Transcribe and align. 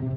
Welcome, 0.00 0.14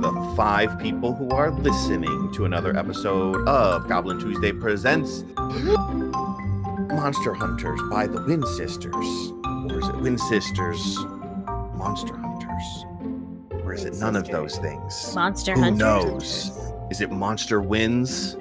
the 0.00 0.34
five 0.36 0.80
people 0.80 1.14
who 1.14 1.30
are 1.30 1.52
listening 1.52 2.32
to 2.34 2.44
another 2.44 2.76
episode 2.76 3.46
of 3.46 3.88
Goblin 3.88 4.18
Tuesday 4.18 4.50
Presents 4.50 5.22
Monster 6.88 7.34
Hunters 7.34 7.80
by 7.88 8.08
the 8.08 8.20
Wind 8.24 8.44
Sisters. 8.48 9.37
Or 9.70 9.78
is 9.80 9.88
it 9.88 9.96
Wind 9.96 10.20
Sisters 10.20 10.96
Monster 11.74 12.16
Hunters? 12.16 12.84
Or 13.64 13.72
is 13.74 13.84
it 13.84 13.94
none 13.96 14.16
of 14.16 14.26
those 14.28 14.56
things? 14.58 15.14
Monster 15.14 15.54
Who 15.54 15.60
Hunters. 15.62 15.78
knows? 15.78 16.52
Is 16.90 17.00
it 17.00 17.10
Monster 17.10 17.60
Winds? 17.60 18.36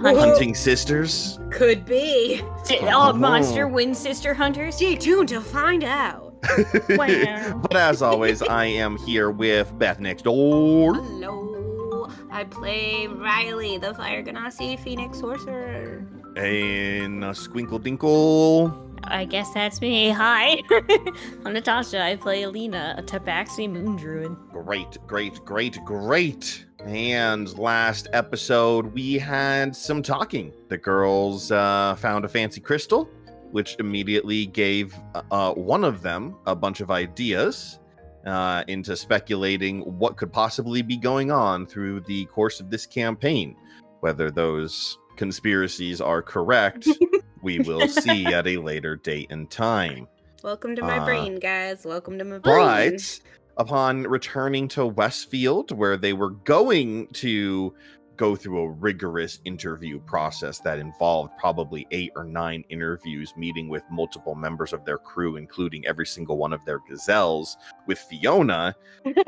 Hunt- 0.00 0.18
Hunting 0.18 0.54
Sisters? 0.54 1.38
Could 1.52 1.84
be. 1.84 2.42
Si- 2.64 2.78
Oh. 2.82 3.10
Oh, 3.10 3.12
Monster 3.12 3.68
Wind 3.68 3.96
Sister 3.96 4.34
Hunters. 4.34 4.74
Stay 4.76 4.96
tuned 4.96 5.28
to 5.28 5.40
find 5.40 5.84
out. 5.84 6.34
Wow. 6.90 7.60
but 7.62 7.76
as 7.76 8.02
always, 8.02 8.42
I 8.62 8.64
am 8.64 8.96
here 8.98 9.30
with 9.30 9.78
Beth 9.78 10.00
next 10.00 10.22
door. 10.22 10.94
Hello. 10.94 12.08
I 12.32 12.42
play 12.44 13.06
Riley, 13.06 13.78
the 13.78 13.94
Fire 13.94 14.24
Genasi 14.24 14.76
Phoenix 14.80 15.20
Sorcerer. 15.20 16.04
And 16.36 17.22
uh, 17.22 17.30
Squinkle 17.32 17.78
Dinkle. 17.78 18.81
I 19.04 19.24
guess 19.24 19.52
that's 19.52 19.80
me. 19.80 20.10
Hi. 20.22 20.62
I'm 21.44 21.52
Natasha. 21.52 22.02
I 22.02 22.16
play 22.16 22.42
Alina, 22.42 22.94
a 22.98 23.02
Tabaxi 23.02 23.70
Moon 23.70 23.96
Druid. 23.96 24.36
Great, 24.50 24.98
great, 25.06 25.44
great, 25.44 25.84
great. 25.84 26.66
And 26.84 27.56
last 27.58 28.08
episode, 28.12 28.86
we 28.92 29.14
had 29.14 29.76
some 29.76 30.02
talking. 30.02 30.52
The 30.68 30.78
girls 30.78 31.52
uh, 31.52 31.96
found 31.96 32.24
a 32.24 32.28
fancy 32.28 32.60
crystal, 32.60 33.04
which 33.50 33.76
immediately 33.78 34.46
gave 34.46 34.96
uh, 35.30 35.52
one 35.52 35.84
of 35.84 36.02
them 36.02 36.36
a 36.46 36.56
bunch 36.56 36.80
of 36.80 36.90
ideas 36.90 37.78
uh, 38.26 38.64
into 38.68 38.96
speculating 38.96 39.80
what 39.82 40.16
could 40.16 40.32
possibly 40.32 40.82
be 40.82 40.96
going 40.96 41.30
on 41.30 41.66
through 41.66 42.00
the 42.00 42.24
course 42.26 42.60
of 42.60 42.70
this 42.70 42.86
campaign. 42.86 43.56
Whether 44.00 44.32
those 44.32 44.98
conspiracies 45.22 46.00
are 46.00 46.20
correct, 46.20 46.88
we 47.42 47.60
will 47.60 47.86
see 47.86 48.26
at 48.26 48.44
a 48.48 48.56
later 48.56 48.96
date 48.96 49.28
and 49.30 49.48
time. 49.48 50.08
Welcome 50.42 50.74
to 50.74 50.82
my 50.82 50.98
Uh, 50.98 51.04
brain, 51.04 51.38
guys. 51.38 51.84
Welcome 51.84 52.18
to 52.18 52.24
my 52.24 52.38
brain. 52.38 52.90
But 52.90 53.20
upon 53.56 54.02
returning 54.02 54.66
to 54.70 54.84
Westfield, 54.84 55.70
where 55.70 55.96
they 55.96 56.12
were 56.12 56.30
going 56.30 57.06
to 57.12 57.72
go 58.16 58.34
through 58.34 58.62
a 58.62 58.70
rigorous 58.72 59.38
interview 59.44 60.00
process 60.00 60.58
that 60.58 60.80
involved 60.80 61.30
probably 61.38 61.86
eight 61.92 62.10
or 62.16 62.24
nine 62.24 62.64
interviews, 62.68 63.32
meeting 63.36 63.68
with 63.68 63.84
multiple 63.92 64.34
members 64.34 64.72
of 64.72 64.84
their 64.84 64.98
crew, 64.98 65.36
including 65.36 65.86
every 65.86 66.06
single 66.06 66.36
one 66.36 66.52
of 66.52 66.64
their 66.64 66.80
gazelles, 66.90 67.56
with 67.86 68.00
Fiona, 68.00 68.74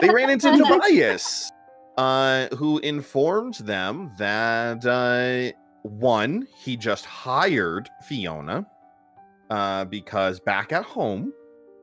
they 0.01 0.11
ran 0.11 0.29
into 0.29 0.57
Tobias, 0.57 1.53
uh, 1.97 2.49
who 2.57 2.79
informed 2.81 3.55
them 3.55 4.11
that 4.19 4.85
uh, 4.85 5.57
one, 5.85 6.49
he 6.57 6.77
just 6.77 7.05
hired 7.05 7.89
Fiona 8.09 8.67
uh, 9.51 9.85
because 9.85 10.41
back 10.41 10.73
at 10.73 10.85
home, 10.85 11.33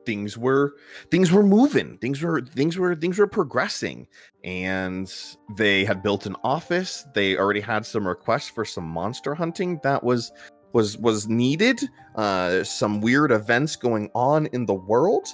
things 0.04 0.36
were 0.36 0.74
things 1.10 1.30
were 1.30 1.44
moving. 1.44 1.98
Things 1.98 2.20
were 2.20 2.40
things 2.40 2.76
were 2.76 2.96
things 2.96 3.18
were 3.18 3.28
progressing. 3.28 4.06
And 4.42 5.12
they 5.56 5.84
had 5.84 6.02
built 6.02 6.26
an 6.26 6.36
office. 6.42 7.06
They 7.14 7.36
already 7.36 7.60
had 7.60 7.86
some 7.86 8.06
requests 8.06 8.48
for 8.48 8.64
some 8.64 8.84
monster 8.84 9.34
hunting 9.34 9.78
that 9.84 10.02
was 10.02 10.32
was 10.72 10.98
was 10.98 11.28
needed. 11.28 11.80
Uh 12.16 12.64
some 12.64 13.00
weird 13.00 13.30
events 13.30 13.76
going 13.76 14.10
on 14.14 14.46
in 14.46 14.66
the 14.66 14.74
world. 14.74 15.28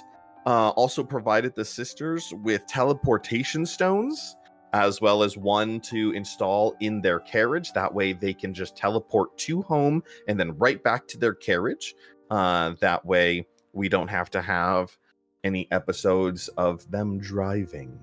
Uh 0.45 0.69
also 0.69 1.03
provided 1.03 1.55
the 1.55 1.65
sisters 1.65 2.31
with 2.43 2.67
teleportation 2.67 3.65
stones 3.65 4.35
as 4.73 5.01
well 5.01 5.23
as 5.23 5.37
one 5.37 5.79
to 5.79 6.11
install 6.11 6.75
in 6.79 7.01
their 7.01 7.19
carriage 7.19 7.73
that 7.73 7.93
way 7.93 8.13
they 8.13 8.33
can 8.33 8.53
just 8.53 8.75
teleport 8.75 9.35
to 9.37 9.61
home 9.63 10.03
and 10.27 10.39
then 10.39 10.57
right 10.57 10.83
back 10.83 11.07
to 11.07 11.17
their 11.17 11.33
carriage 11.33 11.95
uh 12.29 12.73
that 12.79 13.03
way 13.05 13.45
we 13.73 13.89
don't 13.89 14.09
have 14.09 14.29
to 14.29 14.41
have 14.41 14.97
any 15.43 15.67
episodes 15.71 16.47
of 16.49 16.89
them 16.91 17.19
driving. 17.19 17.99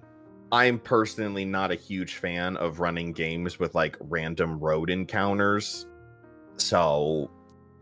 I'm 0.52 0.78
personally 0.78 1.44
not 1.44 1.72
a 1.72 1.76
huge 1.76 2.16
fan 2.16 2.56
of 2.56 2.80
running 2.80 3.12
games 3.12 3.58
with 3.58 3.74
like 3.74 3.96
random 4.00 4.58
road 4.58 4.90
encounters. 4.90 5.86
So 6.56 7.30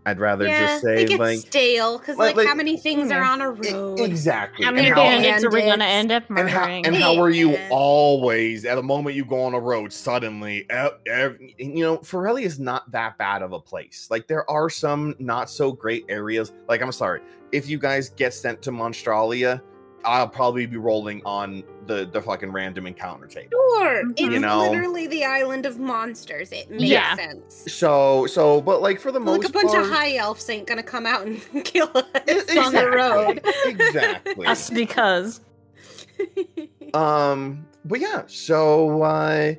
I'd 0.07 0.19
rather 0.19 0.47
yeah, 0.47 0.67
just 0.67 0.83
say 0.83 1.03
it 1.03 1.09
gets 1.09 1.19
like 1.21 1.39
stale 1.41 1.99
because, 1.99 2.17
like- 2.17 2.37
like, 2.37 2.37
like- 2.37 2.49
how 2.49 2.55
many 2.55 2.77
things 2.77 3.11
are 3.11 3.23
mm-hmm. 3.23 3.33
on 3.33 3.41
a 3.41 3.51
road? 3.51 4.01
exactly. 4.01 4.65
How 4.65 4.69
and 4.71 4.77
many 4.77 4.89
how- 4.91 4.97
bandits 4.97 5.45
are 5.45 5.51
we 5.51 5.63
gonna 5.63 5.85
end 5.85 6.13
up 6.13 6.25
and 6.29 6.49
how, 6.49 6.67
and 6.67 6.95
how 6.95 7.17
are 7.21 7.31
you 7.31 7.53
Yeah. 7.53 7.69
always 7.71 8.65
at 8.65 8.75
the 8.75 8.83
moment 8.83 9.17
you 9.17 9.25
go 9.25 9.43
on 9.43 9.55
a 9.55 9.61
road 9.61 9.93
suddenly 9.93 10.67
ev- 10.71 10.99
ev- 11.07 11.39
you 11.59 11.83
know 11.85 11.99
Forelli 11.99 12.43
is 12.45 12.59
not 12.59 12.91
that 12.93 13.17
bad 13.19 13.43
of 13.43 13.53
a 13.53 13.61
place 13.61 14.09
like 14.11 14.27
there 14.27 14.49
are 14.51 14.69
some 14.69 15.15
not 15.19 15.49
so 15.51 15.73
great 15.73 16.05
areas 16.09 16.53
like 16.69 16.83
i'm 16.83 16.93
sorry 16.93 17.21
if 17.53 17.69
you 17.69 17.79
guys 17.79 18.11
get 18.11 18.35
sent 18.35 18.61
to 18.63 18.73
monstralia 18.73 19.63
i'll 20.05 20.29
probably 20.29 20.67
be 20.67 20.77
rolling 20.77 21.21
on 21.25 21.63
the 21.87 22.07
the 22.07 22.21
fucking 22.21 22.51
random 22.53 22.87
encounter 22.87 23.27
table 23.27 23.51
Sure, 23.77 24.09
it's 24.11 24.21
You 24.21 24.39
know. 24.39 24.71
literally 24.71 25.07
the 25.09 25.25
island 25.25 25.67
of 25.67 25.79
monsters. 25.79 26.53
It 26.53 26.71
makes 26.71 26.85
Yeah. 26.85 27.17
sense. 27.17 27.65
so 27.73 28.27
so 28.27 28.61
but 28.61 28.81
like 28.81 29.01
for 29.01 29.11
the 29.13 29.19
most 29.21 29.43
part. 29.43 29.43
Like 29.43 29.51
a 29.51 29.53
bunch 29.53 29.73
part, 29.73 29.85
of 29.85 29.91
high 29.91 30.17
elves 30.17 30.49
ain't 30.49 30.67
gonna 30.67 30.83
come 30.83 31.07
out 31.07 31.27
and 31.27 31.41
kill 31.65 31.91
us 31.95 32.05
e- 32.55 32.59
on 32.59 32.73
the 32.73 32.89
road. 32.89 33.41
exactly 33.65 34.47
Us 34.47 34.71
because. 34.71 35.41
Um, 36.95 37.67
but 37.85 37.99
yeah, 38.01 38.23
so 38.27 39.03
uh 39.03 39.55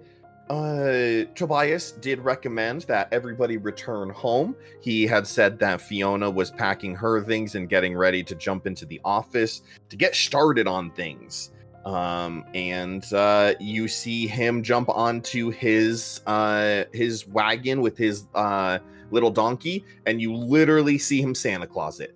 uh 0.49 1.25
Tobias 1.33 1.93
did 1.93 2.19
recommend 2.19 2.81
that 2.83 3.07
everybody 3.11 3.57
return 3.57 4.09
home. 4.11 4.55
He 4.79 5.07
had 5.07 5.25
said 5.25 5.57
that 5.59 5.81
Fiona 5.81 6.29
was 6.29 6.51
packing 6.51 6.93
her 6.95 7.21
things 7.23 7.55
and 7.55 7.67
getting 7.67 7.95
ready 7.97 8.23
to 8.23 8.35
jump 8.35 8.67
into 8.67 8.85
the 8.85 9.01
office 9.03 9.63
to 9.89 9.95
get 9.95 10.15
started 10.15 10.67
on 10.67 10.91
things. 10.91 11.51
Um 11.85 12.45
and 12.53 13.11
uh 13.13 13.55
you 13.59 13.87
see 13.87 14.27
him 14.27 14.61
jump 14.61 14.89
onto 14.89 15.49
his 15.49 16.21
uh 16.27 16.83
his 16.93 17.27
wagon 17.27 17.81
with 17.81 17.97
his 17.97 18.25
uh 18.35 18.79
little 19.11 19.31
donkey 19.31 19.83
and 20.05 20.21
you 20.21 20.33
literally 20.35 20.97
see 20.97 21.21
him 21.21 21.33
Santa 21.33 21.65
Claus 21.67 21.99
it. 21.99 22.15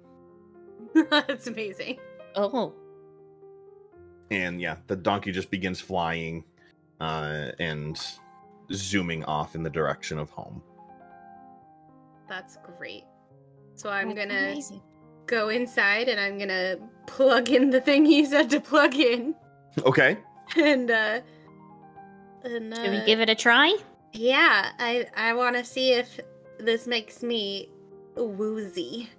That's 1.10 1.48
amazing. 1.48 2.00
Oh. 2.36 2.74
and 4.30 4.62
yeah 4.62 4.78
the 4.86 4.96
donkey 4.96 5.32
just 5.32 5.50
begins 5.50 5.82
flying 5.82 6.44
uh 7.00 7.52
and 7.60 8.00
zooming 8.72 9.24
off 9.26 9.56
in 9.56 9.64
the 9.64 9.70
direction 9.70 10.20
of 10.20 10.30
home 10.30 10.62
That's 12.28 12.58
great. 12.78 13.04
So 13.76 13.90
I'm 13.90 14.10
That's 14.14 14.28
gonna 14.28 14.52
amazing. 14.52 14.82
go 15.26 15.50
inside 15.50 16.10
and 16.10 16.20
I'm 16.20 16.38
gonna 16.38 16.78
plug 17.08 17.50
in 17.50 17.70
the 17.72 17.82
thing 17.82 18.06
he 18.06 18.26
said 18.26 18.50
to 18.52 18.60
plug 18.60 18.96
in. 18.96 19.36
okay 19.86 20.18
And 20.58 20.92
uh 20.92 21.22
and 22.44 22.74
uh, 22.74 22.84
Should 22.84 22.92
we 22.92 23.06
give 23.06 23.20
it 23.20 23.30
a 23.30 23.36
try? 23.36 23.76
Yeah, 24.14 24.72
I 24.80 25.08
I 25.16 25.34
want 25.34 25.56
to 25.56 25.64
see 25.64 25.94
if 25.94 26.20
this 26.58 26.88
makes 26.88 27.22
me 27.24 27.70
woozy. 28.16 29.10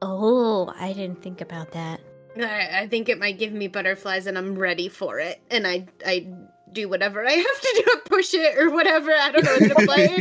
Oh, 0.00 0.72
I 0.78 0.92
didn't 0.92 1.22
think 1.22 1.40
about 1.40 1.72
that. 1.72 2.00
I, 2.36 2.80
I 2.82 2.86
think 2.88 3.08
it 3.08 3.18
might 3.18 3.38
give 3.38 3.52
me 3.52 3.68
butterflies, 3.68 4.26
and 4.26 4.36
I'm 4.36 4.54
ready 4.56 4.88
for 4.88 5.18
it. 5.20 5.40
And 5.50 5.66
I 5.66 5.86
I 6.06 6.28
do 6.72 6.88
whatever 6.88 7.24
I 7.26 7.32
have 7.32 7.60
to 7.60 7.82
do, 7.86 8.00
push 8.06 8.34
it 8.34 8.58
or 8.58 8.70
whatever. 8.70 9.10
I 9.12 9.30
don't 9.30 9.44
know. 9.44 9.54
Is 9.54 9.62
it 9.62 9.82
a 9.82 9.86
button? 9.86 10.20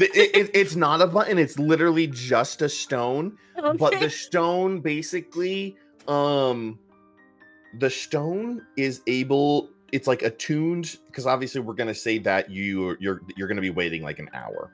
It- 0.00 0.34
it- 0.36 0.50
it's 0.54 0.76
not 0.76 1.00
a 1.00 1.06
button 1.06 1.38
it's 1.38 1.58
literally 1.58 2.06
just 2.06 2.62
a 2.62 2.68
stone 2.68 3.36
but 3.78 3.98
the 4.00 4.08
stone 4.10 4.80
basically 4.80 5.76
um 6.06 6.78
the 7.78 7.90
stone 7.90 8.64
is 8.76 9.02
able 9.06 9.68
it's 9.92 10.06
like 10.06 10.22
attuned 10.22 10.96
because 11.06 11.26
obviously 11.26 11.60
we're 11.60 11.74
gonna 11.74 11.94
say 11.94 12.18
that 12.18 12.50
you 12.50 12.96
you're 13.00 13.20
you're 13.36 13.48
gonna 13.48 13.60
be 13.60 13.70
waiting 13.70 14.02
like 14.02 14.18
an 14.18 14.28
hour 14.34 14.70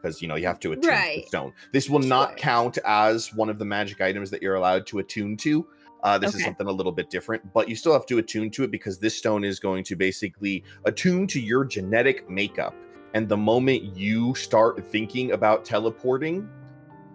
because 0.00 0.20
you 0.22 0.28
know 0.28 0.36
you 0.36 0.46
have 0.46 0.60
to 0.60 0.72
attune 0.72 0.90
Right. 0.90 1.22
the 1.22 1.28
stone 1.28 1.52
this 1.72 1.88
will 1.90 1.98
not 2.00 2.36
count 2.36 2.78
as 2.84 3.32
one 3.34 3.48
of 3.48 3.58
the 3.58 3.64
magic 3.64 4.00
items 4.00 4.30
that 4.30 4.42
you're 4.42 4.54
allowed 4.56 4.86
to 4.88 4.98
attune 4.98 5.36
to 5.38 5.66
uh, 6.02 6.18
this 6.18 6.34
is 6.34 6.44
something 6.44 6.66
a 6.66 6.70
little 6.70 6.92
bit 6.92 7.10
different 7.10 7.42
but 7.52 7.68
you 7.68 7.76
still 7.76 7.92
have 7.92 8.06
to 8.06 8.18
attune 8.18 8.50
to 8.50 8.62
it 8.64 8.70
because 8.70 8.98
this 8.98 9.16
stone 9.16 9.44
is 9.44 9.58
going 9.58 9.82
to 9.84 9.96
basically 9.96 10.62
attune 10.84 11.26
to 11.26 11.40
your 11.40 11.64
genetic 11.64 12.28
makeup. 12.28 12.74
And 13.14 13.28
the 13.28 13.36
moment 13.36 13.96
you 13.96 14.34
start 14.34 14.84
thinking 14.86 15.32
about 15.32 15.64
teleporting 15.64 16.48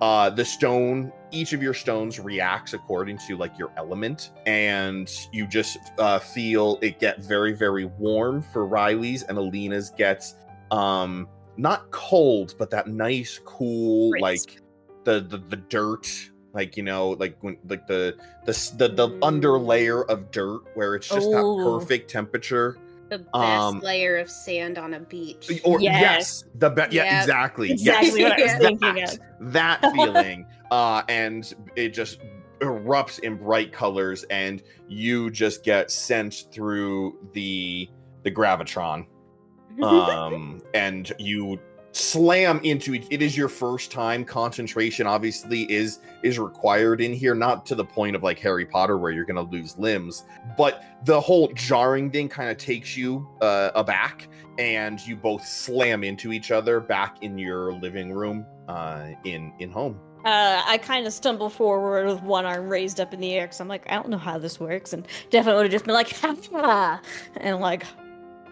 uh 0.01 0.29
the 0.31 0.43
stone 0.43 1.11
each 1.31 1.53
of 1.53 1.61
your 1.61 1.75
stones 1.75 2.19
reacts 2.19 2.73
according 2.73 3.17
to 3.19 3.37
like 3.37 3.57
your 3.57 3.71
element. 3.77 4.31
And 4.45 5.11
you 5.31 5.45
just 5.47 5.77
uh 5.97 6.19
feel 6.19 6.79
it 6.81 6.99
get 6.99 7.21
very 7.23 7.53
very 7.53 7.85
warm 7.85 8.41
for 8.41 8.65
riley's 8.65 9.23
and 9.23 9.37
alina's 9.37 9.91
gets 9.91 10.35
um 10.71 11.27
not 11.57 11.91
cold 11.91 12.55
but 12.57 12.69
that 12.71 12.87
nice 12.87 13.39
cool 13.45 14.11
Crisp. 14.11 14.21
like 14.21 14.61
the, 15.03 15.19
the 15.19 15.37
the 15.37 15.57
dirt 15.57 16.30
like 16.53 16.75
you 16.77 16.83
know 16.83 17.09
like 17.11 17.37
when 17.41 17.57
like 17.67 17.87
the 17.87 18.15
the 18.45 18.51
the, 18.77 18.87
the 18.89 19.19
under 19.21 19.57
layer 19.59 20.03
of 20.03 20.31
dirt 20.31 20.61
where 20.75 20.95
it's 20.95 21.07
just 21.07 21.29
that 21.31 21.61
perfect 21.63 22.09
temperature 22.09 22.77
The 23.09 23.19
best 23.19 23.35
Um, 23.35 23.79
layer 23.81 24.17
of 24.17 24.29
sand 24.29 24.77
on 24.77 24.93
a 24.93 24.99
beach. 24.99 25.49
or 25.63 25.79
yes, 25.81 26.01
Yes. 26.01 26.43
the 26.55 26.69
be- 26.69 26.81
yeah 26.91 27.03
Yep. 27.05 27.21
exactly 27.23 27.71
Exactly 27.71 28.23
what 28.23 28.39
I 28.39 28.43
was 28.43 28.53
thinking 28.53 28.95
that, 28.95 29.13
of. 29.13 29.53
that 29.53 29.81
feeling 29.93 30.45
uh 30.71 31.01
and 31.09 31.53
it 31.75 31.89
just 31.89 32.19
erupts 32.59 33.19
in 33.19 33.35
bright 33.37 33.71
colors 33.73 34.23
and 34.29 34.61
you 34.87 35.29
just 35.31 35.63
get 35.63 35.89
sent 35.91 36.45
through 36.51 37.17
the 37.33 37.89
the 38.23 38.31
gravitron 38.31 39.05
um 39.83 40.61
and 40.73 41.11
you 41.17 41.57
slam 41.93 42.59
into 42.63 42.93
it 42.93 43.05
it 43.09 43.21
is 43.21 43.35
your 43.35 43.49
first 43.49 43.91
time 43.91 44.23
concentration 44.23 45.05
obviously 45.05 45.69
is 45.71 45.99
is 46.23 46.39
required 46.39 47.01
in 47.01 47.13
here 47.13 47.35
not 47.35 47.65
to 47.65 47.75
the 47.75 47.83
point 47.83 48.15
of 48.15 48.23
like 48.23 48.39
harry 48.39 48.65
potter 48.65 48.97
where 48.97 49.11
you're 49.11 49.25
gonna 49.25 49.41
lose 49.41 49.77
limbs 49.77 50.23
but 50.57 50.85
the 51.03 51.19
whole 51.19 51.49
jarring 51.49 52.09
thing 52.09 52.29
kind 52.29 52.49
of 52.49 52.57
takes 52.57 52.95
you 52.95 53.27
uh 53.41 53.71
aback 53.75 54.29
and 54.57 55.05
you 55.05 55.15
both 55.15 55.45
slam 55.45 56.03
into 56.03 56.31
each 56.31 56.51
other 56.51 56.79
back 56.79 57.21
in 57.21 57.37
your 57.37 57.73
living 57.73 58.11
room 58.13 58.45
uh 58.67 59.07
in 59.25 59.53
in 59.59 59.71
home. 59.71 59.99
Uh, 60.23 60.61
I 60.67 60.77
kind 60.77 61.07
of 61.07 61.13
stumble 61.13 61.49
forward 61.49 62.05
with 62.05 62.21
one 62.21 62.45
arm 62.45 62.69
raised 62.69 62.99
up 62.99 63.11
in 63.11 63.19
the 63.19 63.33
air 63.33 63.47
because 63.47 63.59
I'm 63.59 63.67
like, 63.67 63.91
I 63.91 63.95
don't 63.95 64.09
know 64.09 64.19
how 64.19 64.37
this 64.37 64.59
works, 64.59 64.93
and 64.93 65.07
definitely 65.31 65.63
would 65.63 65.63
have 65.63 65.71
just 65.71 65.85
been 65.85 65.95
like, 65.95 66.11
ha 66.51 67.01
and 67.37 67.59
like 67.59 67.85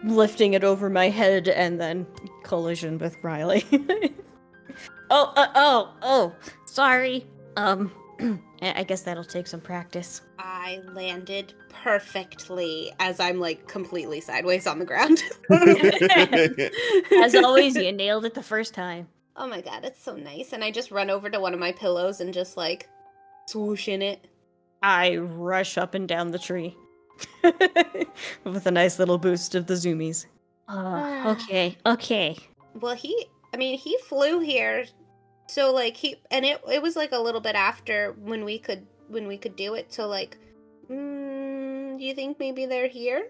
lifting 0.04 0.54
it 0.54 0.64
over 0.64 0.90
my 0.90 1.08
head 1.08 1.48
and 1.48 1.80
then 1.80 2.06
collision 2.42 2.98
with 2.98 3.16
Riley. 3.22 3.64
oh, 5.10 5.32
uh, 5.36 5.48
oh, 5.54 5.92
oh, 6.02 6.34
sorry. 6.66 7.26
Um, 7.56 7.92
I 8.62 8.80
I 8.80 8.82
guess 8.84 9.02
that'll 9.02 9.24
take 9.24 9.46
some 9.46 9.60
practice. 9.60 10.22
I 10.38 10.80
landed 10.92 11.54
perfectly 11.68 12.92
as 12.98 13.20
I'm 13.20 13.40
like 13.40 13.66
completely 13.66 14.20
sideways 14.20 14.66
on 14.66 14.78
the 14.78 14.84
ground. 14.84 15.22
As 17.22 17.34
always, 17.44 17.76
you 17.76 17.92
nailed 17.92 18.24
it 18.24 18.34
the 18.34 18.42
first 18.42 18.74
time. 18.74 19.08
Oh 19.36 19.46
my 19.46 19.60
god, 19.60 19.84
it's 19.84 20.02
so 20.02 20.16
nice. 20.16 20.52
And 20.52 20.62
I 20.62 20.70
just 20.70 20.90
run 20.90 21.10
over 21.10 21.30
to 21.30 21.40
one 21.40 21.54
of 21.54 21.60
my 21.60 21.72
pillows 21.72 22.20
and 22.20 22.34
just 22.34 22.56
like 22.56 22.88
swoosh 23.48 23.88
in 23.88 24.02
it. 24.02 24.26
I 24.82 25.16
rush 25.16 25.78
up 25.78 25.94
and 25.94 26.08
down 26.08 26.30
the 26.30 26.38
tree 26.38 26.76
with 28.44 28.66
a 28.66 28.70
nice 28.70 28.98
little 28.98 29.18
boost 29.18 29.54
of 29.54 29.66
the 29.66 29.74
zoomies. 29.74 30.26
Uh, 30.68 31.34
okay, 31.36 31.76
okay. 31.86 32.36
Well, 32.74 32.94
he, 32.94 33.26
I 33.52 33.56
mean, 33.56 33.76
he 33.78 33.98
flew 34.06 34.40
here. 34.40 34.84
So 35.48 35.72
like 35.72 35.96
he, 35.96 36.16
and 36.30 36.44
it, 36.44 36.60
it 36.70 36.80
was 36.80 36.94
like 36.96 37.12
a 37.12 37.18
little 37.18 37.40
bit 37.40 37.56
after 37.56 38.12
when 38.20 38.44
we 38.44 38.58
could, 38.58 38.86
when 39.08 39.26
we 39.26 39.36
could 39.36 39.56
do 39.56 39.74
it. 39.74 39.92
So 39.92 40.06
like, 40.06 40.38
mm, 40.88 41.98
do 41.98 42.04
you 42.04 42.14
think 42.14 42.38
maybe 42.38 42.66
they're 42.66 42.88
here? 42.88 43.28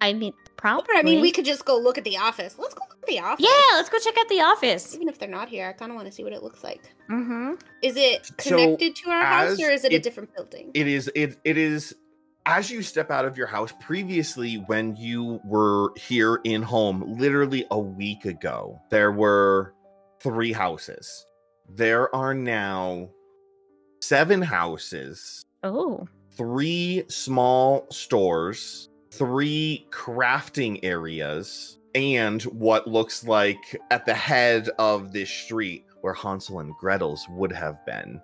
I 0.00 0.12
mean, 0.12 0.32
probably. 0.56 0.94
Or 0.94 0.98
I 0.98 1.02
mean, 1.02 1.20
we 1.20 1.30
could 1.30 1.44
just 1.44 1.64
go 1.64 1.78
look 1.78 1.96
at 1.98 2.04
the 2.04 2.16
office. 2.18 2.56
Let's 2.58 2.74
go 2.74 2.82
look 2.88 2.98
at 3.02 3.06
the 3.08 3.20
office. 3.20 3.46
Yeah, 3.46 3.76
let's 3.76 3.88
go 3.88 3.98
check 3.98 4.16
out 4.18 4.28
the 4.28 4.40
office. 4.40 4.94
Even 4.94 5.08
if 5.08 5.18
they're 5.18 5.28
not 5.28 5.48
here, 5.48 5.66
I 5.68 5.72
kind 5.72 5.90
of 5.90 5.96
want 5.96 6.06
to 6.08 6.12
see 6.12 6.24
what 6.24 6.32
it 6.32 6.42
looks 6.42 6.62
like. 6.64 6.82
Mm-hmm. 7.10 7.52
Is 7.82 7.96
it 7.96 8.26
So, 8.40 8.56
connected 8.56 8.96
to 8.96 9.10
our 9.10 9.24
house 9.24 9.60
or 9.62 9.70
is 9.70 9.84
it, 9.84 9.92
a 9.92 9.98
different 9.98 10.34
building? 10.34 10.70
it 10.74 10.86
is 10.86 11.10
it 11.14 11.38
it 11.44 11.56
is 11.56 11.94
as 12.46 12.70
you 12.70 12.82
step 12.82 13.10
out 13.10 13.24
of 13.24 13.38
your 13.38 13.46
house 13.46 13.72
previously 13.80 14.56
when 14.66 14.94
you 14.96 15.40
were 15.44 15.92
here 15.96 16.40
in 16.44 16.62
home 16.62 17.02
literally 17.18 17.66
a 17.70 17.78
week 17.78 18.24
ago 18.24 18.80
there 18.90 19.12
were 19.12 19.74
three 20.20 20.52
houses. 20.52 21.26
There 21.68 22.14
are 22.14 22.34
now 22.34 23.10
seven 24.00 24.42
houses 24.42 25.44
oh. 25.62 26.06
three 26.32 27.04
small 27.08 27.86
stores 27.90 28.88
three 29.10 29.86
crafting 29.90 30.80
areas 30.82 31.78
and 31.94 32.42
what 32.44 32.86
looks 32.86 33.24
like 33.24 33.80
at 33.90 34.04
the 34.04 34.14
head 34.14 34.68
of 34.78 35.12
this 35.12 35.30
street 35.30 35.84
where 36.00 36.12
Hansel 36.12 36.60
and 36.60 36.74
Gretel's 36.74 37.26
would 37.30 37.52
have 37.52 37.84
been 37.86 38.20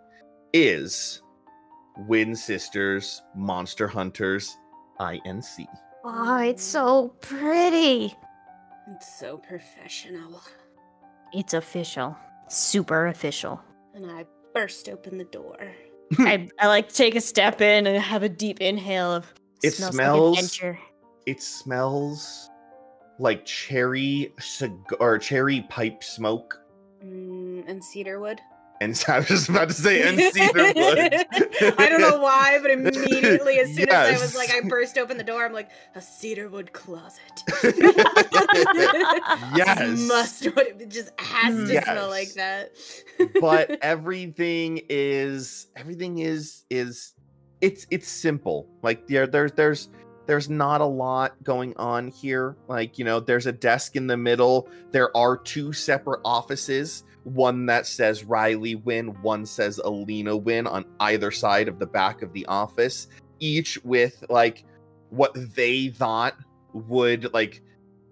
is 0.53 1.23
Win 2.07 2.35
Sisters 2.35 3.23
Monster 3.35 3.89
Hunters 3.89 4.57
INC. 4.99 5.67
Oh, 6.05 6.39
it's 6.39 6.63
so 6.63 7.09
pretty. 7.21 8.15
It's 8.95 9.19
so 9.19 9.39
professional. 9.39 10.41
It's 11.33 11.55
official. 11.55 12.17
Super 12.49 13.07
official. 13.09 13.61
And 13.95 14.11
I 14.11 14.25
burst 14.55 14.89
open 14.89 15.19
the 15.19 15.25
door. 15.25 15.57
I, 16.19 16.49
I 16.59 16.67
like 16.69 16.89
to 16.89 16.95
take 16.95 17.15
a 17.15 17.21
step 17.21 17.61
in 17.61 17.87
and 17.87 18.03
have 18.03 18.23
a 18.23 18.29
deep 18.29 18.61
inhale 18.61 19.13
of 19.13 19.33
It 19.63 19.73
smells, 19.73 19.95
smells- 19.95 20.37
like 20.37 20.45
adventure. 20.45 20.79
It 21.27 21.43
smells 21.43 22.49
like 23.19 23.45
cherry 23.45 24.33
cigar 24.41 24.97
or 24.99 25.19
cherry 25.19 25.67
pipe 25.69 26.03
smoke. 26.03 26.57
Mm, 27.05 27.69
and 27.69 27.85
cedarwood. 27.85 28.41
And 28.83 28.97
so 28.97 29.13
I 29.13 29.19
was 29.19 29.29
just 29.29 29.49
about 29.51 29.69
to 29.69 29.75
say 29.75 30.03
and 30.09 30.19
cedarwood. 30.33 31.15
I 31.79 31.89
don't 31.91 32.01
know 32.01 32.19
why, 32.19 32.59
but 32.63 32.71
immediately 32.71 33.59
as 33.61 33.75
soon 33.75 33.91
as 33.91 34.19
I 34.19 34.23
was 34.23 34.35
like, 34.35 34.51
I 34.51 34.63
burst 34.67 34.97
open 34.97 35.19
the 35.19 35.25
door, 35.25 35.45
I'm 35.45 35.53
like, 35.53 35.69
a 35.95 36.01
cedarwood 36.01 36.73
closet. 36.73 37.21
Yes. 39.55 39.99
Must 40.09 40.45
what 40.57 40.67
it 40.67 40.89
just 40.89 41.11
has 41.19 41.55
to 41.55 41.83
smell 41.83 42.11
Yes. 42.11 42.11
like 42.11 42.35
that. 42.35 42.71
but 43.41 43.79
everything 43.83 44.81
is 44.89 45.67
everything 45.77 46.19
is 46.19 46.65
is 46.71 47.15
it's 47.61 47.87
it's 47.91 48.09
simple 48.09 48.67
like 48.83 49.07
there 49.07 49.27
there's 49.27 49.53
there's 49.53 49.89
there's 50.27 50.49
not 50.49 50.81
a 50.81 50.85
lot 50.87 51.35
going 51.43 51.75
on 51.77 52.09
here 52.09 52.57
like 52.69 52.99
you 52.99 53.05
know 53.05 53.21
there's 53.21 53.47
a 53.47 53.53
desk 53.53 53.97
in 53.97 54.07
the 54.07 54.17
middle 54.17 54.69
there 54.93 55.15
are 55.17 55.37
two 55.37 55.73
separate 55.73 56.21
offices 56.25 57.05
one 57.25 57.67
that 57.67 57.87
says 57.87 58.25
riley 58.25 58.77
win 58.77 59.09
one 59.23 59.45
says 59.45 59.79
alina 59.85 60.37
win 60.37 60.67
on 60.67 60.85
either 61.01 61.31
side 61.31 61.69
of 61.69 61.79
the 61.79 61.87
back 61.87 62.23
of 62.23 62.33
the 62.33 62.47
office 62.47 63.09
each 63.41 63.83
with 63.85 64.25
like 64.29 64.65
what 65.11 65.33
they 65.55 65.89
thought 65.89 66.35
would 66.73 67.33
like 67.35 67.63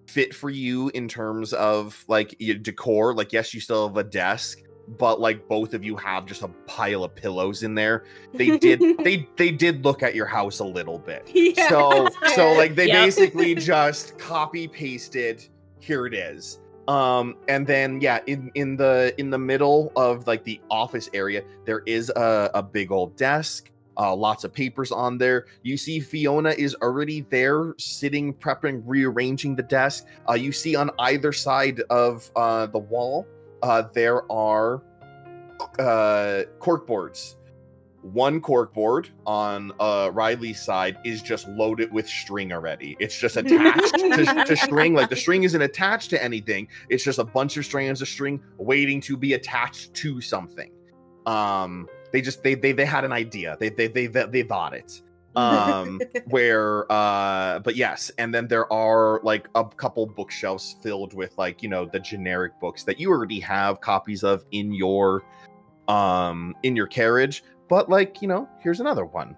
fit 0.07 0.33
for 0.35 0.49
you 0.49 0.89
in 0.89 1.07
terms 1.07 1.53
of 1.53 2.03
like 2.07 2.35
your 2.39 2.57
decor. 2.57 3.13
Like 3.13 3.31
yes 3.31 3.53
you 3.53 3.61
still 3.61 3.87
have 3.87 3.97
a 3.97 4.03
desk 4.03 4.59
but 4.97 5.19
like 5.19 5.47
both 5.47 5.75
of 5.75 5.83
you 5.83 5.95
have 5.97 6.25
just 6.25 6.41
a 6.41 6.47
pile 6.65 7.03
of 7.03 7.15
pillows 7.15 7.61
in 7.61 7.75
there. 7.75 8.05
They 8.33 8.57
did 8.57 8.81
they 9.03 9.27
they 9.37 9.51
did 9.51 9.85
look 9.85 10.01
at 10.01 10.15
your 10.15 10.25
house 10.25 10.59
a 10.59 10.65
little 10.65 10.99
bit. 10.99 11.29
Yeah, 11.39 11.69
so 11.69 12.09
so 12.35 12.53
like 12.53 12.75
they 12.75 12.87
Yep. 12.87 13.05
basically 13.05 13.55
just 13.55 14.17
copy 14.17 14.67
pasted 14.67 15.47
here 15.79 16.05
it 16.07 16.13
is 16.13 16.59
um 16.89 17.35
and 17.47 17.67
then 17.67 18.01
yeah 18.01 18.19
in 18.25 18.51
in 18.55 18.75
the 18.75 19.13
in 19.17 19.29
the 19.29 19.37
middle 19.37 19.91
of 19.95 20.25
like 20.25 20.43
the 20.43 20.59
office 20.71 21.09
area 21.13 21.43
there 21.65 21.83
is 21.85 22.09
a, 22.15 22.49
a 22.55 22.63
big 22.63 22.91
old 22.91 23.15
desk 23.15 23.71
uh, 23.99 24.15
lots 24.15 24.45
of 24.45 24.53
papers 24.53 24.93
on 24.93 25.17
there. 25.17 25.47
You 25.61 25.75
see 25.75 25.99
Fiona 25.99 26.51
is 26.51 26.73
already 26.75 27.25
there, 27.29 27.75
sitting, 27.77 28.33
prepping, 28.33 28.81
rearranging 28.85 29.57
the 29.57 29.63
desk. 29.63 30.05
Uh, 30.27 30.35
you 30.35 30.53
see 30.53 30.73
on 30.77 30.89
either 30.99 31.33
side 31.33 31.81
of 31.89 32.31
uh, 32.37 32.67
the 32.67 32.79
wall, 32.79 33.27
uh, 33.61 33.83
there 33.93 34.31
are 34.31 34.81
uh, 35.77 36.43
cork 36.59 36.87
boards. 36.87 37.35
One 38.01 38.39
cork 38.39 38.73
board 38.73 39.09
on 39.25 39.73
uh, 39.79 40.11
Riley's 40.13 40.61
side 40.61 40.97
is 41.03 41.21
just 41.21 41.47
loaded 41.49 41.91
with 41.91 42.07
string 42.07 42.53
already. 42.53 42.95
It's 42.99 43.19
just 43.19 43.35
attached 43.37 43.93
to, 43.95 44.43
to 44.45 44.55
string. 44.55 44.93
Like 44.93 45.09
the 45.09 45.15
string 45.15 45.43
isn't 45.43 45.61
attached 45.61 46.09
to 46.11 46.23
anything. 46.23 46.67
It's 46.89 47.03
just 47.03 47.19
a 47.19 47.25
bunch 47.25 47.57
of 47.57 47.65
strands 47.65 48.01
of 48.01 48.07
string 48.07 48.41
waiting 48.57 49.01
to 49.01 49.17
be 49.17 49.33
attached 49.33 49.93
to 49.95 50.21
something. 50.21 50.71
Um, 51.25 51.87
they 52.11 52.21
just 52.21 52.41
they 52.43 52.55
they, 52.55 52.71
they 52.71 52.85
had 52.85 53.03
an 53.03 53.11
idea. 53.11 53.57
They 53.59 53.69
they 53.69 53.87
they 53.87 54.07
they, 54.07 54.25
they 54.25 54.43
thought 54.43 54.73
it. 54.73 55.01
Um, 55.35 56.01
where 56.25 56.91
uh, 56.91 57.59
but 57.59 57.75
yes, 57.75 58.11
and 58.17 58.33
then 58.33 58.47
there 58.47 58.71
are 58.71 59.19
like 59.23 59.47
a 59.55 59.65
couple 59.65 60.05
bookshelves 60.05 60.75
filled 60.81 61.13
with 61.13 61.37
like 61.37 61.61
you 61.61 61.69
know 61.69 61.85
the 61.85 61.99
generic 61.99 62.59
books 62.59 62.83
that 62.83 62.99
you 62.99 63.11
already 63.11 63.39
have 63.39 63.81
copies 63.81 64.23
of 64.23 64.45
in 64.51 64.73
your 64.73 65.23
um 65.87 66.55
in 66.63 66.75
your 66.75 66.87
carriage. 66.87 67.43
But 67.69 67.89
like 67.89 68.21
you 68.21 68.27
know, 68.27 68.49
here's 68.59 68.79
another 68.79 69.05
one. 69.05 69.35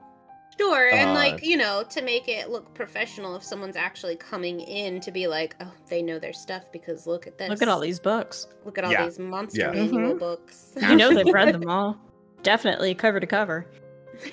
Sure, 0.59 0.89
and 0.89 1.11
Uh, 1.11 1.13
like 1.13 1.43
you 1.43 1.57
know, 1.57 1.83
to 1.89 2.01
make 2.01 2.27
it 2.27 2.49
look 2.49 2.73
professional, 2.75 3.35
if 3.35 3.43
someone's 3.43 3.75
actually 3.75 4.15
coming 4.15 4.59
in 4.59 4.99
to 5.01 5.11
be 5.11 5.27
like, 5.27 5.55
oh, 5.59 5.71
they 5.87 6.01
know 6.01 6.19
their 6.19 6.33
stuff 6.33 6.71
because 6.71 7.07
look 7.07 7.25
at 7.25 7.37
this. 7.37 7.49
Look 7.49 7.61
at 7.61 7.67
all 7.67 7.79
these 7.79 7.99
books. 7.99 8.47
Look 8.65 8.77
at 8.77 8.83
all 8.83 8.91
Yeah. 8.91 9.05
these 9.05 9.17
monster 9.17 9.61
Yeah. 9.61 9.71
manual 9.71 10.15
Mhm. 10.15 10.19
books. 10.19 10.73
You 10.81 10.95
know 10.97 11.13
they've 11.13 11.33
read 11.33 11.53
them 11.53 11.67
all. 11.69 11.97
Definitely 12.43 12.93
cover 12.95 13.19
to 13.19 13.27
cover. 13.27 13.65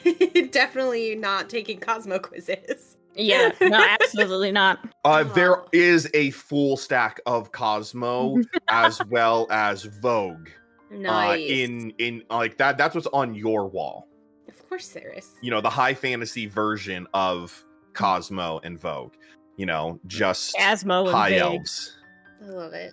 Definitely 0.50 1.14
not 1.14 1.48
taking 1.48 1.80
Cosmo 1.80 2.18
quizzes. 2.18 2.96
Yeah, 3.14 3.50
no, 3.60 3.84
absolutely 4.00 4.52
not. 4.52 4.78
Uh, 5.04 5.08
Aw. 5.08 5.32
there 5.34 5.62
is 5.72 6.08
a 6.14 6.30
full 6.30 6.76
stack 6.76 7.20
of 7.26 7.50
Cosmo 7.52 8.36
as 8.68 9.00
well 9.06 9.46
as 9.50 9.84
Vogue. 9.84 10.48
Nice. 10.90 11.38
Uh, 11.38 11.42
in 11.42 11.90
in 11.98 12.22
like 12.30 12.56
that. 12.58 12.78
That's 12.78 12.94
what's 12.94 13.06
on 13.08 13.34
your 13.34 13.66
wall. 13.66 14.08
of 14.48 14.68
course 14.68 14.88
there 14.88 15.12
is. 15.12 15.30
You 15.42 15.50
know, 15.50 15.60
the 15.60 15.70
high 15.70 15.94
fantasy 15.94 16.46
version 16.46 17.06
of 17.14 17.64
Cosmo 17.94 18.60
and 18.64 18.80
Vogue. 18.80 19.14
You 19.56 19.66
know, 19.66 20.00
just 20.06 20.54
Asmo 20.56 21.10
high 21.10 21.30
Vague. 21.30 21.40
elves. 21.40 21.96
I 22.42 22.46
love 22.46 22.72
it. 22.72 22.92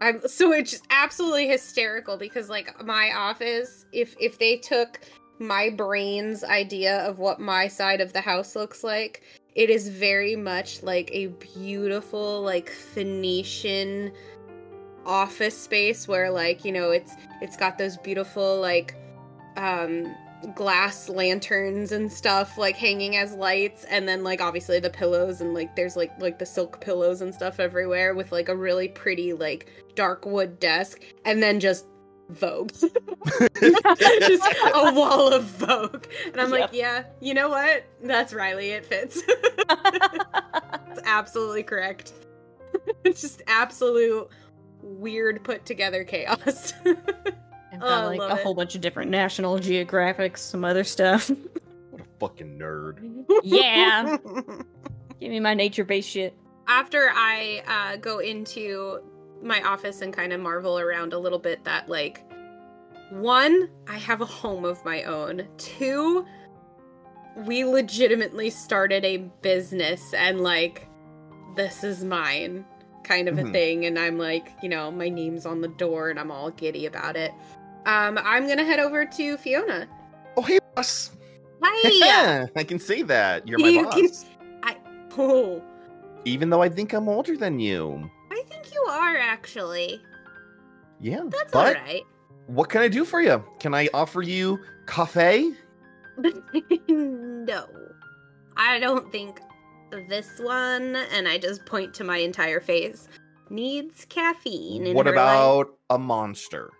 I'm 0.00 0.26
so 0.26 0.52
it's 0.52 0.70
just 0.70 0.86
absolutely 0.90 1.48
hysterical 1.48 2.16
because 2.16 2.48
like 2.48 2.82
my 2.84 3.12
office, 3.14 3.84
if 3.92 4.14
if 4.18 4.38
they 4.38 4.56
took 4.56 5.00
my 5.38 5.70
brain's 5.70 6.44
idea 6.44 7.00
of 7.06 7.18
what 7.18 7.40
my 7.40 7.66
side 7.66 8.00
of 8.00 8.12
the 8.12 8.20
house 8.20 8.54
looks 8.54 8.84
like, 8.84 9.22
it 9.54 9.68
is 9.68 9.88
very 9.88 10.36
much 10.36 10.82
like 10.82 11.10
a 11.12 11.26
beautiful 11.26 12.40
like 12.42 12.70
Phoenician 12.70 14.12
office 15.06 15.56
space 15.56 16.06
where 16.06 16.30
like, 16.30 16.64
you 16.64 16.72
know, 16.72 16.90
it's 16.90 17.14
it's 17.40 17.56
got 17.56 17.78
those 17.78 17.96
beautiful 17.98 18.60
like 18.60 18.94
um 19.56 20.14
glass 20.54 21.08
lanterns 21.08 21.92
and 21.92 22.10
stuff 22.10 22.56
like 22.56 22.76
hanging 22.76 23.16
as 23.16 23.34
lights. 23.34 23.84
And 23.84 24.08
then 24.08 24.24
like 24.24 24.40
obviously 24.40 24.80
the 24.80 24.90
pillows 24.90 25.40
and 25.40 25.54
like 25.54 25.76
there's 25.76 25.96
like 25.96 26.12
like 26.20 26.38
the 26.38 26.46
silk 26.46 26.80
pillows 26.80 27.20
and 27.20 27.34
stuff 27.34 27.60
everywhere 27.60 28.14
with 28.14 28.32
like 28.32 28.48
a 28.48 28.56
really 28.56 28.88
pretty 28.88 29.32
like 29.32 29.68
dark 29.94 30.24
wood 30.24 30.58
desk. 30.58 31.02
And 31.24 31.42
then 31.42 31.60
just 31.60 31.86
vogue. 32.30 32.70
Just 33.60 34.54
a 34.74 34.92
wall 34.94 35.32
of 35.32 35.42
vogue. 35.44 36.06
And 36.26 36.40
i'm 36.40 36.50
like 36.50 36.70
yeah. 36.72 37.04
you 37.20 37.34
know 37.34 37.48
what? 37.48 37.84
That's 38.02 38.32
riley. 38.32 38.70
It 38.70 38.86
fits. 38.86 39.20
It's 40.90 41.00
absolutely 41.04 41.62
correct. 41.62 42.12
It's 43.04 43.20
just 43.20 43.42
absolute 43.46 44.28
weird 44.82 45.42
put 45.44 45.64
together 45.66 46.04
chaos 46.04 46.72
I've 46.86 46.96
Oh, 47.74 47.78
got 47.88 48.02
I 48.04 48.06
like 48.06 48.18
love 48.18 48.30
a 48.32 48.34
it. 48.34 48.42
whole 48.42 48.54
bunch 48.54 48.74
of 48.74 48.80
different 48.80 49.10
National 49.10 49.58
Geographics, 49.58 50.38
some 50.38 50.64
other 50.64 50.84
stuff. 50.84 51.30
What 51.90 52.02
a 52.02 52.04
fucking 52.20 52.58
nerd. 52.58 53.24
yeah, 53.42 54.16
give 55.20 55.30
me 55.30 55.40
my 55.40 55.54
nature-based 55.54 56.08
shit. 56.08 56.36
after 56.68 57.10
I 57.14 57.62
uh, 57.66 57.96
go 57.96 58.18
into 58.18 59.00
my 59.42 59.60
office 59.62 60.02
and 60.02 60.12
kind 60.12 60.32
of 60.32 60.40
marvel 60.40 60.78
around 60.78 61.12
a 61.14 61.18
little 61.18 61.38
bit, 61.38 61.64
that 61.64 61.88
like, 61.88 62.22
one, 63.10 63.70
I 63.88 63.98
have 63.98 64.20
a 64.20 64.26
home 64.26 64.64
of 64.64 64.84
my 64.84 65.02
own. 65.04 65.48
Two, 65.58 66.24
we 67.38 67.64
legitimately 67.64 68.50
started 68.50 69.04
a 69.04 69.16
business 69.42 70.12
and 70.14 70.40
like, 70.42 70.86
this 71.56 71.82
is 71.82 72.04
mine 72.04 72.64
kind 73.10 73.28
of 73.28 73.38
a 73.38 73.42
Mhm. 73.42 73.52
thing. 73.52 73.86
And 73.86 73.98
I'm 73.98 74.18
like, 74.18 74.52
you 74.62 74.68
know, 74.68 74.90
my 74.92 75.08
name's 75.08 75.44
on 75.44 75.60
the 75.60 75.68
door 75.68 76.10
and 76.10 76.18
I'm 76.20 76.30
all 76.30 76.50
giddy 76.52 76.86
about 76.86 77.16
it. 77.16 77.32
Um, 77.86 78.18
I'm 78.22 78.46
gonna 78.46 78.62
head 78.64 78.78
over 78.78 79.04
to 79.04 79.36
Fiona. 79.36 79.88
Oh 80.36 80.42
hey 80.42 80.60
boss. 80.76 81.10
Hi. 81.62 82.48
I 82.56 82.62
can 82.64 82.78
see 82.78 83.02
that. 83.02 83.48
You're 83.48 83.58
my 83.58 83.68
You 83.68 83.82
boss. 83.84 83.94
can- 83.94 84.10
I 84.62 84.76
oh, 85.18 85.60
Even 86.24 86.50
though 86.50 86.62
I 86.62 86.68
think 86.68 86.92
I'm 86.92 87.08
older 87.08 87.36
than 87.36 87.58
you. 87.58 88.08
I 88.30 88.42
think 88.48 88.72
you 88.72 88.80
are 88.88 89.16
actually. 89.16 90.00
Yeah. 91.00 91.22
That's 91.28 91.52
all 91.54 91.64
right. 91.64 92.02
what 92.46 92.68
can 92.68 92.80
I 92.82 92.88
do 92.88 93.04
for 93.04 93.20
you? 93.20 93.42
Can 93.58 93.74
I 93.74 93.88
offer 93.92 94.22
you 94.22 94.58
cafe? 94.86 95.52
no. 96.88 97.66
I 98.56 98.78
don't 98.78 99.10
think 99.10 99.40
this 100.08 100.38
one, 100.38 100.96
and 100.96 101.28
I 101.28 101.38
just 101.38 101.64
point 101.66 101.94
to 101.94 102.04
my 102.04 102.18
entire 102.18 102.60
face, 102.60 103.08
needs 103.48 104.04
caffeine. 104.08 104.86
In 104.86 104.96
What 104.96 105.06
her 105.06 105.12
life. 105.14 105.22
about 105.22 105.78
a 105.90 105.98
monster? 105.98 106.70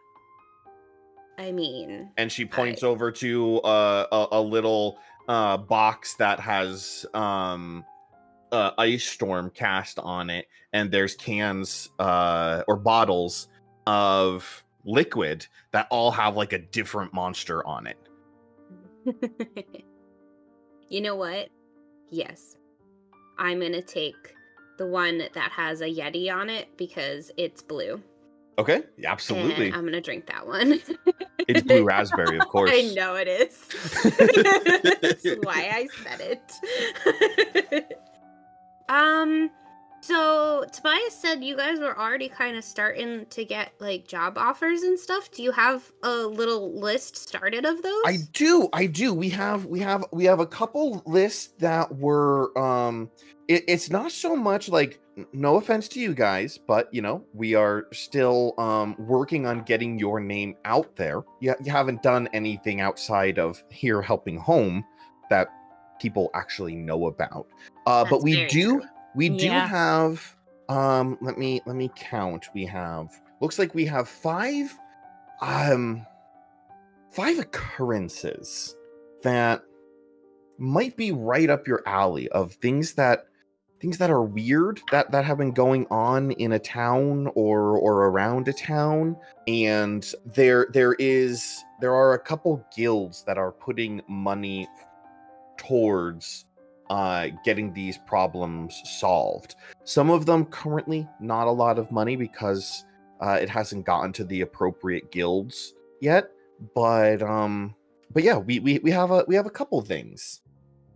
I 1.39 1.53
mean, 1.53 2.11
and 2.19 2.31
she 2.31 2.45
points 2.45 2.83
over 2.83 3.11
to 3.13 3.61
uh, 3.63 4.07
a, 4.13 4.27
a 4.33 4.41
little 4.41 4.99
uh, 5.29 5.57
box 5.57 6.15
that 6.17 6.39
has 6.39 7.07
um, 7.15 7.85
uh, 8.53 8.73
ice 8.77 9.05
storm 9.05 9.51
cast 9.51 9.99
on 9.99 10.29
it 10.29 10.47
and 10.73 10.91
there's 10.91 11.15
cans 11.15 11.89
uh, 11.99 12.63
or 12.69 12.77
bottles 12.77 13.49
of 13.87 14.65
liquid 14.85 15.47
that 15.73 15.87
all 15.91 16.11
have 16.11 16.37
like 16.37 16.53
a 16.53 16.59
different 16.59 17.15
monster 17.15 17.67
on 17.67 17.87
it 17.87 17.97
you 20.89 21.01
know 21.01 21.17
what? 21.17 21.49
Yes. 22.11 22.57
I'm 23.41 23.59
gonna 23.59 23.83
take 23.83 24.37
the 24.79 24.87
one 24.87 25.19
that 25.19 25.51
has 25.51 25.81
a 25.81 25.87
Yeti 25.87 26.33
on 26.33 26.49
it 26.49 26.69
because 26.77 27.33
it's 27.37 27.63
blue. 27.63 28.01
okay 28.59 28.83
and 28.97 29.07
absolutely 29.07 29.73
I'm 29.73 29.85
gonna 29.85 30.01
drink 30.01 30.27
that 30.27 30.47
one. 30.47 30.81
it's 31.49 31.63
blue 31.63 31.85
raspberry 31.85 32.39
of 32.39 32.47
course 32.55 32.71
I 32.73 32.93
know 32.95 33.17
it 33.17 33.27
is. 33.27 33.57
That's 35.01 35.25
why 35.43 35.71
I 35.73 35.89
said 36.05 36.39
it. 37.73 37.99
um 38.89 39.51
so 40.01 40.65
Tobias 40.73 41.15
said 41.15 41.45
you 41.45 41.57
guys 41.57 41.79
were 41.79 41.99
already 41.99 42.29
kind 42.29 42.57
of 42.57 42.65
starting 42.65 43.27
to 43.27 43.45
get 43.45 43.73
like 43.81 44.07
job 44.07 44.39
offers 44.39 44.83
and 44.83 44.99
stuff. 44.99 45.31
Do 45.31 45.43
you 45.43 45.53
have 45.53 45.93
a 46.03 46.11
little 46.11 46.73
list 46.79 47.17
started 47.17 47.67
of 47.67 47.83
those? 47.83 48.03
I 48.07 48.19
do, 48.33 48.69
I 48.73 48.87
do. 48.87 49.13
We 49.13 49.29
have 49.31 49.67
we 49.67 49.79
have 49.81 50.05
we 50.13 50.25
have 50.25 50.41
a 50.41 50.47
couple 50.47 51.03
lists 51.07 51.53
that 51.59 51.95
were 51.95 52.57
um 52.59 53.11
it, 53.49 53.65
it's 53.69 53.91
not 53.91 54.11
so 54.11 54.35
much 54.35 54.69
like 54.69 55.01
no 55.33 55.57
offense 55.57 55.87
to 55.89 56.01
you 56.01 56.15
guys, 56.15 56.59
but 56.67 56.93
you 56.95 57.03
know, 57.03 57.25
we 57.35 57.55
are 57.55 57.87
still 57.93 58.55
um 58.59 58.97
working 58.99 59.47
on 59.47 59.63
getting 59.65 59.99
your 59.99 60.19
name 60.19 60.57
out 60.65 60.97
there. 60.97 61.23
You, 61.41 61.55
you 61.63 61.71
haven't 61.71 62.03
done 62.03 62.29
anything 62.33 62.81
outside 62.81 63.39
of 63.39 63.63
here 63.69 64.01
helping 64.01 64.39
home 64.39 64.85
that 65.29 65.49
people 66.01 66.31
actually 66.35 66.75
know 66.75 67.07
about. 67.07 67.47
Uh 67.87 68.07
but 68.09 68.23
we 68.23 68.47
do 68.47 68.81
true. 68.81 68.89
We 69.15 69.29
do 69.29 69.47
Yeah. 69.47 69.67
have 69.67 70.37
um 70.69 71.19
let 71.21 71.39
me 71.39 71.61
let 71.67 71.77
me 71.77 71.91
count. 71.97 72.49
We 72.55 72.65
have 72.67 73.11
looks 73.41 73.59
like 73.59 73.75
we 73.75 73.85
have 73.87 74.09
five 74.09 74.77
um 75.41 76.07
five 77.11 77.39
occurrences 77.39 78.77
that 79.23 79.63
might 80.59 80.97
be 80.97 81.11
right 81.13 81.51
up 81.51 81.67
your 81.67 81.83
alley 81.87 82.29
of 82.31 82.53
things 82.55 82.93
that 82.95 83.27
things 83.81 83.97
that 83.99 84.11
are 84.11 84.23
weird 84.23 84.79
that 84.93 85.11
that 85.11 85.25
have 85.25 85.39
been 85.39 85.53
going 85.53 85.87
on 85.91 86.31
in 86.33 86.53
a 86.53 86.59
town 86.59 87.27
or 87.35 87.79
or 87.79 88.09
around 88.09 88.47
a 88.47 88.53
town 88.53 89.17
and 89.49 90.13
there 90.27 90.67
there 90.73 90.95
is 90.99 91.65
there 91.81 91.95
are 91.95 92.13
a 92.13 92.19
couple 92.19 92.65
guilds 92.77 93.25
that 93.25 93.39
are 93.39 93.53
putting 93.53 94.03
money 94.07 94.69
towards 95.57 96.45
uh 96.91 97.29
getting 97.45 97.73
these 97.73 97.97
problems 97.99 98.83
solved 98.85 99.55
some 99.85 100.11
of 100.11 100.27
them 100.27 100.45
currently 100.45 101.09
not 101.21 101.47
a 101.47 101.51
lot 101.51 101.79
of 101.79 101.91
money 101.91 102.17
because 102.17 102.85
uh, 103.21 103.39
it 103.41 103.49
hasn't 103.49 103.87
gotten 103.87 104.13
to 104.13 104.25
the 104.25 104.41
appropriate 104.43 105.11
guilds 105.13 105.75
yet 106.01 106.31
but 106.75 107.23
um 107.23 107.75
but 108.13 108.23
yeah 108.23 108.37
we 108.37 108.59
we, 108.59 108.79
we 108.81 108.91
have 108.91 109.11
a 109.11 109.25
we 109.29 109.35
have 109.35 109.47
a 109.47 109.51
couple 109.51 109.81
things 109.81 110.43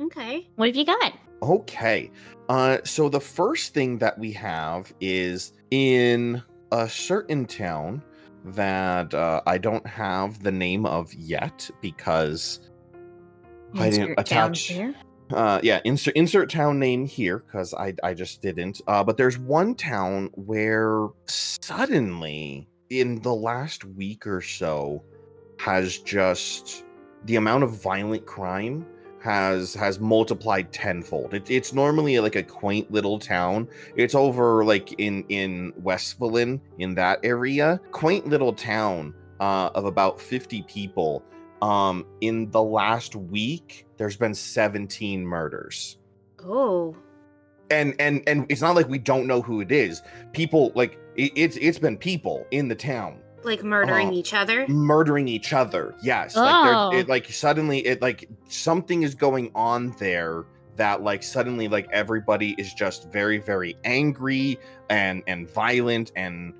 Okay. 0.00 0.48
What 0.56 0.66
have 0.66 0.76
you 0.76 0.84
got? 0.84 1.12
okay 1.42 2.10
uh 2.48 2.78
so 2.84 3.08
the 3.08 3.20
first 3.20 3.72
thing 3.74 3.98
that 3.98 4.18
we 4.18 4.32
have 4.32 4.92
is 5.00 5.52
in 5.70 6.42
a 6.72 6.88
certain 6.88 7.46
town 7.46 8.02
that 8.44 9.12
uh, 9.14 9.40
i 9.46 9.58
don't 9.58 9.86
have 9.86 10.42
the 10.42 10.50
name 10.50 10.86
of 10.86 11.12
yet 11.14 11.70
because 11.80 12.60
I 13.76 13.90
didn't 13.90 14.18
attach- 14.18 14.68
here. 14.68 14.94
Uh 15.34 15.60
yeah 15.62 15.80
insert 15.84 16.14
insert 16.16 16.50
town 16.50 16.78
name 16.78 17.06
here 17.06 17.38
because 17.38 17.74
i 17.74 17.92
i 18.02 18.14
just 18.14 18.40
didn't. 18.42 18.80
Uh 18.86 19.02
but 19.04 19.16
there's 19.16 19.38
one 19.38 19.74
town 19.74 20.30
where 20.34 21.08
suddenly 21.26 22.68
in 22.90 23.20
the 23.22 23.34
last 23.34 23.84
week 23.84 24.26
or 24.26 24.40
so 24.40 25.02
has 25.58 25.98
just 25.98 26.84
the 27.24 27.36
amount 27.36 27.64
of 27.64 27.70
violent 27.70 28.26
crime 28.26 28.86
has 29.20 29.72
has 29.72 29.98
multiplied 29.98 30.70
tenfold. 30.70 31.32
It, 31.32 31.50
it's 31.50 31.72
normally 31.72 32.18
like 32.20 32.36
a 32.36 32.42
quaint 32.42 32.90
little 32.92 33.18
town. 33.18 33.66
It's 33.96 34.14
over 34.14 34.64
like 34.64 34.92
in 35.00 35.24
in 35.30 35.72
westphalen 35.78 36.60
in 36.78 36.94
that 36.96 37.20
area. 37.22 37.80
Quaint 37.92 38.26
little 38.28 38.52
town 38.52 39.14
uh 39.40 39.70
of 39.74 39.86
about 39.86 40.20
50 40.20 40.62
people 40.62 41.24
Um, 41.64 42.04
in 42.20 42.50
the 42.50 42.62
last 42.62 43.16
week, 43.16 43.86
there's 43.96 44.16
been 44.16 44.34
17 44.34 45.26
murders. 45.26 45.96
Oh. 46.44 46.94
And 47.70 47.94
and 47.98 48.22
and 48.26 48.44
it's 48.50 48.60
not 48.60 48.74
like 48.76 48.88
we 48.88 48.98
don't 48.98 49.26
know 49.26 49.40
who 49.40 49.62
it 49.62 49.72
is. 49.72 50.02
People 50.32 50.72
like 50.74 50.98
it, 51.16 51.32
it's 51.34 51.56
it's 51.56 51.78
been 51.78 51.96
people 51.96 52.46
in 52.50 52.68
the 52.68 52.74
town 52.74 53.18
Like 53.42 53.64
murdering 53.64 54.08
Oh. 54.10 54.12
each 54.12 54.34
other? 54.34 54.66
murdering 54.68 55.26
each 55.28 55.54
other. 55.54 55.94
Yes, 56.02 56.34
Oh. 56.36 56.42
like 56.90 56.98
it, 57.00 57.08
like 57.08 57.30
suddenly 57.30 57.78
it 57.86 58.02
like 58.02 58.28
something 58.48 59.02
is 59.02 59.14
going 59.14 59.50
on 59.54 59.94
there 59.98 60.44
that 60.76 61.02
like 61.02 61.22
suddenly 61.22 61.68
like 61.68 61.88
everybody 61.90 62.54
is 62.58 62.74
just 62.74 63.10
very 63.10 63.38
very 63.38 63.74
angry 63.84 64.58
and 64.90 65.22
and 65.26 65.48
violent 65.50 66.12
and 66.16 66.52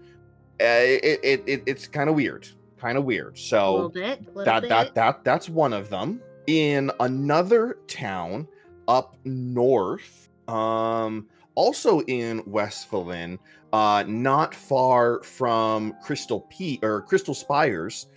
uh, 0.63 0.65
it, 0.65 1.21
it, 1.23 1.43
it 1.47 1.63
it's 1.67 1.87
kind 1.87 2.09
of 2.09 2.15
weird, 2.17 2.49
kind 2.85 2.99
of 2.99 3.05
weird. 3.05 3.39
So 3.39 3.89
bit. 3.89 4.35
that 4.45 4.61
bit. 4.63 4.69
that 4.69 4.95
that 4.95 5.25
that's 5.25 5.49
one 5.49 5.73
of 5.73 5.89
them 5.89 6.21
in 6.47 6.91
another 7.01 7.79
town 7.87 8.47
up 8.87 9.17
north 9.25 10.29
um 10.47 11.27
also 11.55 12.01
in 12.03 12.43
westphalen 12.47 13.39
uh 13.73 14.05
not 14.07 14.55
far 14.55 15.23
from 15.23 15.95
crystal 16.05 16.43
peak 16.51 16.85
or 16.85 17.01
crystal 17.01 17.33
spires 17.33 18.09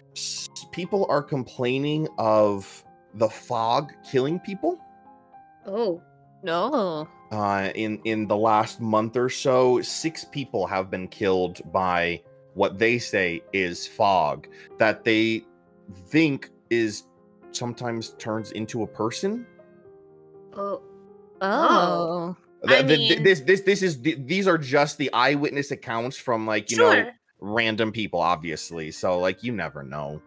people 0.74 1.06
are 1.10 1.24
complaining 1.24 2.06
of 2.18 2.84
the 3.14 3.30
fog 3.30 3.94
killing 4.12 4.40
people 4.42 4.78
Oh. 5.66 6.02
No. 6.44 7.08
uh 7.32 7.70
in 7.76 8.02
in 8.04 8.28
the 8.28 8.36
last 8.36 8.82
month 8.82 9.16
or 9.16 9.30
so 9.30 9.82
six 9.82 10.26
people 10.26 10.68
have 10.68 10.92
been 10.92 11.08
killed 11.08 11.62
by 11.72 12.22
what 12.58 12.78
they 12.80 12.98
say 12.98 13.42
is 13.54 13.86
fog 13.88 14.48
that 14.80 15.04
they 15.04 15.46
think 16.08 16.50
is 16.70 17.04
sometimes 17.52 18.10
turns 18.18 18.52
into 18.52 18.84
a 18.84 18.88
person 18.88 19.46
Oh. 20.54 20.82
Oh. 21.40 22.36
I 22.68 22.82
Th- 22.82 22.88
th- 22.88 23.00
mean- 23.18 23.24
this 23.24 23.42
this 23.42 23.62
this 23.62 23.82
is 23.84 23.98
th- 23.98 24.18
these 24.26 24.48
are 24.48 24.58
just 24.58 24.98
the 24.98 25.14
eyewitness 25.14 25.70
accounts 25.70 26.18
from 26.18 26.48
like 26.48 26.72
you 26.72 26.78
sure. 26.78 27.04
know 27.04 27.12
random 27.40 27.92
people 27.92 28.20
obviously 28.20 28.90
so 28.90 29.20
like 29.20 29.44
you 29.44 29.52
never 29.52 29.84
know 29.84 30.20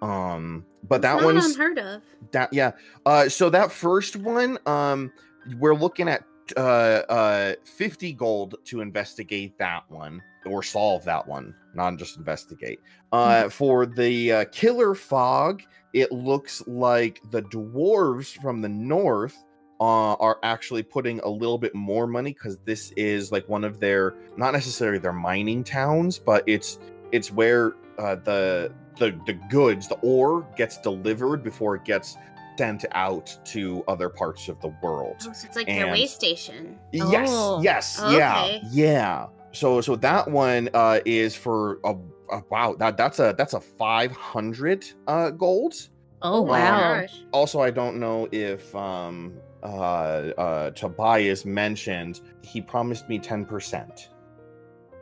um 0.00 0.64
but 0.88 1.02
that 1.02 1.16
Not 1.16 1.24
one's 1.24 1.44
unheard 1.54 1.78
of. 1.78 2.02
that 2.30 2.50
yeah 2.54 2.72
uh 3.04 3.28
so 3.28 3.50
that 3.50 3.70
first 3.70 4.16
one 4.16 4.56
um 4.64 5.12
we're 5.58 5.74
looking 5.74 6.08
at 6.08 6.24
uh 6.56 7.02
uh 7.10 7.54
50 7.64 8.14
gold 8.14 8.54
to 8.64 8.80
investigate 8.80 9.58
that 9.58 9.82
one 9.90 10.22
or 10.46 10.62
solve 10.62 11.04
that 11.04 11.26
one 11.26 11.54
not 11.74 11.96
just 11.96 12.16
investigate 12.16 12.80
uh 13.12 13.48
for 13.48 13.86
the 13.86 14.32
uh, 14.32 14.44
killer 14.52 14.94
fog 14.94 15.62
it 15.92 16.10
looks 16.12 16.62
like 16.66 17.20
the 17.30 17.42
dwarves 17.42 18.36
from 18.40 18.60
the 18.60 18.68
north 18.68 19.36
uh, 19.80 20.14
are 20.14 20.38
actually 20.44 20.82
putting 20.82 21.18
a 21.20 21.28
little 21.28 21.58
bit 21.58 21.74
more 21.74 22.06
money 22.06 22.32
because 22.32 22.58
this 22.64 22.92
is 22.96 23.32
like 23.32 23.48
one 23.48 23.64
of 23.64 23.80
their 23.80 24.14
not 24.36 24.52
necessarily 24.52 24.98
their 24.98 25.12
mining 25.12 25.64
towns 25.64 26.18
but 26.18 26.44
it's 26.46 26.78
it's 27.12 27.30
where 27.32 27.72
uh, 27.98 28.14
the 28.16 28.72
the 28.98 29.18
the 29.26 29.32
goods 29.50 29.88
the 29.88 29.96
ore 29.96 30.46
gets 30.56 30.78
delivered 30.80 31.42
before 31.42 31.74
it 31.74 31.84
gets 31.84 32.16
sent 32.56 32.84
out 32.92 33.36
to 33.44 33.82
other 33.88 34.08
parts 34.08 34.48
of 34.48 34.60
the 34.60 34.72
world 34.80 35.16
Oh, 35.26 35.32
so 35.32 35.46
it's 35.48 35.56
like 35.56 35.66
their 35.66 35.90
way 35.90 36.06
station. 36.06 36.78
yes 36.92 37.28
Oh. 37.32 37.60
yes 37.60 38.00
Okay. 38.00 38.16
yeah 38.16 38.60
yeah 38.70 39.26
so 39.54 39.80
so 39.80 39.96
that 39.96 40.28
one 40.30 40.68
uh 40.74 40.98
is 41.06 41.34
for 41.34 41.78
a, 41.84 41.94
a 42.30 42.42
wow 42.50 42.74
that 42.78 42.96
that's 42.96 43.18
a 43.20 43.34
that's 43.38 43.54
a 43.54 43.60
500 43.60 44.84
uh 45.06 45.30
gold 45.30 45.74
Oh 46.22 46.40
wow. 46.42 47.00
gosh. 47.02 47.14
also 47.32 47.60
i 47.60 47.70
don't 47.70 47.96
know 48.00 48.28
if 48.32 48.74
um 48.74 49.34
uh 49.62 49.66
uh 49.66 50.70
tobias 50.72 51.44
mentioned 51.44 52.20
he 52.42 52.60
promised 52.60 53.08
me 53.08 53.18
10% 53.18 54.08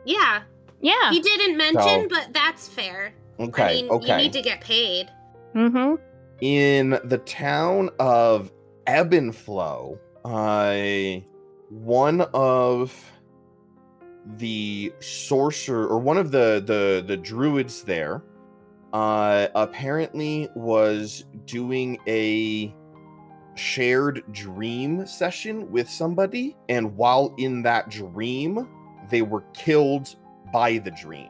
Yeah. 0.05 0.43
Yeah. 0.81 1.11
He 1.11 1.21
didn't 1.21 1.55
mention, 1.57 2.01
So- 2.01 2.07
but 2.09 2.27
that's 2.33 2.67
fair. 2.67 3.13
okay 3.39 3.63
I 3.63 3.73
mean, 3.73 3.89
okay 3.89 4.07
you 4.11 4.17
need 4.17 4.33
to 4.33 4.41
get 4.41 4.59
paid. 4.61 5.09
Mm-hmm. 5.55 5.95
in 6.41 6.99
the 7.05 7.19
town 7.19 7.89
of 7.99 8.51
Ebbenflow, 8.87 9.97
uh, 10.25 11.21
one 11.69 12.21
of 12.33 12.93
the 14.37 14.93
sorcerer 14.99 15.87
or 15.87 15.99
one 15.99 16.17
of 16.17 16.31
the 16.31 16.63
the 16.65 17.03
the 17.05 17.17
druids 17.17 17.83
there 17.83 18.23
uh 18.93 19.47
apparently 19.55 20.47
was 20.55 21.25
doing 21.45 21.97
a 22.07 22.73
shared 23.55 24.23
dream 24.31 25.05
session 25.05 25.69
with 25.71 25.89
somebody 25.89 26.55
and 26.69 26.95
while 26.95 27.33
in 27.37 27.61
that 27.61 27.89
dream 27.89 28.67
they 29.09 29.21
were 29.21 29.41
killed 29.53 30.15
by 30.51 30.77
the 30.77 30.91
dream 30.91 31.29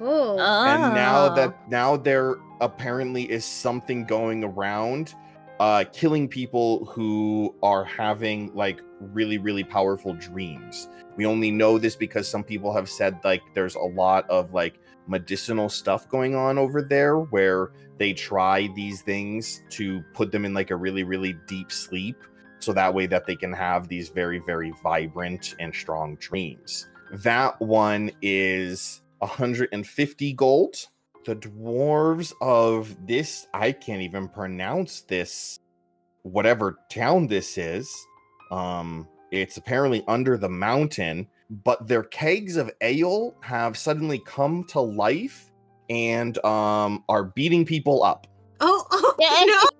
Oh. 0.00 0.32
and 0.38 0.94
now 0.94 1.26
Oh. 1.26 1.34
that 1.34 1.70
now 1.70 1.96
there 1.96 2.36
apparently 2.60 3.30
is 3.30 3.44
something 3.44 4.04
going 4.04 4.44
around 4.44 5.14
uh 5.60 5.84
killing 5.92 6.28
people 6.28 6.84
who 6.86 7.54
are 7.62 7.84
having 7.84 8.54
like 8.54 8.80
really 9.00 9.38
really 9.38 9.64
powerful 9.64 10.14
dreams 10.14 10.88
we 11.16 11.26
only 11.26 11.50
know 11.50 11.78
this 11.78 11.96
because 11.96 12.28
some 12.28 12.44
people 12.44 12.72
have 12.72 12.88
said 12.88 13.18
like 13.24 13.42
there's 13.54 13.74
a 13.74 13.80
lot 13.80 14.28
of 14.28 14.52
like 14.52 14.78
medicinal 15.06 15.68
stuff 15.68 16.08
going 16.08 16.34
on 16.34 16.58
over 16.58 16.82
there 16.82 17.18
where 17.18 17.70
they 17.98 18.12
try 18.12 18.68
these 18.74 19.02
things 19.02 19.62
to 19.70 20.02
put 20.14 20.32
them 20.32 20.44
in 20.44 20.54
like 20.54 20.70
a 20.70 20.76
really 20.76 21.02
really 21.02 21.34
deep 21.46 21.70
sleep 21.70 22.16
so 22.58 22.72
that 22.72 22.94
way 22.94 23.06
that 23.06 23.26
they 23.26 23.36
can 23.36 23.52
have 23.52 23.88
these 23.88 24.08
very 24.08 24.38
very 24.40 24.72
vibrant 24.82 25.54
and 25.60 25.74
strong 25.74 26.16
dreams. 26.16 26.88
That 27.12 27.60
one 27.60 28.10
is 28.22 29.02
150 29.18 30.32
gold. 30.32 30.76
The 31.24 31.36
dwarves 31.36 32.34
of 32.42 32.94
this 33.06 33.46
i 33.54 33.72
can't 33.72 34.02
even 34.02 34.28
pronounce 34.28 35.00
this 35.02 35.58
whatever 36.22 36.78
town 36.90 37.28
this 37.28 37.56
is 37.56 37.90
um 38.50 39.08
it's 39.34 39.56
apparently 39.56 40.04
under 40.08 40.36
the 40.36 40.48
mountain 40.48 41.26
but 41.64 41.86
their 41.86 42.02
kegs 42.04 42.56
of 42.56 42.70
ale 42.80 43.34
have 43.40 43.76
suddenly 43.76 44.18
come 44.20 44.64
to 44.64 44.80
life 44.80 45.50
and 45.90 46.42
um 46.44 47.04
are 47.08 47.24
beating 47.24 47.64
people 47.64 48.02
up 48.02 48.26
oh, 48.60 48.84
oh 48.90 49.70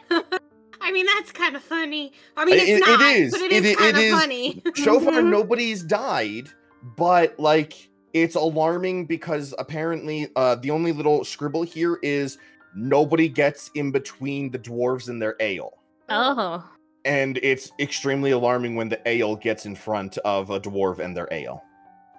no. 0.10 0.22
I 0.80 0.92
mean, 0.92 1.04
that's 1.06 1.32
kind 1.32 1.54
of 1.54 1.62
funny. 1.62 2.12
I 2.36 2.44
mean, 2.46 2.54
it's 2.54 2.68
it- 2.68 2.80
not, 2.80 3.00
it 3.00 3.16
is. 3.20 3.32
but 3.32 3.40
it 3.42 3.52
It 3.52 3.64
is 3.66 3.76
kind 3.76 3.96
it 3.98 4.12
of 4.12 4.18
funny. 4.18 4.62
so 4.76 5.00
far 5.00 5.14
Mhm. 5.20 5.30
nobody's 5.30 5.82
died 5.82 6.48
but 6.96 7.38
like 7.38 7.90
it's 8.14 8.36
alarming 8.36 9.04
because 9.06 9.52
apparently 9.58 10.28
uh 10.36 10.54
the 10.54 10.70
only 10.70 10.92
little 10.92 11.24
scribble 11.24 11.62
here 11.62 11.98
is 12.02 12.38
nobody 12.74 13.28
gets 13.28 13.70
in 13.74 13.90
between 13.90 14.50
the 14.50 14.58
dwarves 14.58 15.08
and 15.08 15.20
their 15.20 15.36
ale 15.40 15.72
Oh. 16.08 16.64
And 17.04 17.38
it's 17.42 17.72
extremely 17.78 18.30
alarming 18.32 18.74
when 18.76 18.88
the 18.88 19.00
ale 19.08 19.36
gets 19.36 19.66
in 19.66 19.74
front 19.74 20.18
of 20.18 20.50
a 20.50 20.60
dwarf 20.60 20.98
and 20.98 21.16
their 21.16 21.28
ale 21.30 21.62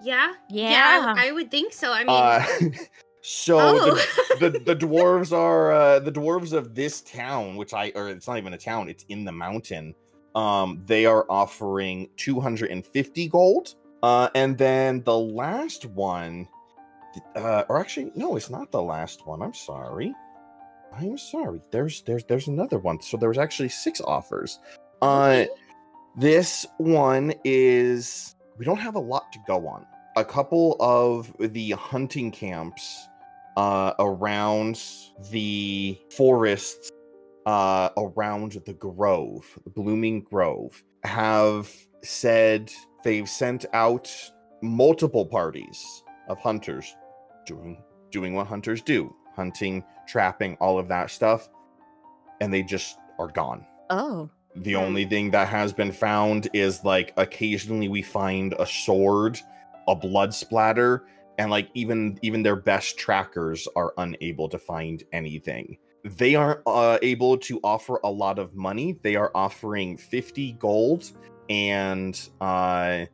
Yeah. 0.04 0.34
Yeah. 0.50 1.14
I, 1.18 1.28
I 1.28 1.32
would 1.32 1.52
think 1.52 1.74
so. 1.74 1.92
I 1.92 2.04
mean, 2.04 2.10
uh 2.10 2.70
so 3.22 3.60
oh. 3.60 3.96
the, 4.40 4.50
the 4.50 4.60
the 4.60 4.76
dwarves 4.86 5.32
are 5.32 5.72
uh 5.72 6.00
the 6.00 6.12
dwarves 6.12 6.54
of 6.54 6.74
this 6.74 7.02
town 7.02 7.58
which 7.58 7.74
i 7.74 7.92
or 7.96 8.08
it's 8.08 8.28
not 8.28 8.38
even 8.38 8.54
a 8.54 8.58
town 8.58 8.88
it's 8.88 9.04
in 9.10 9.26
the 9.26 9.32
mountain 9.32 9.94
um 10.36 10.82
they 10.86 11.06
are 11.06 11.26
offering 11.30 12.08
250 12.16 13.28
gold 13.28 13.76
uh 14.04 14.30
and 14.36 14.58
then 14.58 15.04
the 15.04 15.18
last 15.18 15.86
one 15.86 16.48
uh 17.36 17.64
or 17.68 17.80
actually 17.80 18.10
no 18.16 18.38
it's 18.38 18.50
not 18.50 18.72
the 18.72 18.82
last 18.82 19.28
one 19.28 19.42
i'm 19.42 19.54
sorry 19.54 20.14
i'm 20.94 21.18
sorry 21.18 21.62
there's 21.72 22.02
there's 22.04 22.24
there's 22.26 22.48
another 22.48 22.80
one. 22.80 23.02
So 23.02 23.18
there 23.18 23.30
was 23.30 23.38
actually 23.38 23.70
six 23.70 24.02
offers. 24.02 24.60
Uh 25.02 25.46
this 26.18 26.66
one 26.78 27.34
is 27.44 28.36
we 28.58 28.66
don't 28.66 28.80
have 28.80 28.96
a 28.96 29.00
lot 29.00 29.32
to 29.34 29.40
go 29.48 29.68
on. 29.68 29.86
A 30.16 30.26
couple 30.26 30.76
of 30.80 31.34
the 31.40 31.72
hunting 31.72 32.32
camps 32.32 33.08
uh 33.58 33.94
around 34.00 34.82
the 35.32 36.00
forests 36.12 36.92
uh 37.46 37.90
around 37.98 38.62
the 38.66 38.74
grove 38.74 39.46
the 39.64 39.70
blooming 39.70 40.22
grove 40.22 40.84
have 41.04 41.72
said 42.04 42.72
they've 43.04 43.30
sent 43.30 43.66
out 43.74 44.12
multiple 44.62 45.26
parties 45.26 46.04
of 46.28 46.38
hunters 46.38 46.96
doing 47.46 47.82
doing 48.12 48.34
what 48.34 48.46
hunters 48.46 48.82
do 48.82 49.14
hunting 49.40 49.84
trapping 50.08 50.56
all 50.60 50.78
of 50.78 50.88
that 50.90 51.10
stuff 51.10 51.48
and 52.42 52.54
they 52.54 52.62
just 52.64 52.98
are 53.20 53.28
gone 53.42 53.66
Oh. 53.90 54.30
the 54.56 54.74
Hmm. 54.74 54.86
only 54.86 55.06
thing 55.06 55.32
that 55.32 55.48
has 55.48 55.72
been 55.82 55.92
found 55.92 56.50
is 56.54 56.84
like 56.84 57.14
occasionally 57.18 57.88
we 57.88 58.02
find 58.02 58.54
a 58.60 58.66
sword, 58.66 59.40
a 59.88 59.96
blood 59.96 60.34
splatter, 60.34 60.92
and 61.38 61.50
like 61.52 61.70
even 61.74 62.18
even 62.22 62.44
their 62.44 62.56
best 62.72 62.98
trackers 62.98 63.68
are 63.76 63.94
unable 63.98 64.48
to 64.50 64.60
find 64.60 65.04
anything. 65.22 65.78
they 66.22 66.34
aren't 66.36 66.62
uh, 66.66 66.98
able 67.02 67.38
to 67.38 67.60
offer 67.64 68.00
a 68.06 68.10
lot 68.24 68.40
of 68.40 68.56
money. 68.56 68.98
They 69.04 69.16
are 69.18 69.32
offering 69.36 69.98
50 69.98 70.54
gold 70.54 71.12
and 71.50 72.16
uh, 72.42 73.06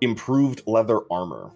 improved 0.00 0.62
leather 0.66 1.00
armor. 1.10 1.50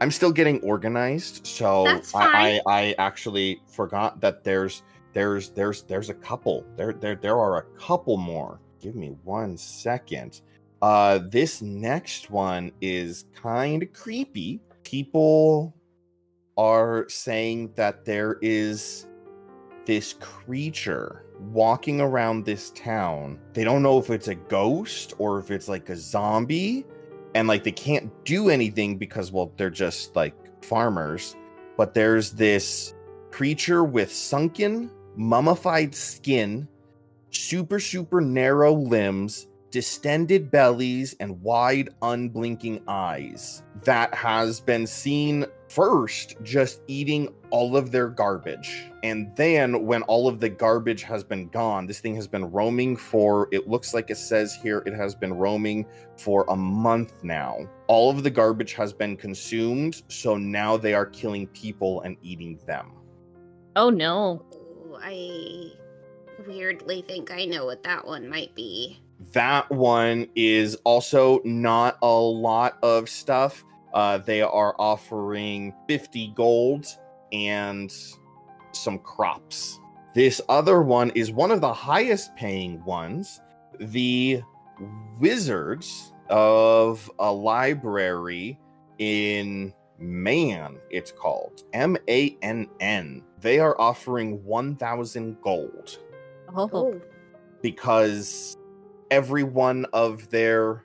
I'm 0.00 0.10
still 0.10 0.32
getting 0.32 0.60
organized, 0.60 1.46
so 1.46 1.86
I, 1.86 2.00
I. 2.14 2.60
I 2.66 2.94
actually 2.98 3.60
forgot 3.66 4.20
that 4.20 4.44
there's 4.44 4.82
there's 5.12 5.50
there's 5.50 5.82
there's 5.82 6.10
a 6.10 6.14
couple. 6.14 6.64
There 6.76 6.92
there 6.92 7.16
there 7.16 7.36
are 7.36 7.58
a 7.58 7.62
couple 7.78 8.16
more. 8.16 8.60
Give 8.80 8.94
me 8.94 9.16
one 9.24 9.56
second. 9.56 10.42
Uh 10.80 11.18
this 11.18 11.60
next 11.60 12.30
one 12.30 12.70
is 12.80 13.24
kind 13.34 13.82
of 13.82 13.92
creepy. 13.92 14.60
People 14.84 15.74
are 16.56 17.08
saying 17.08 17.72
that 17.74 18.04
there 18.04 18.38
is 18.42 19.06
this 19.86 20.12
creature 20.14 21.24
walking 21.52 22.00
around 22.00 22.44
this 22.44 22.70
town. 22.70 23.38
They 23.54 23.64
don't 23.64 23.82
know 23.82 23.98
if 23.98 24.10
it's 24.10 24.28
a 24.28 24.34
ghost 24.34 25.14
or 25.18 25.38
if 25.38 25.50
it's 25.50 25.68
like 25.68 25.88
a 25.88 25.96
zombie 25.96 26.84
and 27.38 27.46
like 27.46 27.62
they 27.62 27.72
can't 27.72 28.10
do 28.24 28.50
anything 28.50 28.98
because 28.98 29.30
well 29.30 29.52
they're 29.56 29.70
just 29.70 30.16
like 30.16 30.34
farmers 30.64 31.36
but 31.76 31.94
there's 31.94 32.32
this 32.32 32.94
creature 33.30 33.84
with 33.84 34.12
sunken 34.12 34.90
mummified 35.14 35.94
skin 35.94 36.66
super 37.30 37.78
super 37.78 38.20
narrow 38.20 38.72
limbs 38.72 39.46
distended 39.70 40.50
bellies 40.50 41.14
and 41.20 41.40
wide 41.42 41.90
unblinking 42.02 42.82
eyes. 42.88 43.62
That 43.84 44.14
has 44.14 44.60
been 44.60 44.86
seen 44.86 45.44
first 45.68 46.36
just 46.42 46.80
eating 46.86 47.28
all 47.50 47.76
of 47.76 47.90
their 47.90 48.08
garbage 48.08 48.90
and 49.02 49.34
then 49.36 49.84
when 49.84 50.02
all 50.04 50.26
of 50.26 50.40
the 50.40 50.48
garbage 50.48 51.02
has 51.02 51.22
been 51.22 51.48
gone 51.48 51.86
this 51.86 52.00
thing 52.00 52.14
has 52.14 52.26
been 52.26 52.50
roaming 52.50 52.96
for 52.96 53.48
it 53.52 53.68
looks 53.68 53.92
like 53.92 54.10
it 54.10 54.16
says 54.16 54.54
here 54.54 54.82
it 54.86 54.94
has 54.94 55.14
been 55.14 55.32
roaming 55.32 55.86
for 56.18 56.44
a 56.48 56.56
month 56.56 57.22
now. 57.22 57.58
All 57.86 58.10
of 58.10 58.22
the 58.22 58.30
garbage 58.30 58.74
has 58.74 58.92
been 58.92 59.16
consumed, 59.16 60.02
so 60.08 60.36
now 60.36 60.76
they 60.76 60.94
are 60.94 61.06
killing 61.06 61.46
people 61.48 62.02
and 62.02 62.16
eating 62.22 62.58
them. 62.66 62.92
Oh 63.76 63.90
no. 63.90 64.44
I 65.00 65.72
weirdly 66.46 67.02
think 67.02 67.30
I 67.30 67.44
know 67.44 67.66
what 67.66 67.82
that 67.84 68.06
one 68.06 68.28
might 68.28 68.54
be. 68.54 69.00
That 69.32 69.70
one 69.70 70.28
is 70.34 70.76
also 70.84 71.40
not 71.44 71.98
a 72.02 72.06
lot 72.06 72.78
of 72.82 73.08
stuff. 73.08 73.64
Uh, 73.94 74.18
they 74.18 74.42
are 74.42 74.74
offering 74.78 75.74
50 75.88 76.32
gold 76.34 76.86
and 77.32 77.92
some 78.72 78.98
crops. 78.98 79.80
This 80.14 80.40
other 80.48 80.82
one 80.82 81.10
is 81.10 81.30
one 81.30 81.50
of 81.50 81.60
the 81.60 81.72
highest 81.72 82.34
paying 82.36 82.84
ones. 82.84 83.40
The 83.78 84.42
Wizards 85.18 86.12
of 86.28 87.10
a 87.18 87.32
library 87.32 88.58
in 88.98 89.72
Man, 90.00 90.78
it's 90.90 91.10
called 91.10 91.64
M 91.72 91.96
A 92.08 92.36
N 92.42 92.68
N. 92.78 93.24
They 93.40 93.58
are 93.58 93.80
offering 93.80 94.44
1,000 94.44 95.40
gold 95.42 95.98
Oh. 96.54 96.70
Oh, 96.72 97.00
because 97.62 98.56
every 99.10 99.42
one 99.42 99.86
of 99.92 100.28
their 100.30 100.84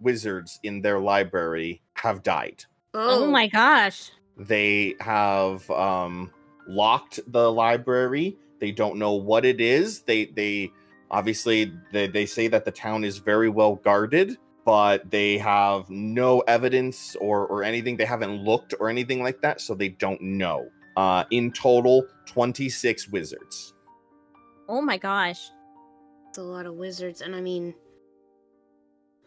wizards 0.00 0.58
in 0.62 0.80
their 0.80 0.98
library 0.98 1.82
have 1.94 2.22
died. 2.22 2.64
Oh 2.94 3.26
my 3.26 3.46
gosh. 3.46 4.10
They 4.36 4.94
have 5.00 5.68
um, 5.70 6.32
locked 6.66 7.20
the 7.28 7.50
library. 7.50 8.36
They 8.58 8.72
don't 8.72 8.96
know 8.96 9.12
what 9.12 9.44
it 9.44 9.60
is. 9.60 10.02
They 10.02 10.26
they 10.26 10.70
obviously 11.10 11.72
they, 11.92 12.06
they 12.06 12.26
say 12.26 12.48
that 12.48 12.64
the 12.64 12.70
town 12.70 13.04
is 13.04 13.18
very 13.18 13.48
well 13.48 13.76
guarded, 13.76 14.36
but 14.64 15.10
they 15.10 15.38
have 15.38 15.88
no 15.90 16.40
evidence 16.40 17.16
or 17.16 17.46
or 17.46 17.62
anything. 17.62 17.96
They 17.96 18.04
haven't 18.04 18.44
looked 18.44 18.74
or 18.80 18.88
anything 18.88 19.22
like 19.22 19.40
that, 19.42 19.60
so 19.60 19.74
they 19.74 19.90
don't 19.90 20.20
know. 20.20 20.68
Uh, 20.96 21.24
in 21.30 21.52
total, 21.52 22.04
26 22.26 23.08
wizards. 23.08 23.74
Oh 24.68 24.82
my 24.82 24.98
gosh. 24.98 25.50
It's 26.28 26.38
a 26.38 26.42
lot 26.42 26.66
of 26.66 26.74
wizards, 26.74 27.22
and 27.22 27.34
I 27.34 27.40
mean, 27.40 27.74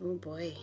oh 0.02 0.16
boy. 0.16 0.54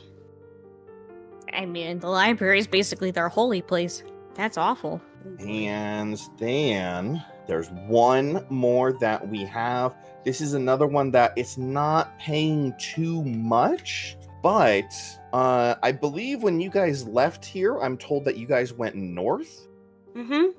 I 1.53 1.67
mean, 1.67 1.99
the 1.99 2.09
library 2.09 2.59
is 2.61 2.67
basically 2.67 3.11
their 3.11 3.29
holy 3.29 3.61
place. 3.63 4.03
That's 4.35 4.57
awful. 4.57 5.01
Oh. 5.27 5.45
And 5.45 6.17
then 6.39 7.23
there's 7.47 7.69
one 7.89 8.47
more 8.49 8.93
that 8.95 9.27
we 9.29 9.45
have. 9.45 9.95
This 10.25 10.41
is 10.41 10.55
another 10.55 10.87
one 10.87 11.11
that 11.11 11.33
it's 11.37 11.59
not 11.59 12.17
paying 12.19 12.73
too 12.79 13.25
much, 13.25 14.17
but 14.43 14.93
uh, 15.33 15.75
I 15.83 15.93
believe 15.93 16.43
when 16.43 16.61
you 16.61 16.71
guys 16.71 17.07
left 17.07 17.45
here, 17.45 17.79
I'm 17.81 17.97
told 17.97 18.25
that 18.27 18.37
you 18.37 18.47
guys 18.47 18.73
went 18.73 18.95
north 18.95 19.67
Mm 20.15 20.27
Mhm. 20.29 20.55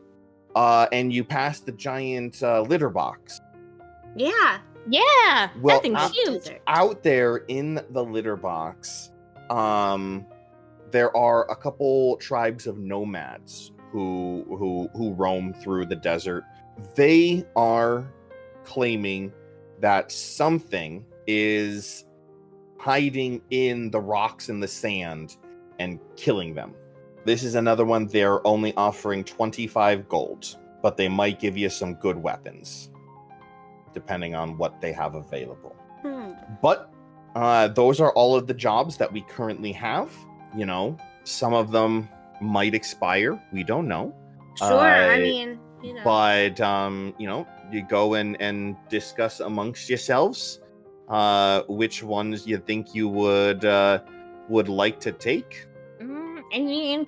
uh, 0.56 0.88
and 0.92 1.12
you 1.14 1.24
passed 1.24 1.66
the 1.66 1.72
giant 1.74 2.42
uh, 2.44 2.62
litter 2.62 2.90
box. 2.90 3.40
Yeah. 4.16 4.60
Yeah. 4.90 5.50
Well, 5.60 5.78
that 5.78 5.82
thing's 5.84 5.98
uh, 5.98 6.10
huge. 6.10 6.50
Out 6.68 7.04
there 7.04 7.38
in 7.48 7.82
the 7.92 8.04
litter 8.04 8.36
box, 8.36 9.12
um, 9.50 10.26
there 10.92 11.16
are 11.16 11.50
a 11.50 11.56
couple 11.56 12.18
tribes 12.18 12.68
of 12.68 12.78
nomads 12.78 13.72
who 13.92 14.46
who 14.48 14.90
who 14.96 15.14
roam 15.14 15.54
through 15.54 15.86
the 15.86 15.96
desert. 15.96 16.44
They 16.96 17.46
are 17.56 18.12
claiming 18.64 19.34
that 19.80 20.12
something 20.12 21.06
is 21.28 22.06
hiding 22.78 23.42
in 23.52 23.92
the 23.92 24.00
rocks 24.00 24.50
and 24.50 24.62
the 24.62 24.68
sand 24.68 25.38
and 25.80 26.00
killing 26.16 26.54
them. 26.56 26.74
This 27.26 27.44
is 27.44 27.56
another 27.56 27.86
one 27.86 28.08
they're 28.08 28.46
only 28.46 28.74
offering 28.76 29.24
25 29.24 30.10
gold, 30.10 30.58
but 30.82 30.98
they 30.98 31.08
might 31.08 31.40
give 31.40 31.58
you 31.58 31.70
some 31.70 31.94
good 31.96 32.18
weapons 32.18 32.91
depending 33.94 34.36
on 34.36 34.58
what 34.58 34.82
they 34.82 34.92
have 34.94 35.16
available. 35.16 35.76
Hmm. 36.02 36.32
But 36.62 36.92
uh, 37.36 37.68
those 37.70 38.00
are 38.00 38.12
all 38.14 38.36
of 38.36 38.48
the 38.48 38.54
jobs 38.54 38.98
that 38.98 39.12
we 39.12 39.22
currently 39.22 39.72
have. 39.74 40.12
You 40.56 40.66
know, 40.66 40.98
some 41.24 41.54
of 41.54 41.72
them 41.72 42.10
might 42.42 42.74
expire. 42.74 43.42
We 43.54 43.64
don't 43.64 43.88
know. 43.88 44.14
Sure. 44.58 44.80
I 44.80 45.16
Uh, 45.16 45.18
mean, 45.20 45.60
you 45.82 45.94
know. 45.94 46.02
But 46.04 46.60
um, 46.60 47.14
you 47.18 47.28
know, 47.28 47.48
you 47.72 47.86
go 47.88 48.16
and 48.16 48.36
and 48.42 48.76
discuss 48.90 49.40
amongst 49.40 49.90
yourselves 49.90 50.60
uh, 51.08 51.64
which 51.68 52.04
ones 52.04 52.46
you 52.48 52.58
think 52.58 52.94
you 52.94 53.08
would 53.08 53.64
uh, 53.66 54.00
would 54.50 54.68
like 54.68 55.00
to 55.02 55.12
take. 55.12 55.68
Mm, 56.02 56.42
I 56.54 56.60
mean, 56.60 57.08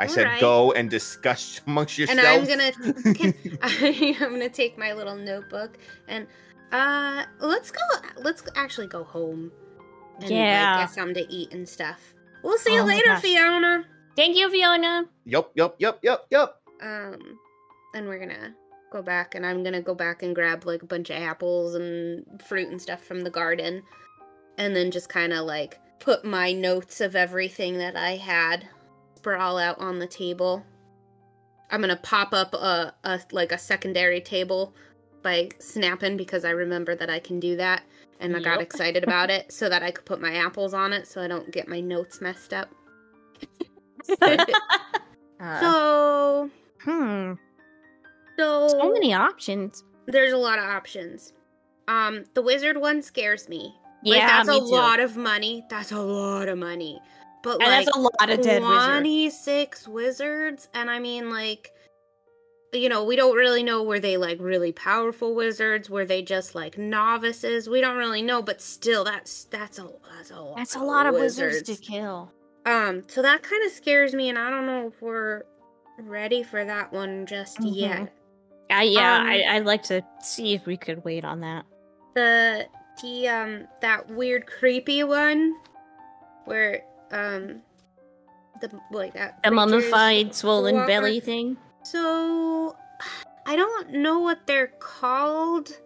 I 0.00 0.06
said 0.06 0.26
Alright. 0.26 0.40
go 0.40 0.72
and 0.72 0.90
discuss 0.90 1.60
amongst 1.66 1.96
yourselves. 1.98 2.48
and. 2.48 2.60
I'm 2.62 2.72
gonna 2.92 3.14
can, 3.14 3.34
I'm 3.62 4.30
gonna 4.32 4.48
take 4.48 4.76
my 4.78 4.92
little 4.92 5.14
notebook 5.16 5.78
and 6.08 6.26
uh 6.72 7.24
let's 7.40 7.70
go 7.70 7.80
let's 8.18 8.42
actually 8.56 8.86
go 8.86 9.04
home 9.04 9.52
and 10.20 10.30
Yeah. 10.30 10.76
like, 10.78 10.88
get 10.88 10.94
something 10.94 11.24
to 11.26 11.32
eat 11.32 11.52
and 11.52 11.68
stuff. 11.68 12.14
We'll 12.42 12.58
see 12.58 12.74
you 12.74 12.80
Oh 12.80 12.86
my 12.86 12.94
later, 12.94 13.06
gosh. 13.08 13.22
Fiona. 13.22 13.84
thank 14.16 14.36
you, 14.36 14.50
Fiona. 14.50 15.04
Yup, 15.24 15.52
yup, 15.54 15.76
yup, 15.78 15.98
yup, 16.02 16.26
yup. 16.30 16.60
Um 16.82 17.38
and 17.94 18.08
we're 18.08 18.18
gonna 18.18 18.54
go 18.90 19.02
back 19.02 19.34
and 19.34 19.44
I'm 19.46 19.62
gonna 19.62 19.82
go 19.82 19.94
back 19.94 20.22
and 20.22 20.34
grab 20.34 20.64
like 20.66 20.82
a 20.82 20.86
bunch 20.86 21.10
of 21.10 21.16
apples 21.16 21.74
and 21.74 22.24
fruit 22.42 22.68
and 22.68 22.80
stuff 22.80 23.02
from 23.04 23.20
the 23.20 23.30
garden 23.30 23.82
and 24.58 24.74
then 24.74 24.90
just 24.90 25.08
kind 25.08 25.32
of 25.32 25.44
like 25.46 25.78
put 26.00 26.24
my 26.24 26.52
notes 26.52 27.00
of 27.00 27.14
everything 27.16 27.78
that 27.78 27.96
I 27.96 28.16
had 28.16 28.66
sprawl 29.22 29.56
out 29.56 29.78
on 29.78 30.00
the 30.00 30.06
table. 30.08 30.64
I'm 31.70 31.80
gonna 31.80 31.94
pop 32.02 32.32
up 32.34 32.52
a, 32.54 32.92
a 33.04 33.20
like 33.30 33.52
a 33.52 33.56
secondary 33.58 34.20
table 34.20 34.74
by 35.22 35.48
snapping 35.60 36.16
because 36.16 36.44
I 36.44 36.50
remember 36.50 36.96
that 36.96 37.08
I 37.08 37.20
can 37.20 37.38
do 37.38 37.56
that 37.56 37.84
and 38.18 38.36
I 38.36 38.40
got 38.40 38.60
excited 38.60 39.04
about 39.04 39.30
it 39.36 39.52
so 39.52 39.68
that 39.68 39.80
I 39.80 39.92
could 39.92 40.04
put 40.04 40.20
my 40.20 40.34
apples 40.34 40.74
on 40.74 40.92
it 40.92 41.06
so 41.06 41.22
I 41.22 41.28
don't 41.28 41.52
get 41.52 41.68
my 41.68 41.80
notes 41.80 42.20
messed 42.20 42.52
up. 42.52 42.68
Uh, 44.20 44.44
so 45.60 46.50
hmm. 46.80 47.32
so 48.36 48.66
So 48.68 48.92
many 48.92 49.14
options. 49.14 49.84
there's 50.06 50.32
a 50.32 50.36
lot 50.36 50.58
of 50.58 50.64
options. 50.64 51.32
Um, 51.86 52.24
the 52.34 52.42
wizard 52.42 52.76
one 52.76 53.02
scares 53.02 53.48
me. 53.48 53.72
Yeah, 54.02 54.14
Like, 54.16 54.46
that's 54.46 54.48
a 54.48 54.58
too. 54.58 54.64
lot 54.66 54.98
of 54.98 55.16
money. 55.16 55.64
That's 55.70 55.92
a 55.92 56.00
lot 56.00 56.48
of 56.48 56.58
money. 56.58 57.00
But 57.42 57.54
and 57.54 57.62
like 57.62 57.86
that's 57.86 57.96
a 57.96 58.00
lot 58.00 58.30
of 58.30 58.40
dead 58.40 58.62
wizards. 58.62 59.00
26 59.00 59.88
wizards, 59.88 60.68
and 60.74 60.90
I 60.90 60.98
mean 60.98 61.30
like 61.30 61.72
you 62.74 62.88
know, 62.88 63.04
we 63.04 63.16
don't 63.16 63.36
really 63.36 63.62
know 63.62 63.82
were 63.82 64.00
they 64.00 64.16
like 64.16 64.38
really 64.40 64.72
powerful 64.72 65.34
wizards? 65.34 65.90
Were 65.90 66.06
they 66.06 66.22
just 66.22 66.54
like 66.54 66.78
novices? 66.78 67.68
We 67.68 67.82
don't 67.82 67.98
really 67.98 68.22
know, 68.22 68.40
but 68.42 68.62
still 68.62 69.04
that's 69.04 69.44
that's 69.44 69.78
a 69.78 69.88
that's 70.16 70.30
a 70.30 70.40
lot. 70.40 70.56
That's 70.56 70.74
a 70.76 70.80
lot 70.80 71.06
of 71.06 71.14
wizards, 71.14 71.56
wizards 71.60 71.80
to 71.80 71.84
kill. 71.84 72.32
Um, 72.64 73.02
so 73.08 73.20
that 73.22 73.42
kind 73.42 73.62
of 73.66 73.72
scares 73.72 74.14
me, 74.14 74.28
and 74.28 74.38
I 74.38 74.48
don't 74.48 74.66
know 74.66 74.86
if 74.86 75.02
we're 75.02 75.42
ready 75.98 76.42
for 76.42 76.64
that 76.64 76.92
one 76.92 77.26
just 77.26 77.58
Mhm. 77.58 77.74
yet. 77.74 78.12
I 78.70 78.84
yeah, 78.84 79.18
Um, 79.18 79.26
I, 79.26 79.42
I'd 79.56 79.66
like 79.66 79.82
to 79.84 80.02
see 80.22 80.54
if 80.54 80.64
we 80.64 80.76
could 80.78 81.04
wait 81.04 81.24
on 81.24 81.40
that. 81.40 81.66
the 82.14 82.66
the 83.02 83.28
um 83.28 83.66
that 83.80 84.06
weird 84.08 84.46
creepy 84.46 85.02
one 85.02 85.54
where 86.44 86.82
um 87.12 87.62
the 88.60 88.80
like 88.90 89.14
that 89.14 89.42
creature's 89.42 89.54
mummified 89.54 90.34
swollen 90.34 90.86
belly 90.86 91.20
thing. 91.20 91.56
So 91.82 92.76
I 93.46 93.56
don't 93.56 93.90
know 93.90 94.20
what 94.20 94.46
they're 94.46 94.72
called 94.78 95.76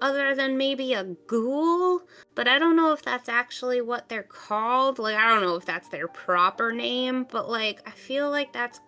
other 0.00 0.34
than 0.34 0.56
maybe 0.56 0.92
a 0.92 1.04
ghoul, 1.26 2.02
but 2.34 2.46
I 2.46 2.58
don't 2.58 2.76
know 2.76 2.92
if 2.92 3.02
that's 3.02 3.28
actually 3.28 3.80
what 3.80 4.08
they're 4.08 4.22
called. 4.22 4.98
Like 4.98 5.16
I 5.16 5.28
don't 5.28 5.42
know 5.42 5.56
if 5.56 5.64
that's 5.64 5.88
their 5.88 6.08
proper 6.08 6.72
name, 6.72 7.26
but 7.30 7.48
like 7.48 7.80
I 7.86 7.90
feel 7.90 8.30
like 8.30 8.52
that's 8.52 8.80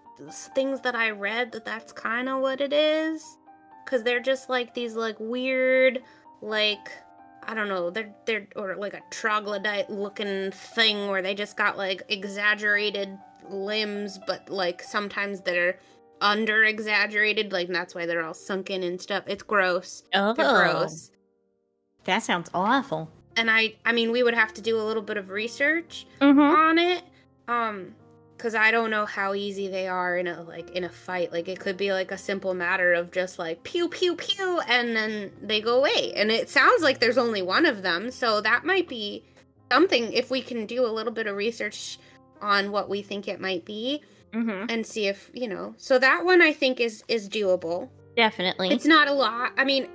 things 0.54 0.80
that 0.80 0.94
I 0.94 1.10
read 1.10 1.52
that 1.52 1.64
that's 1.64 1.92
kind 1.92 2.28
of 2.28 2.40
what 2.40 2.60
it 2.60 2.72
is 2.72 3.38
cuz 3.86 4.02
they're 4.02 4.18
just 4.20 4.48
like 4.48 4.72
these 4.72 4.94
like 4.94 5.16
weird 5.20 6.02
like 6.40 6.90
I 7.46 7.54
don't 7.54 7.68
know, 7.68 7.90
they're 7.90 8.12
they're 8.26 8.46
or 8.56 8.74
like 8.76 8.94
a 8.94 9.00
troglodyte 9.10 9.88
looking 9.90 10.50
thing 10.50 11.08
where 11.08 11.22
they 11.22 11.34
just 11.34 11.56
got 11.56 11.76
like 11.78 12.02
exaggerated 12.08 13.16
limbs, 13.48 14.18
but 14.26 14.48
like 14.50 14.82
sometimes 14.82 15.40
they're 15.42 15.78
under 16.20 16.64
exaggerated, 16.64 17.52
like 17.52 17.68
that's 17.68 17.94
why 17.94 18.06
they're 18.06 18.24
all 18.24 18.34
sunken 18.34 18.82
and 18.82 19.00
stuff. 19.00 19.24
It's 19.26 19.42
gross. 19.42 20.02
Oh, 20.14 20.32
They're 20.34 20.50
gross. 20.72 21.10
that 22.04 22.22
sounds 22.22 22.50
awful. 22.54 23.10
And 23.36 23.50
I 23.50 23.74
I 23.84 23.92
mean 23.92 24.10
we 24.12 24.22
would 24.22 24.34
have 24.34 24.54
to 24.54 24.62
do 24.62 24.78
a 24.80 24.82
little 24.82 25.02
bit 25.02 25.16
of 25.16 25.30
research 25.30 26.06
Mm-hmm. 26.20 26.40
on 26.40 26.78
it. 26.78 27.02
Um 27.48 27.94
because 28.36 28.54
I 28.54 28.70
don't 28.70 28.90
know 28.90 29.06
how 29.06 29.34
easy 29.34 29.68
they 29.68 29.88
are 29.88 30.16
in 30.18 30.26
a 30.26 30.42
like 30.42 30.70
in 30.70 30.84
a 30.84 30.88
fight. 30.88 31.32
Like 31.32 31.48
it 31.48 31.58
could 31.60 31.76
be 31.76 31.92
like 31.92 32.10
a 32.12 32.18
simple 32.18 32.54
matter 32.54 32.92
of 32.92 33.10
just 33.12 33.38
like 33.38 33.62
pew 33.62 33.88
pew 33.88 34.14
pew 34.16 34.60
and 34.68 34.94
then 34.96 35.32
they 35.42 35.60
go 35.60 35.78
away. 35.78 36.12
And 36.14 36.30
it 36.30 36.48
sounds 36.48 36.82
like 36.82 37.00
there's 37.00 37.18
only 37.18 37.42
one 37.42 37.66
of 37.66 37.82
them, 37.82 38.10
so 38.10 38.40
that 38.42 38.64
might 38.64 38.88
be 38.88 39.24
something 39.72 40.12
if 40.12 40.30
we 40.30 40.40
can 40.42 40.66
do 40.66 40.84
a 40.84 40.92
little 40.92 41.12
bit 41.12 41.26
of 41.26 41.36
research 41.36 41.98
on 42.40 42.70
what 42.70 42.88
we 42.88 43.02
think 43.02 43.28
it 43.28 43.40
might 43.40 43.64
be 43.64 44.02
Mm-hmm. 44.34 44.66
and 44.68 44.84
see 44.84 45.06
if, 45.06 45.30
you 45.32 45.48
know. 45.48 45.72
So 45.78 45.98
that 45.98 46.22
one 46.24 46.42
I 46.42 46.52
think 46.52 46.78
is 46.78 47.02
is 47.08 47.26
doable. 47.28 47.88
Definitely. 48.16 48.68
It's 48.70 48.84
not 48.84 49.08
a 49.08 49.12
lot. 49.12 49.52
I 49.56 49.64
mean, 49.64 49.88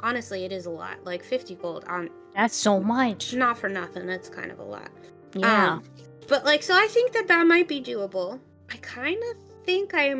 honestly, 0.00 0.44
it 0.44 0.52
is 0.52 0.66
a 0.66 0.70
lot. 0.70 1.02
Like 1.04 1.24
50 1.24 1.54
gold 1.54 1.84
on 1.88 2.10
That's 2.34 2.54
so 2.54 2.78
much. 2.80 3.32
not 3.32 3.56
for 3.56 3.70
nothing. 3.70 4.06
That's 4.06 4.28
kind 4.28 4.50
of 4.50 4.58
a 4.58 4.64
lot. 4.64 4.90
Yeah. 5.34 5.74
Um, 5.74 5.84
but 6.30 6.44
like, 6.46 6.62
so 6.62 6.74
I 6.74 6.86
think 6.86 7.12
that 7.12 7.28
that 7.28 7.46
might 7.46 7.68
be 7.68 7.82
doable. 7.82 8.38
I 8.72 8.76
kind 8.76 9.20
of 9.30 9.36
think 9.66 9.92
I 9.92 10.14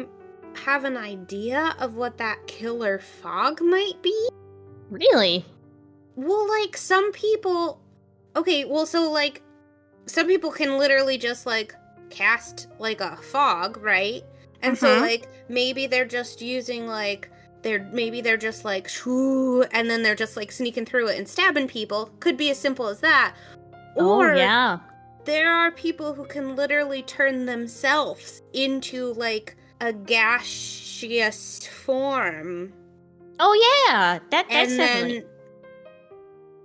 have 0.55 0.85
an 0.85 0.97
idea 0.97 1.75
of 1.79 1.95
what 1.95 2.19
that 2.19 2.47
killer 2.47 2.99
fog 2.99 3.63
might 3.63 4.03
be. 4.03 4.29
really? 4.91 5.45
Well, 6.17 6.47
like 6.61 6.77
some 6.77 7.13
people. 7.13 7.81
Okay, 8.37 8.65
well, 8.65 8.85
so 8.87 9.11
like 9.11 9.41
some 10.07 10.27
people 10.27 10.51
can 10.51 10.77
literally 10.79 11.17
just 11.17 11.47
like 11.47 11.75
cast 12.11 12.67
like 12.81 13.01
a 13.01 13.17
fog, 13.17 13.77
right? 13.79 14.23
And 14.63 14.77
so 14.77 14.89
Mhm. 14.89 15.01
like 15.01 15.29
maybe 15.49 15.87
they're 15.87 16.05
just 16.05 16.43
using 16.43 16.87
like 16.89 17.31
they're 17.63 17.89
maybe 17.93 18.21
they're 18.21 18.37
just 18.37 18.65
like 18.65 18.89
shoo, 18.89 19.63
and 19.71 19.89
then 19.89 20.03
they're 20.03 20.17
just 20.17 20.37
like 20.37 20.51
sneaking 20.51 20.87
through 20.87 21.07
it 21.09 21.19
and 21.19 21.29
stabbing 21.29 21.69
people. 21.69 22.11
Could 22.19 22.37
be 22.37 22.51
as 22.51 22.59
simple 22.59 22.89
as 22.89 22.99
that. 23.01 23.35
Or 23.95 24.33
oh 24.33 24.37
yeah. 24.37 24.79
There 25.25 25.53
are 25.55 25.71
people 25.71 26.15
who 26.15 26.25
can 26.25 26.57
literally 26.57 27.03
turn 27.03 27.47
themselves 27.47 28.43
into 28.53 29.13
like 29.15 29.57
a 29.81 29.93
gaseous 29.93 31.67
form 31.67 32.73
Oh 33.43 33.87
yeah. 33.89 34.19
That 34.31 34.47
that's 34.51 34.71
and 34.73 34.79
definitely. 34.79 35.25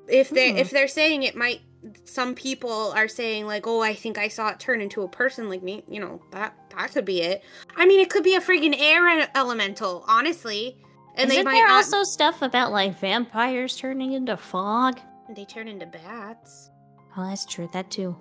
if 0.10 0.30
they 0.30 0.52
Hmm. 0.52 0.58
if 0.58 0.70
they're 0.72 0.88
saying 0.88 1.24
it 1.24 1.36
might 1.36 1.62
some 2.04 2.34
people 2.36 2.92
are 2.96 3.08
saying 3.08 3.46
like 3.46 3.68
oh 3.68 3.80
i 3.82 3.94
think 3.94 4.18
i 4.18 4.28
saw 4.28 4.50
it 4.50 4.60
turn 4.60 4.82
into 4.82 5.04
a 5.04 5.08
person 5.08 5.50
like 5.50 5.62
me 5.62 5.84
you 5.88 6.00
know 6.00 6.20
that 6.32 6.56
that 6.76 6.92
could 6.92 7.06
be 7.06 7.22
it 7.22 7.44
i 7.78 7.86
mean 7.86 8.00
it 8.00 8.10
could 8.10 8.24
be 8.24 8.34
a 8.36 8.42
freaking 8.42 8.76
air 8.78 9.30
elemental 9.36 10.04
honestly 10.08 10.76
and 11.16 11.30
they 11.30 11.36
Isn't 11.36 11.46
might 11.46 11.54
there 11.54 11.68
not 11.68 11.76
also 11.86 12.02
stuff 12.04 12.42
about 12.42 12.72
like 12.72 13.00
vampires 13.00 13.78
turning 13.78 14.14
into 14.14 14.36
fog? 14.36 15.00
they 15.30 15.46
turn 15.46 15.68
into 15.68 15.86
bats 15.86 16.72
Oh, 17.18 17.24
that's 17.30 17.46
true. 17.46 17.70
That 17.72 17.90
too. 17.90 18.14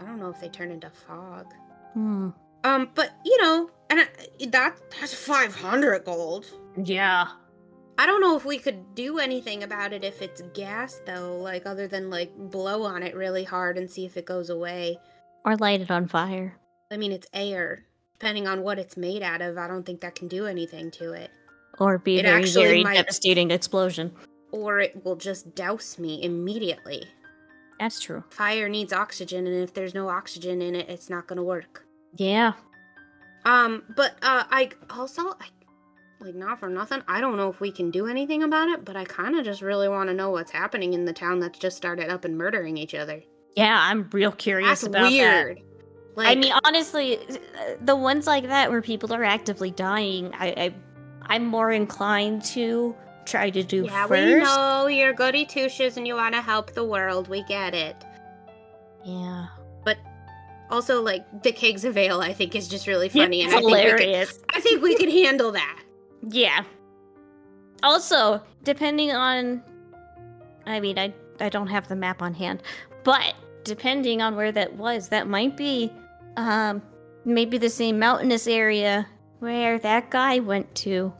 I 0.00 0.04
don't 0.04 0.18
know 0.18 0.30
if 0.30 0.40
they 0.40 0.48
turn 0.48 0.70
into 0.70 0.90
fog 0.90 1.46
Hmm. 1.94 2.30
um 2.64 2.88
but 2.94 3.10
you 3.24 3.40
know 3.42 3.70
and 3.90 4.00
I- 4.00 4.46
that 4.46 4.76
that's 5.00 5.14
500 5.14 6.04
gold 6.04 6.46
Yeah. 6.76 7.26
I 7.98 8.06
don't 8.06 8.22
know 8.22 8.34
if 8.34 8.46
we 8.46 8.56
could 8.58 8.94
do 8.94 9.18
anything 9.18 9.62
about 9.62 9.92
it 9.92 10.04
if 10.04 10.22
it's 10.22 10.40
gas 10.54 11.02
though, 11.04 11.36
like 11.36 11.66
other 11.66 11.86
than 11.86 12.08
like 12.08 12.34
blow 12.34 12.84
on 12.84 13.02
it 13.02 13.14
really 13.14 13.44
hard 13.44 13.76
and 13.76 13.90
see 13.90 14.06
if 14.06 14.16
it 14.16 14.24
goes 14.24 14.48
away. 14.48 14.98
Or 15.44 15.54
light 15.56 15.82
it 15.82 15.90
on 15.90 16.08
fire. 16.08 16.56
I 16.90 16.96
mean, 16.96 17.12
it's 17.12 17.26
air. 17.34 17.84
Depending 18.18 18.48
on 18.48 18.62
what 18.62 18.78
it's 18.78 18.96
made 18.96 19.22
out 19.22 19.42
of, 19.42 19.58
I 19.58 19.66
don't 19.68 19.84
think 19.84 20.00
that 20.00 20.14
can 20.14 20.28
do 20.28 20.46
anything 20.46 20.90
to 20.92 21.12
it. 21.12 21.30
Or 21.78 21.98
be 21.98 22.18
It 22.20 22.22
very, 22.22 22.48
very 22.50 22.84
might- 22.84 22.94
devastating 22.94 23.50
explosion. 23.50 24.14
Or 24.50 24.78
it 24.80 25.04
will 25.04 25.16
just 25.16 25.54
douse 25.54 25.98
me 25.98 26.22
immediately. 26.22 27.06
That's 27.80 27.98
true. 27.98 28.22
Fire 28.30 28.68
needs 28.68 28.92
oxygen, 28.92 29.46
and 29.46 29.56
if 29.62 29.72
there's 29.72 29.94
no 29.94 30.08
oxygen 30.10 30.60
in 30.60 30.76
it, 30.76 30.88
it's 30.88 31.08
not 31.08 31.26
gonna 31.26 31.42
work. 31.42 31.84
Yeah. 32.16 32.52
Um, 33.46 33.82
but 33.96 34.12
uh, 34.22 34.44
I 34.50 34.70
also, 34.90 35.30
I, 35.30 35.46
like, 36.20 36.34
not 36.34 36.60
for 36.60 36.68
nothing, 36.68 37.02
I 37.08 37.22
don't 37.22 37.38
know 37.38 37.48
if 37.48 37.60
we 37.60 37.72
can 37.72 37.90
do 37.90 38.06
anything 38.06 38.42
about 38.42 38.68
it, 38.68 38.84
but 38.84 38.96
I 38.96 39.04
kind 39.06 39.38
of 39.38 39.46
just 39.46 39.62
really 39.62 39.88
want 39.88 40.10
to 40.10 40.14
know 40.14 40.30
what's 40.30 40.50
happening 40.50 40.92
in 40.92 41.06
the 41.06 41.12
town 41.14 41.40
that's 41.40 41.58
just 41.58 41.78
started 41.78 42.10
up 42.10 42.26
and 42.26 42.36
murdering 42.36 42.76
each 42.76 42.94
other. 42.94 43.22
Yeah, 43.56 43.76
I'm 43.80 44.08
real 44.12 44.32
curious 44.32 44.68
That's 44.68 44.82
about 44.82 45.10
that. 45.10 45.10
weird. 45.10 45.62
Like, 46.16 46.28
I 46.28 46.34
mean, 46.34 46.52
honestly, 46.64 47.18
the 47.80 47.96
ones 47.96 48.26
like 48.26 48.44
that 48.44 48.70
where 48.70 48.82
people 48.82 49.14
are 49.14 49.24
actively 49.24 49.70
dying, 49.70 50.32
I, 50.34 50.48
I 50.48 50.74
I'm 51.26 51.46
more 51.46 51.70
inclined 51.70 52.44
to 52.46 52.94
try 53.30 53.50
to 53.50 53.62
do 53.62 53.84
yeah, 53.84 54.06
first. 54.06 54.22
we 54.22 54.40
know 54.40 54.86
you're 54.88 55.12
goody 55.12 55.44
two 55.44 55.68
shoes 55.68 55.96
and 55.96 56.06
you 56.06 56.14
want 56.14 56.34
to 56.34 56.40
help 56.40 56.72
the 56.72 56.84
world. 56.84 57.28
We 57.28 57.42
get 57.44 57.74
it. 57.74 57.96
Yeah, 59.04 59.46
But 59.84 59.96
also, 60.70 61.00
like 61.00 61.42
the 61.42 61.52
kegs 61.52 61.84
of 61.84 61.96
ale, 61.96 62.20
I 62.20 62.32
think 62.32 62.54
is 62.54 62.68
just 62.68 62.86
really 62.86 63.08
funny, 63.08 63.42
it's 63.42 63.52
and 63.52 63.56
I 63.56 63.60
think, 63.60 63.72
we 63.72 63.78
hilarious. 63.78 64.38
I 64.50 64.60
think 64.60 64.82
we 64.82 64.96
can 64.96 65.10
handle 65.10 65.52
that. 65.52 65.82
Yeah. 66.28 66.64
Also, 67.82 68.42
depending 68.62 69.10
on, 69.10 69.62
I 70.66 70.80
mean, 70.80 70.98
I 70.98 71.14
I 71.40 71.48
don't 71.48 71.68
have 71.68 71.88
the 71.88 71.96
map 71.96 72.20
on 72.20 72.34
hand, 72.34 72.62
but 73.04 73.34
depending 73.64 74.20
on 74.20 74.36
where 74.36 74.52
that 74.52 74.74
was, 74.74 75.08
that 75.08 75.28
might 75.28 75.56
be, 75.56 75.90
um, 76.36 76.82
maybe 77.24 77.56
the 77.56 77.70
same 77.70 77.98
mountainous 77.98 78.46
area 78.46 79.06
where 79.38 79.78
that 79.78 80.10
guy 80.10 80.40
went 80.40 80.74
to. 80.74 81.10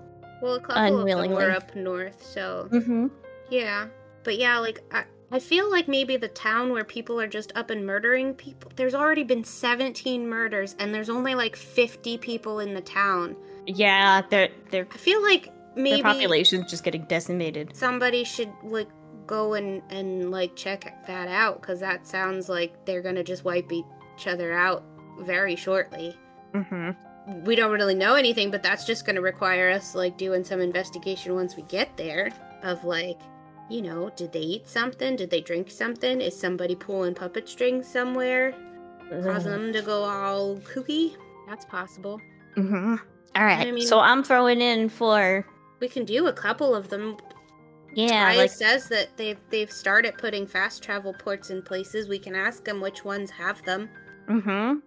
Well, 0.42 0.54
a 0.54 0.60
couple 0.60 1.00
of 1.00 1.06
them 1.06 1.30
were 1.30 1.50
up 1.50 1.74
north, 1.76 2.22
so 2.24 2.68
Mm-hmm. 2.70 3.08
yeah. 3.50 3.86
But 4.24 4.38
yeah, 4.38 4.58
like 4.58 4.80
I, 4.92 5.04
I 5.32 5.38
feel 5.38 5.70
like 5.70 5.86
maybe 5.88 6.16
the 6.16 6.28
town 6.28 6.72
where 6.72 6.84
people 6.84 7.20
are 7.20 7.26
just 7.28 7.52
up 7.56 7.70
and 7.70 7.86
murdering 7.86 8.34
people. 8.34 8.70
There's 8.76 8.94
already 8.94 9.22
been 9.24 9.44
17 9.44 10.28
murders, 10.28 10.76
and 10.78 10.94
there's 10.94 11.08
only 11.10 11.34
like 11.34 11.56
50 11.56 12.18
people 12.18 12.60
in 12.60 12.74
the 12.74 12.80
town. 12.80 13.36
Yeah, 13.66 14.22
their 14.30 14.48
their 14.70 14.86
I 14.92 14.96
feel 14.96 15.22
like 15.22 15.52
maybe 15.76 16.02
their 16.02 16.12
population's 16.12 16.68
just 16.70 16.84
getting 16.84 17.04
decimated. 17.04 17.74
somebody 17.76 18.24
should 18.24 18.52
like 18.64 18.88
go 19.26 19.54
and 19.54 19.80
and 19.90 20.30
like 20.32 20.56
check 20.56 21.06
that 21.06 21.28
out 21.28 21.60
because 21.60 21.78
that 21.80 22.04
sounds 22.06 22.48
like 22.48 22.84
they're 22.84 23.02
gonna 23.02 23.22
just 23.22 23.44
wipe 23.44 23.70
each 23.72 24.26
other 24.26 24.52
out 24.52 24.82
very 25.20 25.54
shortly 25.54 26.16
Mm-hmm. 26.54 26.90
We 27.44 27.54
don't 27.54 27.72
really 27.72 27.94
know 27.94 28.14
anything 28.14 28.50
but 28.50 28.62
that's 28.62 28.84
just 28.84 29.06
gonna 29.06 29.20
require 29.20 29.70
us 29.70 29.94
like 29.94 30.16
doing 30.18 30.42
some 30.44 30.60
investigation 30.60 31.34
once 31.34 31.56
we 31.56 31.62
get 31.62 31.94
there 31.96 32.30
of 32.62 32.82
like 32.84 33.18
you 33.68 33.82
know 33.82 34.10
did 34.16 34.32
they 34.32 34.40
eat 34.40 34.66
something 34.66 35.16
did 35.16 35.30
they 35.30 35.40
drink 35.40 35.70
something 35.70 36.20
is 36.20 36.38
somebody 36.38 36.74
pulling 36.74 37.14
puppet 37.14 37.48
strings 37.48 37.86
somewhere 37.86 38.52
causing 39.22 39.52
them 39.52 39.72
to 39.72 39.82
go 39.82 40.02
all 40.04 40.56
kooky 40.58 41.14
that's 41.48 41.64
possible 41.64 42.20
Mm-hmm. 42.56 42.96
All 43.36 43.44
right, 43.44 43.68
I 43.68 43.70
mean- 43.70 43.86
so 43.86 44.00
I'm 44.00 44.24
throwing 44.24 44.60
in 44.60 44.88
for 44.88 45.46
we 45.78 45.88
can 45.88 46.04
do 46.04 46.26
a 46.26 46.32
couple 46.32 46.74
of 46.74 46.88
them 46.88 47.16
yeah, 47.94 48.26
Aya 48.28 48.38
like 48.38 48.50
says 48.50 48.88
that 48.88 49.16
they've 49.16 49.38
they've 49.50 49.70
started 49.70 50.14
putting 50.18 50.46
fast 50.46 50.82
travel 50.82 51.12
ports 51.12 51.50
in 51.50 51.60
places. 51.62 52.08
We 52.08 52.18
can 52.20 52.34
ask 52.36 52.64
them 52.64 52.80
which 52.80 53.04
ones 53.04 53.30
have 53.30 53.62
them. 53.64 53.88
mm-hmm. 54.28 54.78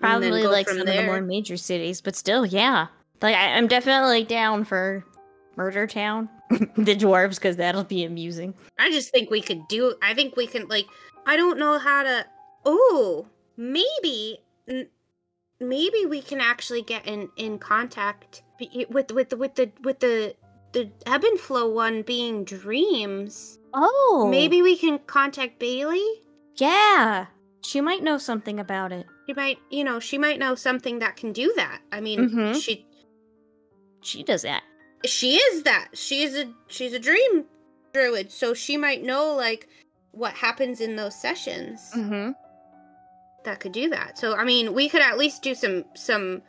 Probably 0.00 0.44
like 0.44 0.68
some 0.68 0.80
of 0.80 0.86
the 0.86 1.02
more 1.04 1.20
major 1.20 1.56
cities, 1.56 2.00
but 2.00 2.14
still, 2.16 2.44
yeah. 2.44 2.88
Like 3.22 3.36
I, 3.36 3.56
I'm 3.56 3.68
definitely 3.68 4.24
down 4.24 4.64
for 4.64 5.04
Murder 5.56 5.86
Town, 5.86 6.28
the 6.50 6.96
dwarves, 6.96 7.36
because 7.36 7.56
that'll 7.56 7.84
be 7.84 8.04
amusing. 8.04 8.54
I 8.78 8.90
just 8.90 9.10
think 9.10 9.30
we 9.30 9.40
could 9.40 9.66
do. 9.68 9.94
I 10.02 10.14
think 10.14 10.36
we 10.36 10.46
can 10.46 10.68
like. 10.68 10.86
I 11.26 11.36
don't 11.36 11.58
know 11.58 11.78
how 11.78 12.02
to. 12.02 12.26
Oh, 12.66 13.26
maybe. 13.56 14.38
N- 14.68 14.88
maybe 15.60 16.04
we 16.06 16.20
can 16.20 16.40
actually 16.40 16.82
get 16.82 17.06
in 17.06 17.28
in 17.36 17.58
contact 17.58 18.42
with 18.90 19.10
with 19.12 19.28
the 19.28 19.36
with 19.36 19.54
the 19.54 19.70
with 19.82 20.00
the 20.00 20.34
the 20.72 20.90
ebb 21.06 21.24
and 21.24 21.38
flow 21.38 21.68
one 21.68 22.02
being 22.02 22.44
dreams. 22.44 23.58
Oh, 23.72 24.28
Maybe 24.30 24.62
we 24.62 24.76
can 24.76 24.98
contact 25.00 25.58
Bailey. 25.58 26.04
Yeah, 26.56 27.26
she 27.62 27.80
might 27.80 28.02
know 28.02 28.18
something 28.18 28.60
about 28.60 28.92
it. 28.92 29.06
She 29.26 29.32
might, 29.34 29.58
you 29.70 29.84
know, 29.84 30.00
she 30.00 30.18
might 30.18 30.38
know 30.38 30.54
something 30.54 30.98
that 30.98 31.16
can 31.16 31.32
do 31.32 31.52
that. 31.56 31.80
I 31.92 32.00
mean, 32.00 32.28
Mhm. 32.30 32.60
she 32.62 32.86
She 34.02 34.22
does 34.22 34.42
that. 34.42 34.62
she 35.04 35.36
is 35.36 35.62
that. 35.64 35.88
She's 35.94 36.34
a 36.36 36.52
she's 36.68 36.92
a 36.92 36.98
dream 36.98 37.44
druid, 37.92 38.30
so 38.30 38.52
she 38.54 38.76
might 38.76 39.02
know 39.02 39.34
like 39.34 39.68
what 40.12 40.34
happens 40.34 40.80
in 40.80 40.96
those 40.96 41.14
sessions 41.20 41.90
Mm-hmm. 41.94 42.32
that 43.44 43.60
could 43.60 43.72
do 43.72 43.88
that. 43.90 44.18
So 44.18 44.34
I 44.36 44.44
mean, 44.44 44.74
we 44.74 44.88
could 44.88 45.00
at 45.02 45.16
least 45.18 45.42
do 45.42 45.54
some 45.54 45.84
some 45.94 46.42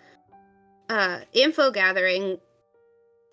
uh 0.89 1.21
info 1.33 1.71
gathering 1.71 2.39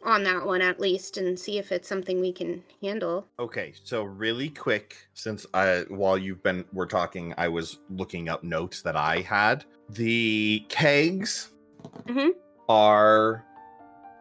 on 0.04 0.24
that 0.24 0.44
one 0.44 0.62
at 0.62 0.80
least 0.80 1.16
and 1.16 1.38
see 1.38 1.58
if 1.58 1.70
it's 1.72 1.88
something 1.88 2.20
we 2.20 2.32
can 2.32 2.62
handle. 2.82 3.26
Okay, 3.38 3.72
so 3.84 4.02
really 4.02 4.48
quick, 4.48 4.96
since 5.14 5.46
I 5.54 5.84
while 5.88 6.18
you've 6.18 6.42
been 6.42 6.64
we're 6.72 6.86
talking, 6.86 7.34
I 7.38 7.48
was 7.48 7.78
looking 7.88 8.28
up 8.28 8.42
notes 8.42 8.82
that 8.82 8.96
I 8.96 9.20
had. 9.20 9.64
The 9.90 10.64
kegs 10.68 11.50
Mhm. 12.06 12.30
are 12.68 13.44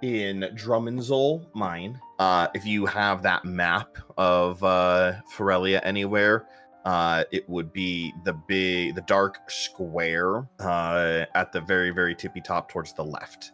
in 0.01 0.41
Drummondzel 0.55 1.45
mine. 1.53 1.99
Uh, 2.19 2.47
if 2.53 2.65
you 2.65 2.85
have 2.85 3.21
that 3.23 3.45
map 3.45 3.97
of 4.17 4.63
uh, 4.63 5.13
Ferelia 5.35 5.79
anywhere, 5.83 6.47
uh, 6.85 7.23
it 7.31 7.47
would 7.49 7.71
be 7.71 8.11
the 8.25 8.33
big, 8.33 8.95
the 8.95 9.01
dark 9.01 9.49
square 9.49 10.47
uh, 10.59 11.25
at 11.35 11.51
the 11.51 11.61
very, 11.61 11.91
very 11.91 12.15
tippy 12.15 12.41
top 12.41 12.69
towards 12.71 12.93
the 12.93 13.03
left, 13.03 13.51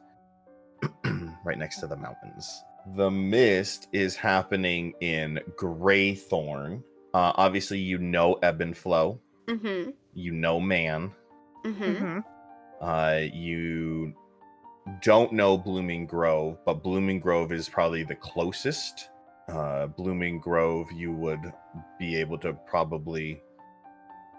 right 1.48 1.58
next 1.58 1.80
to 1.80 1.88
the 1.88 1.96
mountains. 1.96 2.64
The 2.96 3.10
mist 3.10 3.88
is 3.92 4.16
happening 4.16 4.94
in 5.02 5.40
Greythorn. 5.58 6.84
Uh, 7.14 7.32
obviously, 7.36 7.80
you 7.80 7.98
know 7.98 8.34
Ebb 8.44 8.62
and 8.62 8.78
Flow. 8.78 9.20
Mhm. 9.48 9.94
You 10.14 10.32
know 10.34 10.60
Man. 10.60 11.12
Mhm. 11.66 11.78
Mm-hmm. 11.78 12.20
Uh, 12.82 13.20
you 13.34 14.14
don't 15.02 15.34
know 15.34 15.58
Blooming 15.58 16.06
Grove, 16.06 16.60
but 16.66 16.84
Blooming 16.84 17.20
Grove 17.20 17.52
is 17.52 17.68
probably 17.68 18.04
the 18.04 18.16
closest. 18.16 19.10
Uh, 19.50 19.88
Blooming 19.88 20.40
Grove, 20.40 20.92
you 20.92 21.12
would 21.12 21.52
be 21.98 22.16
able 22.18 22.38
to 22.40 22.54
probably 22.66 23.42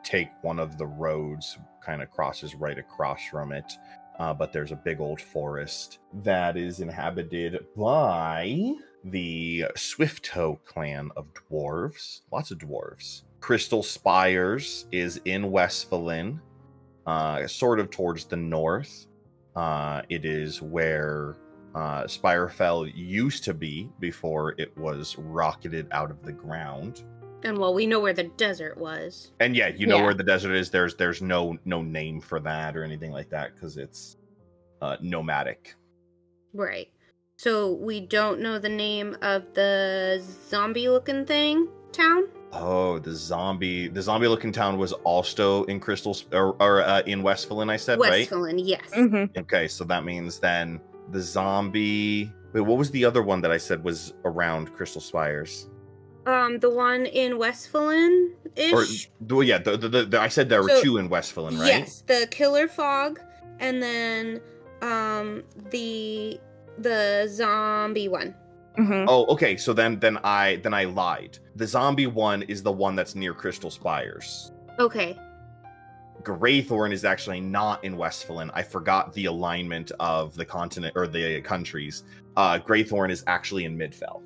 take 0.04 0.28
one 0.42 0.58
of 0.58 0.78
the 0.78 0.86
roads, 0.86 1.58
kind 1.82 2.02
of 2.02 2.10
crosses 2.10 2.54
right 2.54 2.78
across 2.78 3.20
from 3.26 3.52
it. 3.52 3.72
Uh, 4.18 4.34
but 4.34 4.52
there's 4.52 4.72
a 4.72 4.76
big 4.76 5.00
old 5.00 5.20
forest 5.20 5.98
that 6.12 6.56
is 6.56 6.80
inhabited 6.80 7.64
by 7.76 8.74
the 9.04 9.64
Swifto 9.76 10.58
clan 10.64 11.10
of 11.16 11.26
dwarves. 11.34 12.22
Lots 12.32 12.50
of 12.50 12.58
dwarves. 12.58 13.22
Crystal 13.40 13.82
Spires 13.82 14.86
is 14.90 15.20
in 15.24 15.50
Westphalen 15.50 16.40
uh, 17.06 17.46
sort 17.46 17.78
of 17.78 17.90
towards 17.90 18.24
the 18.24 18.36
north. 18.36 19.06
Uh, 19.54 20.02
it 20.08 20.24
is 20.24 20.60
where 20.60 21.36
uh, 21.74 22.02
Spirefell 22.04 22.90
used 22.94 23.44
to 23.44 23.54
be 23.54 23.88
before 24.00 24.54
it 24.58 24.76
was 24.76 25.16
rocketed 25.16 25.86
out 25.92 26.10
of 26.10 26.22
the 26.22 26.32
ground. 26.32 27.04
And 27.44 27.56
well, 27.58 27.72
we 27.72 27.86
know 27.86 28.00
where 28.00 28.12
the 28.12 28.24
desert 28.24 28.76
was. 28.76 29.30
And 29.40 29.54
yeah, 29.54 29.68
you 29.68 29.86
know 29.86 29.96
Yeah. 29.98 30.04
where 30.04 30.14
the 30.14 30.24
desert 30.24 30.54
is. 30.54 30.70
There's 30.70 30.94
there's 30.96 31.22
no 31.22 31.56
no 31.64 31.82
name 31.82 32.20
for 32.20 32.40
that 32.40 32.76
or 32.76 32.82
anything 32.82 33.12
like 33.12 33.30
that 33.30 33.54
because 33.54 33.76
it's 33.76 34.16
uh, 34.82 34.96
nomadic. 35.00 35.74
Right. 36.52 36.88
So 37.36 37.74
we 37.74 38.00
don't 38.00 38.40
know 38.40 38.58
the 38.58 38.68
name 38.68 39.16
of 39.22 39.54
the 39.54 40.20
zombie 40.48 40.88
looking 40.88 41.24
thing 41.24 41.68
town? 41.92 42.24
Oh, 42.52 42.98
the 42.98 43.12
zombie 43.14 43.88
the 43.88 44.02
zombie 44.02 44.26
looking 44.26 44.50
town 44.52 44.78
was 44.78 44.92
also 44.92 45.64
in 45.64 45.78
Crystal 45.78 46.14
Sp- 46.16 46.32
or, 46.34 46.56
or 46.60 46.82
uh, 46.82 47.02
in 47.06 47.22
Westphalen. 47.22 47.70
I 47.70 47.76
said 47.76 48.00
right. 48.00 48.10
Westphalen, 48.10 48.58
yes. 48.58 48.90
Mm-hmm. 48.96 49.38
Okay, 49.38 49.68
so 49.68 49.84
that 49.84 50.04
means 50.04 50.38
then 50.38 50.80
the 51.12 51.20
zombie. 51.20 52.32
Wait, 52.52 52.62
what 52.62 52.78
was 52.78 52.90
the 52.90 53.04
other 53.04 53.22
one 53.22 53.40
that 53.42 53.50
I 53.52 53.58
said 53.58 53.84
was 53.84 54.14
around 54.24 54.72
Crystal 54.74 55.00
Spires? 55.00 55.68
Um, 56.28 56.58
the 56.58 56.68
one 56.68 57.06
in 57.06 57.38
Westphalen 57.38 58.34
Or 58.72 58.82
ish. 58.82 59.08
well, 59.28 59.42
yeah, 59.42 59.56
the, 59.58 59.76
the, 59.78 60.04
the, 60.04 60.20
I 60.20 60.28
said 60.28 60.48
there 60.50 60.62
were 60.62 60.68
So- 60.68 60.82
two 60.82 60.98
in 60.98 61.08
Westphalen, 61.08 61.58
right? 61.58 61.68
Yes, 61.68 62.02
the 62.06 62.28
killer 62.30 62.68
fog, 62.68 63.20
and 63.60 63.82
then 63.82 64.40
um 64.82 65.42
the 65.70 66.38
the 66.78 67.26
zombie 67.30 68.08
one. 68.08 68.34
Mm-hmm. 68.78 69.06
Oh, 69.08 69.24
okay. 69.34 69.56
So 69.56 69.72
then, 69.72 69.98
then 69.98 70.18
I 70.22 70.56
then 70.62 70.72
I 70.74 70.84
lied. 70.84 71.38
The 71.56 71.66
zombie 71.66 72.06
one 72.06 72.42
is 72.42 72.62
the 72.62 72.70
one 72.70 72.94
that's 72.94 73.14
near 73.16 73.32
Crystal 73.34 73.70
Spires. 73.70 74.52
Okay. 74.78 75.18
Greythorn 76.22 76.92
is 76.92 77.04
actually 77.04 77.40
not 77.40 77.82
in 77.84 77.96
Westphalen. 77.96 78.50
I 78.54 78.62
forgot 78.62 79.12
the 79.14 79.24
alignment 79.26 79.92
of 79.98 80.34
the 80.36 80.44
continent 80.44 80.92
or 80.96 81.06
the 81.08 81.40
countries. 81.40 82.04
Uh, 82.36 82.58
Greythorn 82.58 83.10
is 83.10 83.24
actually 83.26 83.64
in 83.64 83.76
Midfell. 83.78 84.22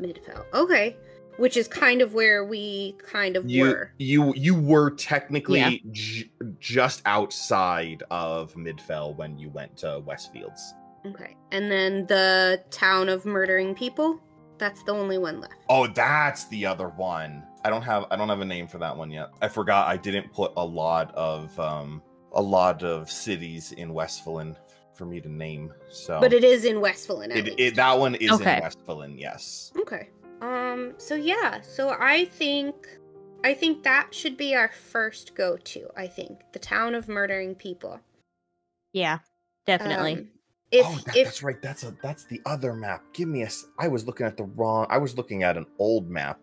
Midfell. 0.00 0.44
Okay. 0.54 0.96
Which 1.38 1.56
is 1.56 1.66
kind 1.66 2.02
of 2.02 2.12
where 2.14 2.44
we 2.44 2.94
kind 3.02 3.36
of 3.36 3.50
You 3.50 3.64
were. 3.64 3.92
you 3.98 4.34
you 4.34 4.54
were 4.54 4.90
technically 4.90 5.60
Yeah. 5.60 5.70
j- 5.90 6.30
just 6.60 7.00
outside 7.06 8.02
of 8.10 8.54
Midfell 8.54 9.16
when 9.16 9.38
you 9.38 9.48
went 9.48 9.76
to 9.78 10.02
Westfields. 10.06 10.60
Okay. 11.06 11.36
And 11.50 11.70
then 11.72 12.06
the 12.06 12.62
town 12.70 13.08
of 13.08 13.24
murdering 13.24 13.74
people. 13.74 14.20
That's 14.58 14.82
the 14.84 14.92
only 14.92 15.18
one 15.18 15.40
left. 15.40 15.54
Oh, 15.68 15.86
that's 15.88 16.44
the 16.48 16.66
other 16.66 16.88
one. 16.90 17.42
I 17.64 17.70
don't 17.70 17.82
have 17.82 18.04
I 18.10 18.16
don't 18.16 18.28
have 18.28 18.40
a 18.40 18.44
name 18.44 18.68
for 18.68 18.78
that 18.78 18.96
one 18.96 19.10
yet. 19.10 19.30
I 19.40 19.48
forgot 19.48 19.88
I 19.88 19.96
didn't 19.96 20.32
put 20.32 20.52
a 20.56 20.64
lot 20.64 21.12
of 21.14 21.58
um 21.58 22.02
a 22.32 22.42
lot 22.42 22.82
of 22.84 23.10
cities 23.10 23.72
in 23.72 23.92
Westphalen 23.94 24.56
for 24.94 25.06
me 25.06 25.20
to 25.20 25.28
name. 25.28 25.72
So 25.90 26.20
But 26.20 26.32
it 26.32 26.44
is 26.44 26.64
in 26.64 26.80
Westphalen. 26.80 27.32
At 27.32 27.38
it, 27.38 27.44
least. 27.44 27.60
it 27.60 27.74
that 27.76 27.98
one 27.98 28.14
is 28.16 28.30
Okay. 28.32 28.56
in 28.56 28.62
Westphalen, 28.62 29.18
yes. 29.18 29.72
Okay. 29.78 30.10
Um 30.40 30.94
so 30.98 31.14
yeah, 31.14 31.60
so 31.60 31.96
I 31.98 32.24
think 32.26 32.74
I 33.44 33.54
think 33.54 33.82
that 33.82 34.14
should 34.14 34.36
be 34.36 34.54
our 34.54 34.68
first 34.68 35.34
go 35.34 35.56
to, 35.56 35.88
I 35.96 36.06
think. 36.06 36.40
The 36.52 36.58
town 36.60 36.94
of 36.94 37.08
murdering 37.08 37.54
people. 37.54 38.00
Yeah, 38.92 39.18
definitely. 39.66 40.12
Um, 40.14 40.28
if 40.70 40.86
oh, 40.86 40.94
that- 41.06 41.16
if 41.16 41.24
that's 41.26 41.42
right. 41.42 41.60
That's 41.60 41.82
a 41.84 41.94
that's 42.02 42.24
the 42.24 42.40
other 42.46 42.72
map. 42.74 43.02
Give 43.12 43.28
me 43.28 43.42
a. 43.42 43.48
I 43.78 43.88
was 43.88 44.06
looking 44.06 44.26
at 44.26 44.36
the 44.36 44.44
wrong. 44.44 44.86
I 44.90 44.98
was 44.98 45.16
looking 45.16 45.42
at 45.42 45.56
an 45.56 45.66
old 45.78 46.08
map. 46.08 46.40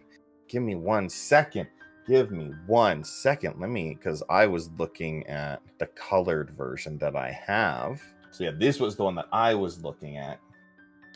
Give 0.47 0.61
me 0.63 0.75
one 0.75 1.09
second. 1.09 1.67
Give 2.07 2.31
me 2.31 2.51
one 2.65 3.03
second. 3.03 3.59
Let 3.59 3.69
me, 3.69 3.93
because 3.93 4.23
I 4.29 4.47
was 4.47 4.69
looking 4.79 5.25
at 5.27 5.61
the 5.77 5.85
colored 5.87 6.49
version 6.51 6.97
that 6.99 7.15
I 7.15 7.31
have. 7.31 8.01
So 8.31 8.43
yeah, 8.43 8.51
this 8.57 8.79
was 8.79 8.95
the 8.95 9.03
one 9.03 9.15
that 9.15 9.27
I 9.31 9.53
was 9.55 9.83
looking 9.83 10.17
at. 10.17 10.39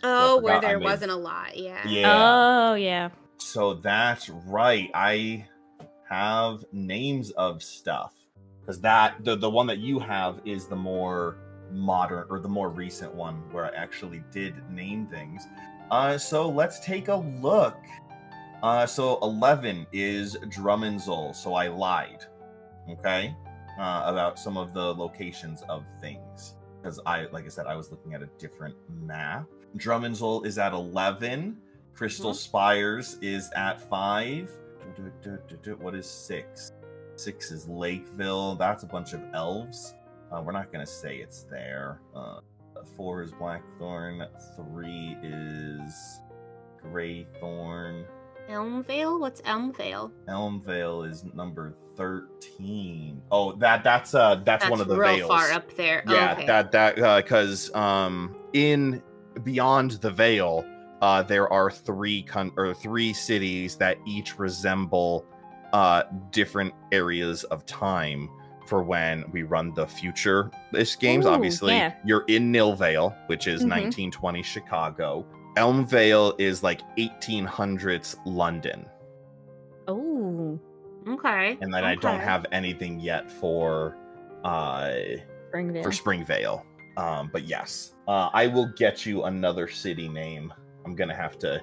oh, 0.04 0.40
where 0.42 0.60
there 0.60 0.80
made- 0.80 0.86
wasn't 0.86 1.12
a 1.12 1.16
lot, 1.16 1.58
yeah. 1.58 1.88
Yeah. 1.88 2.12
Oh 2.72 2.74
yeah. 2.76 3.10
So 3.38 3.76
that's 3.76 4.30
right. 4.30 4.90
I 4.94 5.46
have 6.10 6.64
names 6.72 7.32
of 7.32 7.64
stuff 7.64 8.14
because 8.60 8.80
that 8.82 9.24
the 9.24 9.36
the 9.36 9.50
one 9.50 9.68
that 9.68 9.80
you 9.80 10.00
have 10.00 10.40
is 10.46 10.68
the 10.68 10.76
more 10.76 11.38
modern 11.72 12.26
or 12.30 12.40
the 12.40 12.48
more 12.50 12.70
recent 12.70 13.14
one 13.14 13.36
where 13.52 13.66
I 13.66 13.76
actually 13.76 14.24
did 14.32 14.54
name 14.70 15.08
things. 15.08 15.48
Uh, 15.92 16.18
so 16.18 16.48
let's 16.50 16.80
take 16.80 17.08
a 17.08 17.16
look. 17.16 17.76
Uh, 18.62 18.86
so 18.86 19.20
eleven 19.22 19.86
is 19.92 20.36
Drummondzel. 20.38 21.36
So 21.36 21.54
I 21.56 21.68
lied. 21.68 22.26
Okay, 22.90 23.34
uh, 23.80 24.04
about 24.06 24.38
some 24.40 24.58
of 24.58 24.74
the 24.74 24.94
locations 24.94 25.62
of 25.64 25.84
things 26.02 26.56
because 26.84 27.00
I, 27.06 27.28
like 27.32 27.46
I 27.46 27.50
said, 27.50 27.66
I 27.66 27.76
was 27.76 27.92
looking 27.92 28.14
at 28.14 28.22
a 28.22 28.28
different 28.38 28.76
map. 29.02 29.48
Drummondzel 29.78 30.46
is 30.46 30.58
at 30.58 30.74
eleven. 30.74 31.58
Crystal 31.94 32.32
Mhm. 32.32 32.36
Spires 32.36 33.18
is 33.22 33.50
at 33.56 33.80
five. 33.90 34.52
Du- 34.96 35.12
du- 35.22 35.40
du- 35.48 35.58
du- 35.58 35.76
What 35.78 35.96
is 35.96 36.06
six? 36.10 36.74
Six 37.16 37.52
is 37.52 37.68
Lakeville. 37.70 38.56
That's 38.56 38.84
a 38.84 38.88
bunch 38.88 39.14
of 39.14 39.22
elves. 39.34 39.96
Uh, 40.32 40.42
we're 40.46 40.52
not 40.52 40.72
gonna 40.72 40.86
say 40.86 41.18
it's 41.18 41.44
there. 41.44 42.02
Uh, 42.16 42.42
four 42.98 43.22
is 43.22 43.32
Blackthorn. 43.32 44.28
Three 44.58 45.18
is 45.24 46.20
Greythorn. 46.84 48.06
Elmvale? 48.50 49.20
What's 49.20 49.42
Elmvale? 49.44 50.12
Elmvale 50.28 51.08
is 51.10 51.24
number 51.34 51.76
thirteen. 51.96 53.22
Oh, 53.32 53.54
that 53.54 53.84
that's 53.84 54.14
uh 54.16 54.36
that's, 54.46 54.70
one 54.70 54.82
of 54.82 54.88
the 54.88 54.96
real 54.98 55.16
vales. 55.16 55.28
far 55.30 55.52
up 55.52 55.76
there. 55.76 56.04
Yeah, 56.08 56.34
okay. 56.34 56.46
that 56.48 56.72
that 56.72 56.96
because 57.24 57.74
um 57.76 58.36
in 58.54 59.02
beyond 59.44 59.92
the 60.02 60.12
veil, 60.12 60.66
uh 61.02 61.24
there 61.24 61.52
are 61.52 61.70
three 61.72 62.24
con- 62.24 62.52
or 62.58 62.74
three 62.74 63.14
cities 63.14 63.76
that 63.78 63.98
each 64.06 64.38
resemble 64.40 65.26
uh 65.74 66.04
different 66.32 66.74
areas 66.92 67.44
of 67.46 67.66
time. 67.66 68.30
for 68.66 68.82
when 68.82 69.26
we 69.34 69.44
run 69.44 69.74
the 69.74 69.86
future 69.86 70.50
this 70.72 70.96
games. 70.96 71.26
Ooh, 71.26 71.30
Obviously, 71.30 71.74
yeah. 71.74 71.94
you're 72.06 72.24
in 72.30 72.50
Nilvale, 72.50 73.14
which 73.28 73.46
is 73.46 73.62
Mhm. 73.62 73.68
1920 73.70 74.42
Chicago. 74.42 75.26
Elmvale 75.58 76.34
is 76.40 76.64
like 76.64 76.80
1800s 76.98 78.16
London. 78.26 78.86
Oh, 79.90 80.58
Okay. 81.08 81.58
And 81.62 81.74
then 81.74 81.84
I 81.84 81.96
don't 81.96 82.20
have 82.20 82.46
anything 82.52 83.00
yet 83.00 83.30
for 83.32 83.98
uh 84.44 84.92
Springvale. 85.50 85.84
for 85.84 85.92
Springvale. 85.92 86.66
Um, 86.98 87.30
but 87.32 87.44
yes, 87.44 87.94
uh, 88.08 88.30
I 88.34 88.48
will 88.48 88.72
get 88.76 89.06
you 89.06 89.24
another 89.24 89.68
city 89.68 90.08
name. 90.08 90.54
I'm 90.86 90.96
gonna 90.96 91.16
have 91.16 91.40
to. 91.40 91.60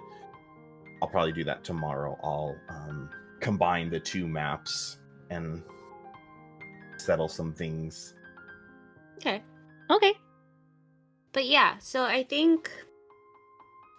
I'll 1.02 1.08
probably 1.08 1.32
do 1.32 1.44
that 1.44 1.64
tomorrow. 1.64 2.18
I'll 2.22 2.56
um, 2.68 3.10
combine 3.40 3.90
the 3.90 4.00
two 4.00 4.26
maps 4.26 4.98
and 5.30 5.62
settle 6.98 7.28
some 7.28 7.52
things. 7.52 8.14
Okay. 9.18 9.42
okay. 9.88 10.12
But 11.32 11.46
yeah, 11.46 11.78
so 11.78 12.04
I 12.04 12.24
think 12.24 12.70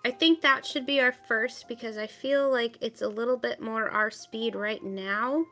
I 0.04 0.12
think 0.12 0.42
that 0.42 0.66
should 0.66 0.86
be 0.86 1.00
our 1.00 1.12
first 1.12 1.68
because 1.68 1.98
I 1.98 2.08
feel 2.08 2.52
like 2.52 2.78
it's 2.82 3.02
a 3.02 3.08
little 3.08 3.38
bit 3.38 3.62
more 3.62 3.90
our 3.90 4.10
speed 4.10 4.56
right 4.56 4.84
now. 4.84 5.46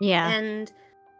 Yeah. 0.00 0.28
And 0.30 0.72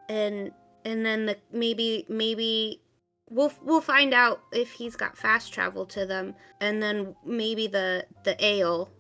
and 0.09 0.51
and 0.85 1.05
then 1.05 1.26
the 1.26 1.37
maybe 1.53 2.07
maybe 2.09 2.81
we'll 3.28 3.53
we'll 3.62 3.83
find 3.83 4.14
out 4.14 4.41
if 4.53 4.72
he's 4.72 4.97
got 4.97 5.16
fast 5.16 5.53
travel 5.53 5.85
to 5.87 6.07
them 6.07 6.35
and 6.61 6.83
then 6.83 7.14
maybe 7.24 7.66
the 7.66 8.07
the 8.24 8.43
ale 8.43 8.91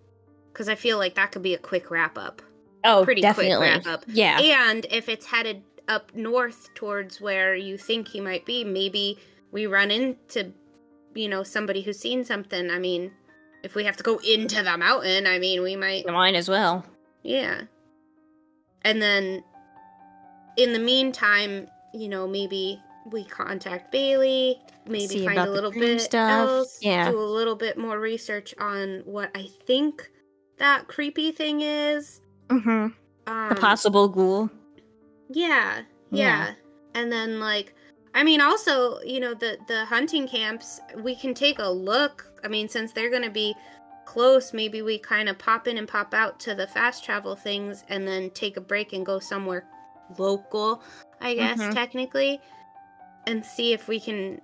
cuz 0.52 0.68
I 0.68 0.74
feel 0.74 0.98
like 0.98 1.14
that 1.14 1.32
could 1.32 1.42
be 1.42 1.54
a 1.54 1.58
quick 1.58 1.90
wrap 1.90 2.18
up. 2.18 2.42
oh, 2.84 3.04
pretty 3.04 3.22
quick 3.22 3.34
definitely. 3.36 3.66
wrap 3.66 3.86
up. 3.86 4.04
Yeah. 4.06 4.38
And 4.40 4.86
if 4.90 5.08
it's 5.08 5.26
headed 5.26 5.62
up 5.88 6.14
north 6.14 6.72
towards 6.74 7.20
where 7.20 7.54
you 7.54 7.76
think 7.78 8.08
he 8.08 8.20
might 8.20 8.44
be, 8.46 8.62
maybe 8.62 9.18
we 9.52 9.66
run 9.66 9.90
into, 9.90 10.52
you 11.14 11.28
know, 11.28 11.42
somebody 11.42 11.82
who's 11.82 11.98
seen 11.98 12.24
something. 12.24 12.70
I 12.70 12.78
mean, 12.78 13.10
if 13.62 13.74
we 13.74 13.84
have 13.84 13.96
to 13.96 14.02
go 14.02 14.18
into 14.18 14.62
the 14.62 14.76
mountain, 14.76 15.26
I 15.26 15.38
mean, 15.38 15.62
we 15.62 15.76
might, 15.76 16.06
Mine 16.06 16.34
as 16.34 16.48
well. 16.48 16.84
yeah. 17.22 17.62
And 18.82 19.02
then 19.02 19.44
in 20.56 20.72
the 20.72 20.78
meantime, 20.78 21.68
you 21.92 22.08
know, 22.08 22.26
maybe 22.26 22.80
we 23.10 23.24
contact 23.24 23.92
Bailey, 23.92 24.58
maybe 24.86 25.06
See 25.06 25.24
find 25.26 25.38
a 25.38 25.50
little 25.50 25.70
bit 25.70 26.00
stuff. 26.00 26.48
else, 26.48 26.78
Yeah. 26.82 27.10
do 27.10 27.18
a 27.18 27.22
little 27.22 27.56
bit 27.56 27.76
more 27.76 27.98
research 28.00 28.54
on 28.58 29.02
what 29.04 29.30
I 29.34 29.48
think 29.66 30.10
that 30.58 30.88
creepy 30.88 31.30
thing 31.32 31.60
is. 31.60 32.20
Mm-hmm. 32.48 32.88
Um, 33.26 33.48
The 33.50 33.54
possible 33.56 34.08
ghoul. 34.08 34.48
Yeah, 35.28 35.82
Yeah. 36.10 36.46
yeah. 36.46 36.52
And 36.94 37.12
then 37.12 37.38
like 37.40 37.74
I 38.14 38.24
mean 38.24 38.40
also, 38.40 39.00
you 39.02 39.20
know, 39.20 39.34
the 39.34 39.58
the 39.68 39.84
hunting 39.84 40.26
camps, 40.26 40.80
we 40.98 41.14
can 41.14 41.34
take 41.34 41.58
a 41.58 41.68
look. 41.68 42.26
I 42.44 42.48
mean, 42.48 42.68
since 42.68 42.92
they're 42.92 43.10
going 43.10 43.22
to 43.22 43.30
be 43.30 43.54
close, 44.04 44.52
maybe 44.52 44.82
we 44.82 44.98
kind 44.98 45.28
of 45.28 45.38
pop 45.38 45.68
in 45.68 45.78
and 45.78 45.86
pop 45.86 46.12
out 46.14 46.40
to 46.40 46.54
the 46.54 46.66
fast 46.66 47.04
travel 47.04 47.36
things 47.36 47.84
and 47.88 48.06
then 48.06 48.30
take 48.30 48.56
a 48.56 48.60
break 48.60 48.92
and 48.92 49.06
go 49.06 49.18
somewhere 49.20 49.64
local, 50.18 50.82
I 51.20 51.34
guess 51.34 51.60
Mhm. 51.60 51.72
technically, 51.72 52.40
and 53.26 53.44
see 53.44 53.72
if 53.72 53.86
we 53.86 54.00
can 54.00 54.40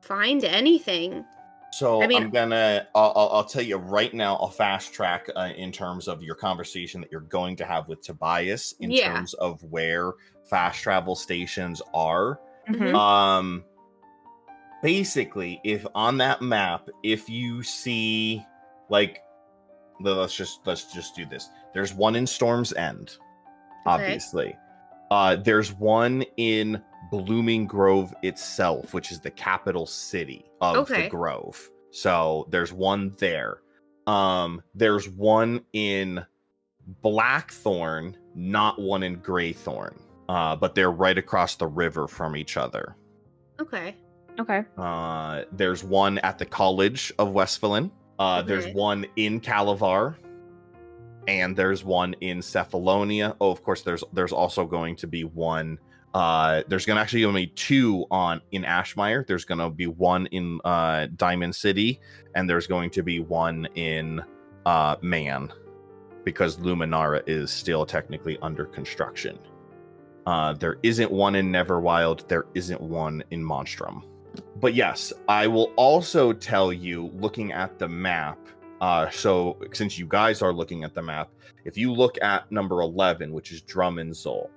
find 0.00 0.42
anything. 0.44 1.24
So 1.72 2.02
I 2.02 2.06
mean- 2.06 2.22
I'm 2.24 2.30
gonna. 2.30 2.86
I'll, 2.94 3.12
I'll, 3.14 3.28
I'll 3.28 3.44
tell 3.44 3.62
you 3.62 3.76
right 3.76 4.12
now. 4.14 4.36
I'll 4.36 4.48
fast 4.50 4.92
track 4.94 5.28
uh, 5.36 5.50
in 5.56 5.70
terms 5.70 6.08
of 6.08 6.22
your 6.22 6.34
conversation 6.34 7.00
that 7.02 7.12
you're 7.12 7.20
going 7.20 7.54
to 7.56 7.64
have 7.66 7.86
with 7.86 8.00
Tobias 8.02 8.74
in 8.80 8.90
Yeah. 8.90 9.12
terms 9.12 9.34
of 9.34 9.62
where 9.64 10.12
fast 10.48 10.80
travel 10.82 11.14
stations 11.14 11.82
are. 11.92 12.40
Mhm. 12.68 12.94
Um, 12.94 13.64
basically, 14.82 15.60
if 15.64 15.86
on 15.94 16.18
that 16.18 16.42
map, 16.42 16.88
if 17.02 17.28
you 17.28 17.62
see 17.62 18.44
like, 18.88 19.22
let's 20.00 20.34
just 20.34 20.60
let's 20.66 20.92
just 20.92 21.14
do 21.16 21.24
this. 21.26 21.48
There's 21.74 21.94
one 21.94 22.16
in 22.16 22.26
Storm's 22.26 22.72
End, 22.72 23.16
obviously. 23.86 24.56
Uh, 25.10 25.36
there's 25.36 25.72
one 25.72 26.22
in 26.36 26.82
Blooming 27.10 27.66
Grove 27.66 28.14
itself, 28.22 28.94
which 28.94 29.10
is 29.10 29.20
the 29.20 29.30
capital 29.30 29.86
city 29.86 30.44
of 30.60 30.76
Okay. 30.78 31.02
the 31.04 31.08
Grove. 31.08 31.58
So 31.90 32.46
there's 32.50 32.72
one 32.72 33.14
there. 33.18 33.58
Um, 34.06 34.62
there's 34.74 35.08
one 35.08 35.64
in 35.72 36.24
Blackthorn, 37.02 38.16
not 38.34 38.80
one 38.80 39.02
in 39.02 39.16
Greythorn. 39.20 39.96
Uh, 40.30 40.54
but 40.54 40.76
they're 40.76 40.92
right 40.92 41.18
across 41.18 41.56
the 41.56 41.66
river 41.66 42.06
from 42.06 42.36
each 42.36 42.56
other. 42.56 42.94
Okay. 43.60 43.96
Okay. 44.38 44.62
Uh, 44.78 45.42
there's 45.50 45.82
one 45.82 46.18
at 46.18 46.38
the 46.38 46.46
College 46.46 47.12
of 47.18 47.32
Westphalen. 47.32 47.90
Uh, 48.20 48.40
There's 48.40 48.68
one 48.74 49.06
in 49.16 49.40
Calavar, 49.40 50.14
and 51.26 51.56
there's 51.56 51.82
one 51.82 52.14
in 52.20 52.38
Cephalonia. 52.38 53.34
Oh, 53.40 53.50
of 53.50 53.64
course, 53.64 53.82
there's 53.82 54.04
there's 54.12 54.32
also 54.32 54.66
going 54.66 54.94
to 54.96 55.08
be 55.08 55.24
one. 55.24 55.78
Uh, 56.14 56.62
there's 56.68 56.86
gonna 56.86 57.00
actually 57.00 57.22
gonna 57.22 57.34
be 57.34 57.46
two 57.48 58.04
on 58.10 58.40
in 58.52 58.62
Ashmire. 58.62 59.26
There's 59.26 59.44
gonna 59.44 59.70
be 59.70 59.86
one 59.86 60.26
in 60.26 60.60
uh, 60.64 61.08
Diamond 61.16 61.56
City, 61.56 61.98
and 62.36 62.48
there's 62.48 62.68
going 62.68 62.90
to 62.90 63.02
be 63.02 63.18
one 63.18 63.66
in 63.74 64.22
uh, 64.64 64.96
Man, 65.02 65.50
because 66.22 66.58
Luminara 66.58 67.22
is 67.26 67.50
still 67.50 67.84
technically 67.84 68.38
under 68.42 68.66
construction. 68.66 69.36
Uh, 70.26 70.52
there 70.52 70.78
isn't 70.82 71.10
one 71.10 71.34
in 71.34 71.50
Neverwild. 71.50 72.28
There 72.28 72.46
isn't 72.54 72.80
one 72.80 73.22
in 73.30 73.42
Monstrum. 73.42 74.04
But 74.56 74.74
yes, 74.74 75.12
I 75.28 75.46
will 75.46 75.72
also 75.76 76.32
tell 76.32 76.72
you, 76.72 77.10
looking 77.14 77.52
at 77.52 77.78
the 77.78 77.88
map. 77.88 78.38
Uh, 78.80 79.10
so 79.10 79.58
since 79.72 79.98
you 79.98 80.06
guys 80.06 80.42
are 80.42 80.52
looking 80.52 80.84
at 80.84 80.94
the 80.94 81.02
map, 81.02 81.30
if 81.64 81.76
you 81.76 81.92
look 81.92 82.16
at 82.22 82.50
number 82.50 82.80
eleven, 82.82 83.32
which 83.32 83.52
is 83.52 83.60
Drummondsoul, 83.62 84.48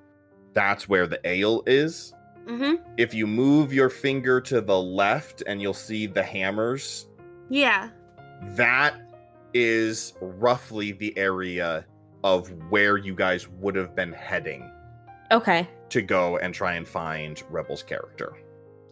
that's 0.53 0.87
where 0.87 1.07
the 1.07 1.19
ale 1.27 1.63
is. 1.65 2.13
Mhm. 2.45 2.79
If 2.97 3.13
you 3.13 3.25
move 3.25 3.73
your 3.73 3.89
finger 3.89 4.39
to 4.41 4.61
the 4.61 4.79
left, 4.79 5.43
and 5.47 5.61
you'll 5.61 5.73
see 5.73 6.05
the 6.07 6.23
hammers. 6.23 7.07
Yeah. 7.49 7.89
That 8.55 8.95
is 9.53 10.13
roughly 10.21 10.91
the 10.91 11.17
area 11.17 11.85
of 12.23 12.49
where 12.69 12.97
you 12.97 13.15
guys 13.15 13.47
would 13.49 13.75
have 13.75 13.95
been 13.95 14.13
heading 14.13 14.69
Okay. 15.31 15.67
to 15.89 16.01
go 16.01 16.37
and 16.37 16.53
try 16.53 16.73
and 16.73 16.87
find 16.87 17.41
Rebel's 17.51 17.83
character. 17.83 18.33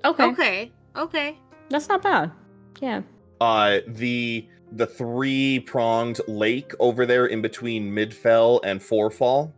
Okay. 0.05 0.25
Okay. 0.25 0.71
Okay. 0.95 1.37
That's 1.69 1.87
not 1.89 2.01
bad. 2.01 2.31
Yeah. 2.79 3.01
Uh 3.39 3.79
the 3.87 4.47
the 4.73 4.85
three 4.85 5.59
pronged 5.59 6.21
lake 6.27 6.73
over 6.79 7.05
there 7.05 7.25
in 7.25 7.41
between 7.41 7.91
Midfell 7.91 8.59
and 8.63 8.79
Forefall, 8.79 9.51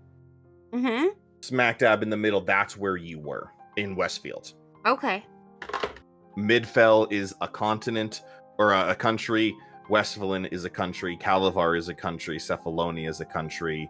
Mhm. 0.74 1.10
smack 1.42 1.80
dab 1.80 2.02
in 2.02 2.10
the 2.10 2.18
middle, 2.18 2.42
that's 2.42 2.76
where 2.78 2.98
you 2.98 3.20
were 3.20 3.52
in 3.76 3.96
Westfield. 3.96 4.54
Okay. 4.86 5.24
Midfell 6.38 7.12
is 7.12 7.36
a 7.42 7.48
continent 7.48 8.22
or 8.58 8.72
a, 8.74 8.90
a 8.92 8.96
country, 8.96 9.56
Westphalen 9.90 10.46
is 10.46 10.66
a 10.66 10.70
country, 10.70 11.18
Calavar 11.22 11.78
is 11.78 11.90
a 11.90 11.94
country, 11.94 12.38
Cephalonia 12.38 13.10
is 13.10 13.22
a 13.22 13.26
country. 13.26 13.90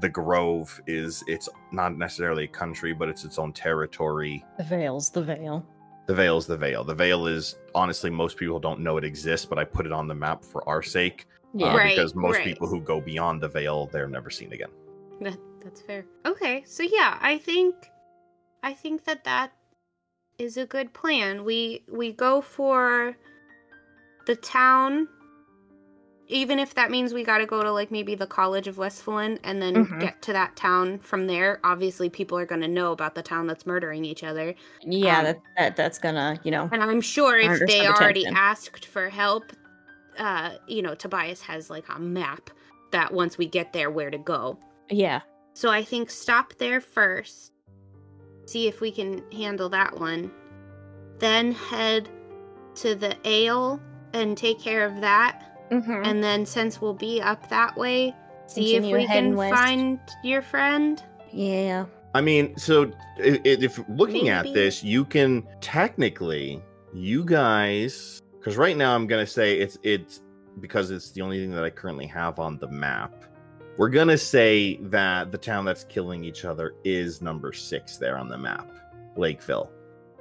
The 0.00 0.08
Grove 0.08 0.80
is 0.86 1.24
it's 1.26 1.48
not 1.72 1.96
necessarily 1.96 2.44
a 2.44 2.48
country, 2.48 2.92
but 2.92 3.08
it's 3.08 3.24
its 3.24 3.38
own 3.38 3.52
territory. 3.52 4.44
The 4.58 4.64
veil's 4.64 5.10
the 5.10 5.22
veil. 5.22 5.64
The 6.06 6.14
Vale 6.14 6.38
is 6.38 6.46
the 6.46 6.56
Vale. 6.56 6.84
The 6.84 6.94
Vale 6.94 7.26
is 7.26 7.56
honestly 7.74 8.10
most 8.10 8.36
people 8.36 8.60
don't 8.60 8.80
know 8.80 8.96
it 8.96 9.04
exists, 9.04 9.44
but 9.44 9.58
I 9.58 9.64
put 9.64 9.86
it 9.86 9.92
on 9.92 10.06
the 10.06 10.14
map 10.14 10.44
for 10.44 10.66
our 10.68 10.82
sake. 10.82 11.26
Yeah. 11.52 11.72
uh, 11.72 11.76
Right, 11.76 11.96
because 11.96 12.14
most 12.14 12.36
right. 12.36 12.44
people 12.44 12.68
who 12.68 12.80
go 12.80 13.00
beyond 13.00 13.40
the 13.40 13.48
Vale, 13.48 13.86
they're 13.86 14.08
never 14.08 14.30
seen 14.30 14.52
again. 14.52 14.68
That, 15.20 15.38
that's 15.64 15.80
fair. 15.80 16.06
Okay, 16.24 16.62
so 16.64 16.84
yeah, 16.84 17.18
I 17.20 17.38
think 17.38 17.74
I 18.62 18.72
think 18.72 19.04
that 19.04 19.24
that 19.24 19.52
is 20.38 20.56
a 20.58 20.66
good 20.66 20.92
plan. 20.92 21.44
We 21.44 21.84
we 21.90 22.12
go 22.12 22.40
for 22.40 23.16
the 24.26 24.36
town 24.36 25.08
even 26.28 26.58
if 26.58 26.74
that 26.74 26.90
means 26.90 27.12
we 27.14 27.22
got 27.24 27.38
to 27.38 27.46
go 27.46 27.62
to 27.62 27.70
like 27.70 27.90
maybe 27.90 28.14
the 28.14 28.26
College 28.26 28.66
of 28.68 28.78
Westphalen 28.78 29.38
and 29.44 29.60
then 29.62 29.86
Mhm. 29.86 30.00
get 30.00 30.20
to 30.22 30.32
that 30.32 30.56
town 30.56 30.98
from 30.98 31.26
there. 31.26 31.60
Obviously, 31.64 32.08
people 32.08 32.36
are 32.38 32.46
going 32.46 32.60
to 32.62 32.68
know 32.68 32.92
about 32.92 33.14
the 33.14 33.22
town 33.22 33.46
that's 33.46 33.66
murdering 33.66 34.04
each 34.04 34.24
other. 34.24 34.54
Yeah, 34.82 35.18
Um, 35.18 35.24
that, 35.24 35.38
that 35.56 35.76
that's 35.76 35.98
gonna, 35.98 36.38
you 36.42 36.50
know. 36.50 36.68
And 36.72 36.82
I'm 36.82 37.00
sure 37.00 37.38
if 37.38 37.60
they 37.66 37.84
100% 37.84 37.90
already 38.00 38.20
attention. 38.22 38.36
asked 38.36 38.86
for 38.86 39.08
help, 39.08 39.52
uh, 40.18 40.52
you 40.66 40.82
know, 40.82 40.94
Tobias 40.94 41.42
has 41.42 41.70
like 41.70 41.84
a 41.94 41.98
map 42.00 42.50
that 42.92 43.12
once 43.12 43.36
we 43.38 43.46
get 43.46 43.72
there, 43.72 43.90
where 43.90 44.10
to 44.10 44.18
go. 44.18 44.58
Yeah. 44.90 45.20
So 45.54 45.70
I 45.70 45.82
think 45.84 46.10
stop 46.10 46.54
there 46.58 46.80
first, 46.80 47.52
see 48.46 48.68
if 48.68 48.80
we 48.80 48.90
can 48.90 49.22
handle 49.32 49.68
that 49.70 49.98
one. 49.98 50.30
Then 51.18 51.52
head 51.52 52.08
to 52.76 52.94
the 52.94 53.16
ale 53.24 53.80
and 54.12 54.36
take 54.36 54.60
care 54.60 54.84
of 54.84 55.00
that. 55.00 55.45
Mm-hmm. 55.70 56.02
And 56.04 56.22
then 56.22 56.46
since 56.46 56.80
we'll 56.80 56.94
be 56.94 57.20
up 57.20 57.48
that 57.48 57.76
way, 57.76 58.14
see 58.46 58.74
Continue 58.74 58.96
if 58.96 59.02
we 59.02 59.06
can 59.06 59.34
west. 59.36 59.54
find 59.54 59.98
your 60.22 60.42
friend. 60.42 61.02
Yeah. 61.32 61.86
I 62.14 62.20
mean, 62.20 62.56
so 62.56 62.84
i- 63.18 63.22
i- 63.22 63.40
if 63.44 63.78
looking 63.88 64.28
at 64.28 64.44
this, 64.54 64.82
you 64.82 65.04
can 65.04 65.46
technically, 65.60 66.62
you 66.94 67.24
guys, 67.24 68.22
because 68.38 68.56
right 68.56 68.76
now 68.76 68.94
I'm 68.94 69.06
gonna 69.06 69.26
say 69.26 69.58
it's 69.58 69.76
it's 69.82 70.22
because 70.60 70.90
it's 70.90 71.10
the 71.10 71.20
only 71.20 71.38
thing 71.40 71.50
that 71.54 71.64
I 71.64 71.68
currently 71.70 72.06
have 72.06 72.38
on 72.38 72.58
the 72.58 72.68
map. 72.68 73.24
We're 73.76 73.90
gonna 73.90 74.16
say 74.16 74.78
that 74.84 75.30
the 75.32 75.36
town 75.36 75.66
that's 75.66 75.84
killing 75.84 76.24
each 76.24 76.46
other 76.46 76.74
is 76.84 77.20
number 77.20 77.52
six 77.52 77.98
there 77.98 78.16
on 78.16 78.28
the 78.28 78.38
map, 78.38 78.66
Lakeville. 79.16 79.70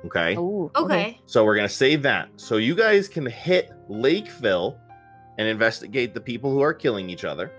Okay. 0.05 0.35
Oh, 0.37 0.69
Okay. 0.75 1.19
So 1.25 1.45
we're 1.45 1.55
gonna 1.55 1.69
say 1.69 1.95
that. 1.95 2.27
So 2.35 2.57
you 2.57 2.75
guys 2.75 3.07
can 3.07 3.25
hit 3.25 3.71
Lakeville 3.87 4.77
and 5.37 5.47
investigate 5.47 6.13
the 6.13 6.21
people 6.21 6.51
who 6.51 6.61
are 6.61 6.73
killing 6.73 7.09
each 7.09 7.25
other. 7.25 7.51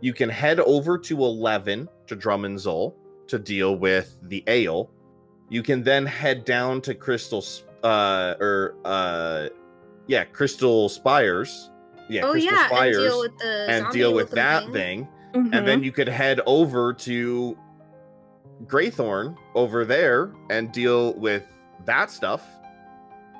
You 0.00 0.12
can 0.12 0.28
head 0.28 0.60
over 0.60 0.98
to 0.98 1.24
Eleven 1.24 1.88
to 2.06 2.16
Drummond's 2.16 2.64
to 2.64 3.38
deal 3.38 3.76
with 3.76 4.18
the 4.22 4.42
ale. 4.46 4.90
You 5.48 5.62
can 5.62 5.82
then 5.82 6.06
head 6.06 6.44
down 6.44 6.80
to 6.82 6.94
Crystal, 6.94 7.44
uh, 7.82 8.34
or 8.40 8.74
uh, 8.84 9.48
yeah, 10.06 10.24
Crystal 10.24 10.88
Spires. 10.88 11.70
Yeah, 12.08 12.22
oh 12.24 12.32
Crystal 12.32 12.52
yeah, 12.52 12.66
Spires, 12.66 12.96
and 12.96 13.04
deal 13.06 13.20
with 13.20 13.38
the 13.38 13.66
and 13.68 13.92
deal 13.92 14.12
with 14.14 14.24
looking 14.32 14.36
that 14.36 14.62
thing. 14.64 14.72
thing 14.72 15.08
Mhm. 15.32 15.56
and 15.56 15.68
then 15.68 15.84
you 15.84 15.92
could 15.92 16.08
head 16.08 16.40
over 16.44 16.92
to 16.92 17.56
Greythorn 18.66 19.36
over 19.54 19.84
there 19.84 20.32
and 20.50 20.72
deal 20.72 21.14
with 21.14 21.44
that 21.84 22.10
stuff, 22.10 22.44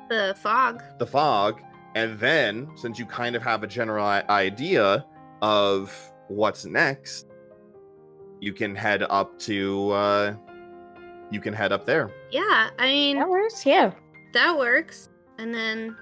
The 0.09 0.37
fog. 0.41 0.83
the 0.99 1.07
fog, 1.07 1.61
and 1.95 2.19
then 2.19 2.71
since 2.77 2.99
you 2.99 3.07
kind 3.07 3.35
of 3.37 3.43
have 3.43 3.63
a 3.63 3.67
general 3.67 4.07
idea 4.07 5.05
of 5.43 6.13
what's 6.29 6.65
next, 6.65 7.27
you 8.41 8.53
can 8.53 8.75
head 8.75 9.03
up 9.11 9.39
to 9.41 9.91
uh 9.91 10.35
you 11.31 11.41
can 11.41 11.55
head 11.55 11.73
up 11.73 11.87
there. 11.87 12.11
Yeah, 12.31 12.71
I 12.79 12.87
mean 12.89 13.19
that 13.19 13.29
works. 13.29 13.65
Yeah. 13.65 13.93
that 14.33 14.57
works. 14.57 15.09
And 15.39 15.55
then, 15.55 15.97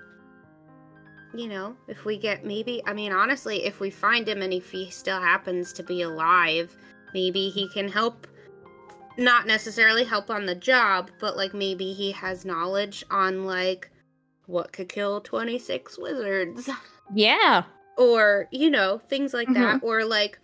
you 1.34 1.48
know, 1.48 1.76
if 1.86 2.04
we 2.04 2.18
get 2.18 2.44
maybe, 2.44 2.82
I 2.86 2.92
mean, 2.92 3.12
honestly, 3.12 3.64
if 3.64 3.78
we 3.78 3.90
find 3.90 4.26
him 4.28 4.42
and 4.42 4.52
if 4.52 4.70
he 4.70 4.90
still 4.90 5.20
happens 5.20 5.72
to 5.74 5.82
be 5.82 6.02
alive, 6.02 6.76
maybe 7.14 7.48
he 7.50 7.68
can 7.68 7.88
help. 7.88 8.26
Not 9.16 9.46
necessarily 9.46 10.04
help 10.04 10.30
on 10.30 10.46
the 10.46 10.54
job, 10.54 11.10
but 11.18 11.36
like 11.36 11.52
maybe 11.52 11.92
he 11.92 12.12
has 12.12 12.44
knowledge 12.44 13.04
on 13.10 13.44
like 13.44 13.90
what 14.48 14.72
could 14.72 14.88
kill 14.88 15.20
26 15.20 15.98
wizards. 15.98 16.68
Yeah. 17.14 17.62
or 17.96 18.48
you 18.50 18.68
know 18.70 19.00
things 19.08 19.32
like 19.32 19.48
that 19.54 19.80
or 19.82 20.04
like 20.04 20.38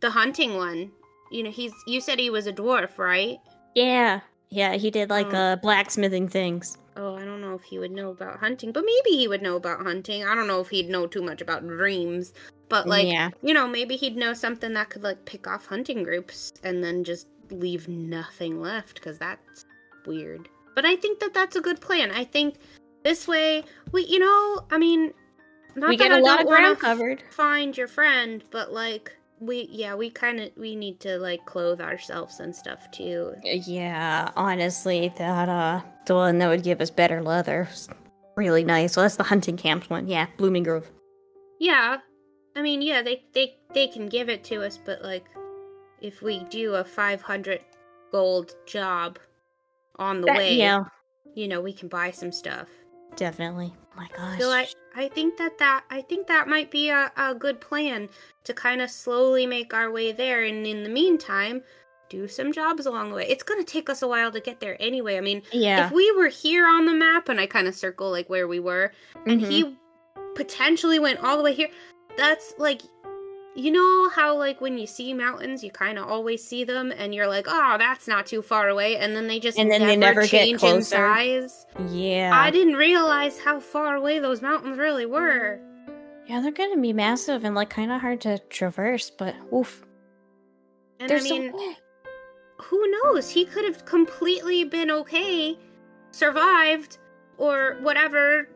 the 0.00 0.10
hunting 0.10 0.56
one 0.56 0.90
you 1.30 1.42
know 1.42 1.50
he's 1.50 1.72
you 1.86 2.00
said 2.00 2.18
he 2.18 2.28
was 2.30 2.46
a 2.46 2.52
dwarf 2.52 2.98
right 2.98 3.38
Yeah. 3.74 4.20
Yeah. 4.50 4.74
He 4.74 4.90
did 4.90 5.08
like 5.10 5.32
Oh. 5.32 5.36
uh 5.36 5.56
blacksmithing 5.56 6.28
things. 6.28 6.76
oh 6.96 7.14
i 7.16 7.24
don't 7.24 7.40
know 7.40 7.54
if 7.54 7.62
he 7.62 7.78
would 7.78 7.92
know 7.92 8.10
about 8.10 8.38
hunting 8.40 8.70
but 8.72 8.84
maybe 8.84 9.16
he 9.16 9.26
would 9.28 9.42
know 9.42 9.56
about 9.56 9.80
hunting 9.80 10.24
i 10.24 10.34
don't 10.34 10.46
know 10.46 10.60
if 10.60 10.68
he'd 10.68 10.88
know 10.90 11.06
too 11.06 11.22
much 11.22 11.40
about 11.40 11.66
dreams 11.66 12.34
but 12.68 12.86
like 12.86 13.06
yeah. 13.06 13.30
you 13.42 13.54
know 13.54 13.66
maybe 13.66 13.96
he'd 13.96 14.16
know 14.16 14.34
something 14.34 14.74
that 14.74 14.90
could 14.90 15.02
like 15.02 15.24
pick 15.24 15.46
off 15.46 15.64
hunting 15.66 16.02
groups 16.02 16.52
and 16.64 16.82
then 16.84 17.02
just 17.04 17.28
leave 17.50 17.88
nothing 17.88 18.60
left 18.60 18.94
because 18.96 19.18
that's 19.18 19.64
weird 20.04 20.48
but 20.74 20.84
i 20.84 20.94
think 20.96 21.18
that 21.20 21.32
that's 21.32 21.56
a 21.56 21.60
good 21.62 21.80
plan 21.80 22.10
i 22.10 22.24
think 22.24 22.56
this 23.04 23.26
way 23.28 23.62
we 23.92 24.04
you 24.06 24.18
know 24.18 24.60
i 24.70 24.78
mean 24.78 25.12
not 25.74 25.88
we 25.88 25.96
that 25.96 26.08
get 26.08 26.12
a 26.12 26.16
I 26.16 26.20
lot 26.20 26.40
of 26.40 26.46
ground 26.46 26.78
covered. 26.78 27.22
find 27.30 27.74
your 27.76 27.88
friend, 27.88 28.44
but 28.50 28.72
like 28.74 29.10
we 29.40 29.66
yeah, 29.72 29.94
we 29.94 30.10
kind 30.10 30.38
of 30.38 30.50
we 30.54 30.76
need 30.76 31.00
to 31.00 31.18
like 31.18 31.46
clothe 31.46 31.80
ourselves 31.80 32.40
and 32.40 32.54
stuff 32.54 32.90
too. 32.90 33.34
Yeah, 33.42 34.30
honestly, 34.36 35.10
that 35.16 35.48
uh, 35.48 35.80
the 36.04 36.14
one 36.14 36.36
that 36.38 36.48
would 36.48 36.62
give 36.62 36.82
us 36.82 36.90
better 36.90 37.22
leather, 37.22 37.68
is 37.72 37.88
really 38.36 38.64
nice. 38.64 38.94
Well, 38.96 39.04
that's 39.04 39.16
the 39.16 39.22
hunting 39.24 39.56
camp 39.56 39.88
one. 39.88 40.06
Yeah, 40.08 40.26
Blooming 40.36 40.62
Grove. 40.62 40.90
Yeah. 41.58 41.96
I 42.54 42.60
mean, 42.60 42.82
yeah, 42.82 43.00
they 43.00 43.24
they 43.32 43.56
they 43.72 43.88
can 43.88 44.10
give 44.10 44.28
it 44.28 44.44
to 44.44 44.62
us, 44.62 44.78
but 44.84 45.02
like 45.02 45.24
if 46.02 46.20
we 46.20 46.44
do 46.50 46.74
a 46.74 46.84
500 46.84 47.60
gold 48.12 48.54
job 48.66 49.18
on 49.96 50.20
the 50.20 50.26
That- 50.26 50.36
way, 50.36 50.54
yeah, 50.54 50.84
you 51.34 51.48
know, 51.48 51.62
we 51.62 51.72
can 51.72 51.88
buy 51.88 52.10
some 52.10 52.30
stuff. 52.30 52.68
Definitely. 53.16 53.72
Oh 53.76 53.96
my 53.96 54.08
gosh. 54.16 54.40
So 54.40 54.50
I 54.50 54.66
I 54.96 55.08
think 55.08 55.36
that 55.38 55.58
that 55.58 55.84
I 55.90 56.02
think 56.02 56.26
that 56.26 56.48
might 56.48 56.70
be 56.70 56.90
a, 56.90 57.12
a 57.16 57.34
good 57.34 57.60
plan 57.60 58.08
to 58.44 58.54
kind 58.54 58.80
of 58.80 58.90
slowly 58.90 59.46
make 59.46 59.74
our 59.74 59.90
way 59.90 60.12
there, 60.12 60.42
and 60.44 60.66
in 60.66 60.82
the 60.82 60.88
meantime, 60.88 61.62
do 62.08 62.26
some 62.28 62.52
jobs 62.52 62.86
along 62.86 63.10
the 63.10 63.16
way. 63.16 63.26
It's 63.28 63.42
gonna 63.42 63.64
take 63.64 63.88
us 63.90 64.02
a 64.02 64.08
while 64.08 64.32
to 64.32 64.40
get 64.40 64.60
there 64.60 64.76
anyway. 64.80 65.16
I 65.16 65.20
mean, 65.20 65.42
yeah. 65.52 65.86
if 65.86 65.92
we 65.92 66.10
were 66.12 66.28
here 66.28 66.66
on 66.66 66.86
the 66.86 66.92
map 66.92 67.28
and 67.28 67.40
I 67.40 67.46
kind 67.46 67.66
of 67.66 67.74
circle 67.74 68.10
like 68.10 68.28
where 68.28 68.48
we 68.48 68.60
were, 68.60 68.92
and 69.26 69.40
Mhm. 69.40 69.48
he 69.50 69.76
potentially 70.34 70.98
went 70.98 71.20
all 71.22 71.36
the 71.36 71.42
way 71.42 71.54
here, 71.54 71.68
that's 72.16 72.54
like. 72.58 72.82
You 73.54 73.70
know 73.70 74.08
how 74.08 74.34
like 74.36 74.60
when 74.62 74.78
you 74.78 74.86
see 74.86 75.12
mountains, 75.12 75.62
you 75.62 75.70
kind 75.70 75.98
of 75.98 76.08
always 76.08 76.42
see 76.42 76.64
them, 76.64 76.90
and 76.96 77.14
you're 77.14 77.26
like, 77.28 77.44
"Oh, 77.48 77.76
that's 77.78 78.08
not 78.08 78.24
too 78.26 78.40
far 78.40 78.68
away," 78.70 78.96
and 78.96 79.14
then 79.14 79.26
they 79.28 79.38
just 79.40 79.58
And 79.58 79.70
then 79.70 79.82
they 79.82 79.94
never 79.96 80.22
get 80.22 80.30
change 80.44 80.52
in 80.52 80.58
closer. 80.58 80.96
size. 80.96 81.66
yeah. 81.88 82.30
I 82.34 82.50
didn't 82.50 82.76
realize 82.76 83.38
how 83.38 83.60
far 83.60 83.96
away 83.96 84.18
those 84.20 84.40
mountains 84.40 84.78
really 84.78 85.04
were. 85.04 85.60
yeah, 86.26 86.40
they're 86.40 86.50
gonna 86.50 86.80
be 86.80 86.94
massive 86.94 87.44
and 87.44 87.54
like 87.54 87.68
kind 87.68 87.92
of 87.92 88.00
hard 88.00 88.22
to 88.22 88.38
traverse, 88.48 89.10
but 89.10 89.34
oof. 89.52 89.84
And 90.98 91.10
They're 91.10 91.18
I 91.18 91.22
mean, 91.22 91.52
so 91.52 91.74
who 92.62 92.90
knows? 92.90 93.28
He 93.28 93.44
could 93.44 93.64
have 93.66 93.84
completely 93.84 94.64
been 94.64 94.90
okay, 94.90 95.58
survived, 96.12 96.96
or 97.36 97.76
whatever, 97.82 98.48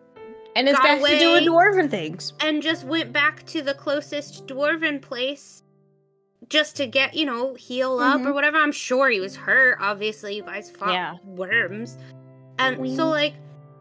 And 0.57 0.68
it's 0.68 0.78
got 0.78 1.00
back 1.00 1.11
to 1.11 1.18
doing 1.18 1.44
dwarven 1.46 1.90
things. 1.90 2.32
and 2.40 2.62
just 2.62 2.84
went 2.84 3.12
back 3.12 3.44
to 3.46 3.61
the 3.62 3.74
closest 3.74 4.46
dwarven 4.46 5.00
place 5.02 5.62
just 6.48 6.76
to 6.76 6.86
get, 6.86 7.14
you 7.14 7.26
know, 7.26 7.54
heal 7.54 7.98
up 7.98 8.20
mm-hmm. 8.20 8.28
or 8.28 8.32
whatever. 8.32 8.57
I'm 8.57 8.72
sure 8.72 9.11
he 9.11 9.20
was 9.20 9.36
hurt. 9.36 9.76
Obviously, 9.80 10.36
you 10.36 10.42
guys 10.42 10.70
fought 10.70 10.92
Yeah. 10.92 11.14
worms. 11.24 11.98
And 12.59 12.78
We- 12.78 12.96
so, 12.96 13.09
like, 13.09 13.34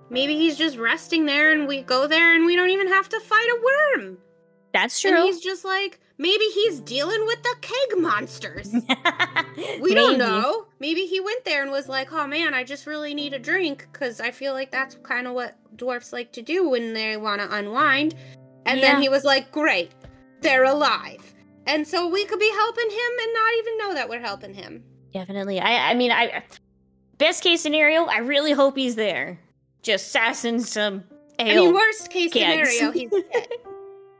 maybe 0.09 0.36
he's 0.36 0.57
just 0.57 0.78
resting 0.78 1.26
there 1.26 1.53
and 1.53 1.67
we 1.67 1.82
go 1.82 2.07
there 2.07 2.36
and 2.36 2.45
we 2.45 2.55
don't 2.57 2.69
even 2.69 2.88
have 2.88 3.07
to 3.09 3.19
fight 3.21 3.47
a 3.49 3.99
worm. 4.01 4.17
That's 4.73 4.99
true. 4.99 5.11
And 5.11 5.17
true. 5.17 5.26
he's 5.28 5.39
just 5.39 5.63
like, 5.63 5.99
maybe 6.18 6.43
he's 6.45 6.80
dealing 6.80 7.26
with 7.26 7.41
the 7.43 7.55
keg 7.61 7.97
monsters. 8.01 8.74
We 9.82 9.93
don't 9.93 10.18
know. 10.18 10.66
Maybe 10.80 11.01
he 11.05 11.20
went 11.22 11.45
there 11.45 11.61
and 11.61 11.72
was 11.72 11.88
like, 11.88 12.11
"Oh 12.11 12.28
man, 12.28 12.53
I 12.53 12.63
just 12.63 12.86
really 12.88 13.13
need 13.13 13.34
a 13.34 13.39
drink 13.39 13.88
because 13.91 14.20
I 14.20 14.32
feel 14.32 14.51
like 14.53 14.70
that's 14.72 14.95
kind 15.03 15.28
of 15.28 15.34
what 15.34 15.55
dwarfs 15.78 16.11
like 16.11 16.32
to 16.34 16.41
do 16.41 16.68
when 16.70 16.93
they 16.93 17.16
want 17.18 17.39
to 17.41 17.53
unwind." 17.55 18.16
And 18.66 18.80
Yeah. 18.80 18.93
then 18.93 19.01
he 19.01 19.07
was 19.09 19.24
like, 19.24 19.51
"Great, 19.51 19.91
they're 20.41 20.66
alive." 20.66 21.34
And 21.68 21.88
so 21.88 22.07
we 22.09 22.26
could 22.26 22.39
be 22.39 22.51
helping 22.51 22.89
him 22.89 23.11
and 23.22 23.34
not 23.34 23.53
even 23.59 23.78
know 23.78 23.93
that 23.93 24.09
we're 24.09 24.20
helping 24.20 24.53
him. 24.53 24.84
Definitely. 25.13 25.59
I 25.61 25.91
I 25.91 25.93
mean 25.93 26.11
I 26.11 26.43
best 27.18 27.41
case 27.43 27.61
scenario, 27.61 28.05
I 28.05 28.18
really 28.18 28.51
hope 28.51 28.76
he's 28.76 28.95
there. 28.95 29.39
Just 29.84 30.11
sassing 30.11 30.59
some 30.59 31.03
I 31.39 31.43
ale. 31.51 31.66
mean, 31.66 31.74
worst 31.76 32.09
case 32.11 32.34
scenario, 32.34 32.91
he's 32.91 33.09
dead. 33.34 33.47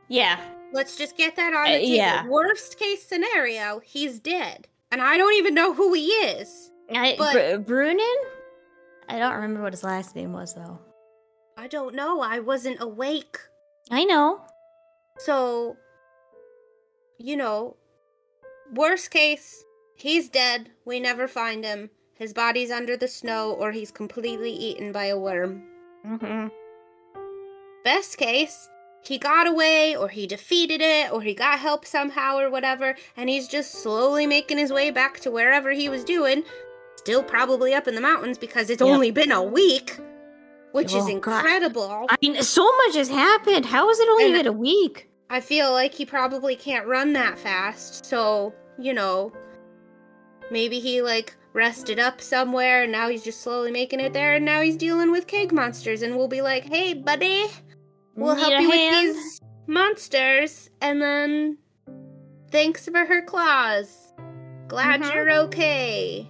yeah. 0.08 0.38
Let's 0.72 0.96
just 0.96 1.16
get 1.16 1.36
that 1.36 1.52
on 1.54 1.66
Uh, 1.66 1.72
the 1.72 1.78
table. 1.78 1.94
yeah. 1.94 2.26
Worst 2.26 2.78
case 2.78 3.02
scenario, 3.06 3.80
he's 3.80 4.18
dead. 4.20 4.68
And 4.90 5.00
I 5.02 5.16
don't 5.16 5.34
even 5.34 5.54
know 5.54 5.72
who 5.72 5.92
he 5.94 6.06
is. 6.08 6.70
I 6.94 7.14
But- 7.18 7.64
Br- 7.66 7.72
Brunin? 7.72 8.16
I 9.08 9.18
don't 9.18 9.34
remember 9.34 9.62
what 9.62 9.72
his 9.72 9.84
last 9.84 10.14
name 10.16 10.32
was 10.32 10.54
though. 10.54 10.78
I 11.56 11.68
don't 11.68 11.94
know. 11.94 12.20
I 12.20 12.40
wasn't 12.40 12.80
awake. 12.82 13.38
I 13.90 14.04
know. 14.04 14.42
So, 15.18 15.76
you 17.18 17.36
know, 17.36 17.76
worst 18.74 19.10
case, 19.10 19.64
he's 19.96 20.28
dead. 20.28 20.70
We 20.84 21.00
never 21.00 21.26
find 21.28 21.64
him. 21.64 21.90
His 22.14 22.32
body's 22.32 22.70
under 22.70 22.96
the 22.96 23.08
snow 23.08 23.52
or 23.52 23.72
he's 23.72 23.90
completely 23.90 24.50
eaten 24.50 24.92
by 24.92 25.06
a 25.06 25.18
worm. 25.18 25.62
Mm-hmm. 26.04 26.48
Best 27.84 28.18
case, 28.18 28.68
he 29.06 29.18
got 29.18 29.46
away 29.46 29.96
or 29.96 30.08
he 30.08 30.26
defeated 30.26 30.80
it 30.80 31.12
or 31.12 31.22
he 31.22 31.32
got 31.34 31.58
help 31.58 31.84
somehow 31.86 32.36
or 32.38 32.50
whatever 32.50 32.94
and 33.16 33.28
he's 33.30 33.46
just 33.48 33.72
slowly 33.82 34.26
making 34.26 34.58
his 34.58 34.72
way 34.72 34.90
back 34.90 35.20
to 35.20 35.30
wherever 35.30 35.70
he 35.70 35.88
was 35.88 36.02
doing. 36.04 36.42
Still 36.96 37.22
probably 37.22 37.72
up 37.74 37.86
in 37.86 37.94
the 37.94 38.00
mountains 38.00 38.36
because 38.38 38.68
it's 38.70 38.82
Yep. 38.82 38.90
only 38.90 39.10
been 39.12 39.30
a 39.30 39.42
week, 39.42 39.96
which 40.72 40.88
is 40.94 41.04
Oh, 41.04 41.18
God. 41.18 41.44
incredible. 41.44 42.06
I 42.08 42.16
mean, 42.20 42.42
so 42.42 42.64
much 42.86 42.96
has 42.96 43.08
happened. 43.08 43.66
How 43.66 43.86
has 43.88 44.00
it 44.00 44.08
only 44.08 44.24
And- 44.24 44.34
been 44.34 44.46
a 44.46 44.52
week? 44.52 45.08
I 45.30 45.40
feel 45.40 45.70
like 45.72 45.94
he 45.94 46.04
probably 46.04 46.56
can't 46.56 46.86
run 46.86 47.12
that 47.14 47.38
fast. 47.38 48.06
So, 48.06 48.54
you 48.78 48.92
know, 48.92 49.32
maybe 50.50 50.78
he 50.80 51.02
like 51.02 51.34
rested 51.52 51.98
up 51.98 52.20
somewhere 52.20 52.82
and 52.82 52.92
now 52.92 53.08
he's 53.08 53.22
just 53.22 53.40
slowly 53.42 53.70
making 53.70 53.98
it 54.00 54.12
there 54.12 54.34
and 54.34 54.44
now 54.44 54.60
he's 54.60 54.76
dealing 54.76 55.10
with 55.10 55.26
cake 55.26 55.52
monsters 55.52 56.02
and 56.02 56.16
we'll 56.16 56.28
be 56.28 56.42
like, 56.42 56.64
"Hey, 56.64 56.92
buddy, 56.94 57.46
we'll 58.16 58.34
Need 58.34 58.40
help 58.40 58.60
you 58.62 58.70
hand? 58.70 59.08
with 59.08 59.16
these 59.16 59.40
monsters." 59.66 60.70
And 60.80 61.00
then 61.00 61.58
thanks 62.50 62.86
for 62.88 63.04
her 63.04 63.22
claws. 63.22 64.12
Glad 64.68 65.02
Mhm. 65.02 65.14
you're 65.14 65.30
okay. 65.44 66.28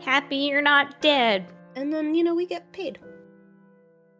happy 0.00 0.36
you're 0.36 0.62
not 0.62 1.00
dead. 1.00 1.46
And 1.74 1.92
then, 1.92 2.14
you 2.14 2.22
know, 2.22 2.34
we 2.34 2.46
get 2.46 2.70
paid. 2.72 2.98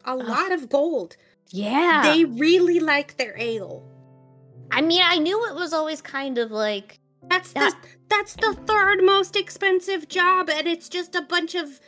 A 0.04 0.16
lot 0.16 0.50
of 0.52 0.68
gold. 0.68 1.16
Yeah. 1.50 2.02
They 2.02 2.24
really 2.24 2.80
like 2.80 3.16
their 3.16 3.34
ale. 3.38 3.84
I 4.72 4.80
mean, 4.82 5.00
I 5.04 5.18
knew 5.18 5.46
it 5.46 5.54
was 5.54 5.72
always 5.72 6.00
kind 6.02 6.38
of 6.38 6.50
like 6.50 6.98
That's 7.28 7.52
the 7.52 7.72
that's 8.08 8.34
the 8.34 8.54
third 8.66 9.02
most 9.04 9.36
expensive 9.36 10.08
job, 10.08 10.48
and 10.50 10.66
it's 10.66 10.88
just 10.88 11.14
a 11.14 11.22
bunch 11.22 11.54
of 11.54 11.80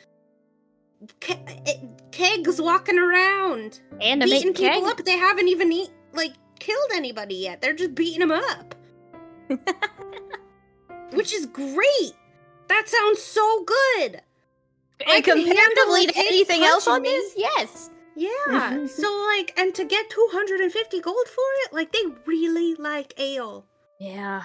ke- 1.20 2.10
kegs 2.12 2.60
walking 2.60 2.98
around, 2.98 3.80
and 4.00 4.22
beating 4.22 4.52
people 4.54 4.82
keg. 4.82 4.84
up. 5.00 5.04
They 5.04 5.16
haven't 5.18 5.48
even 5.48 5.70
eat, 5.72 5.90
like 6.12 6.32
killed 6.58 6.90
anybody 6.94 7.36
yet. 7.36 7.60
They're 7.60 7.74
just 7.74 7.94
beating 7.94 8.20
them 8.20 8.32
up, 8.32 8.74
which 11.12 11.32
is 11.32 11.46
great. 11.46 12.12
That 12.68 12.88
sounds 12.88 13.22
so 13.22 13.64
good. 13.64 14.20
I 15.06 15.16
And 15.16 15.24
comparatively 15.24 16.06
to 16.08 16.18
anything 16.18 16.62
else 16.64 16.86
on 16.88 17.02
me. 17.02 17.08
this, 17.10 17.32
yes. 17.36 17.90
Yeah. 18.16 18.30
Mhm. 18.48 18.88
so 18.88 19.10
like, 19.36 19.54
and 19.56 19.72
to 19.76 19.84
get 19.84 20.10
250 20.10 21.00
gold 21.00 21.28
for 21.28 21.44
it, 21.64 21.72
like 21.72 21.92
they 21.92 22.02
really 22.26 22.74
like 22.74 23.14
ale. 23.18 23.64
Yeah. 24.00 24.42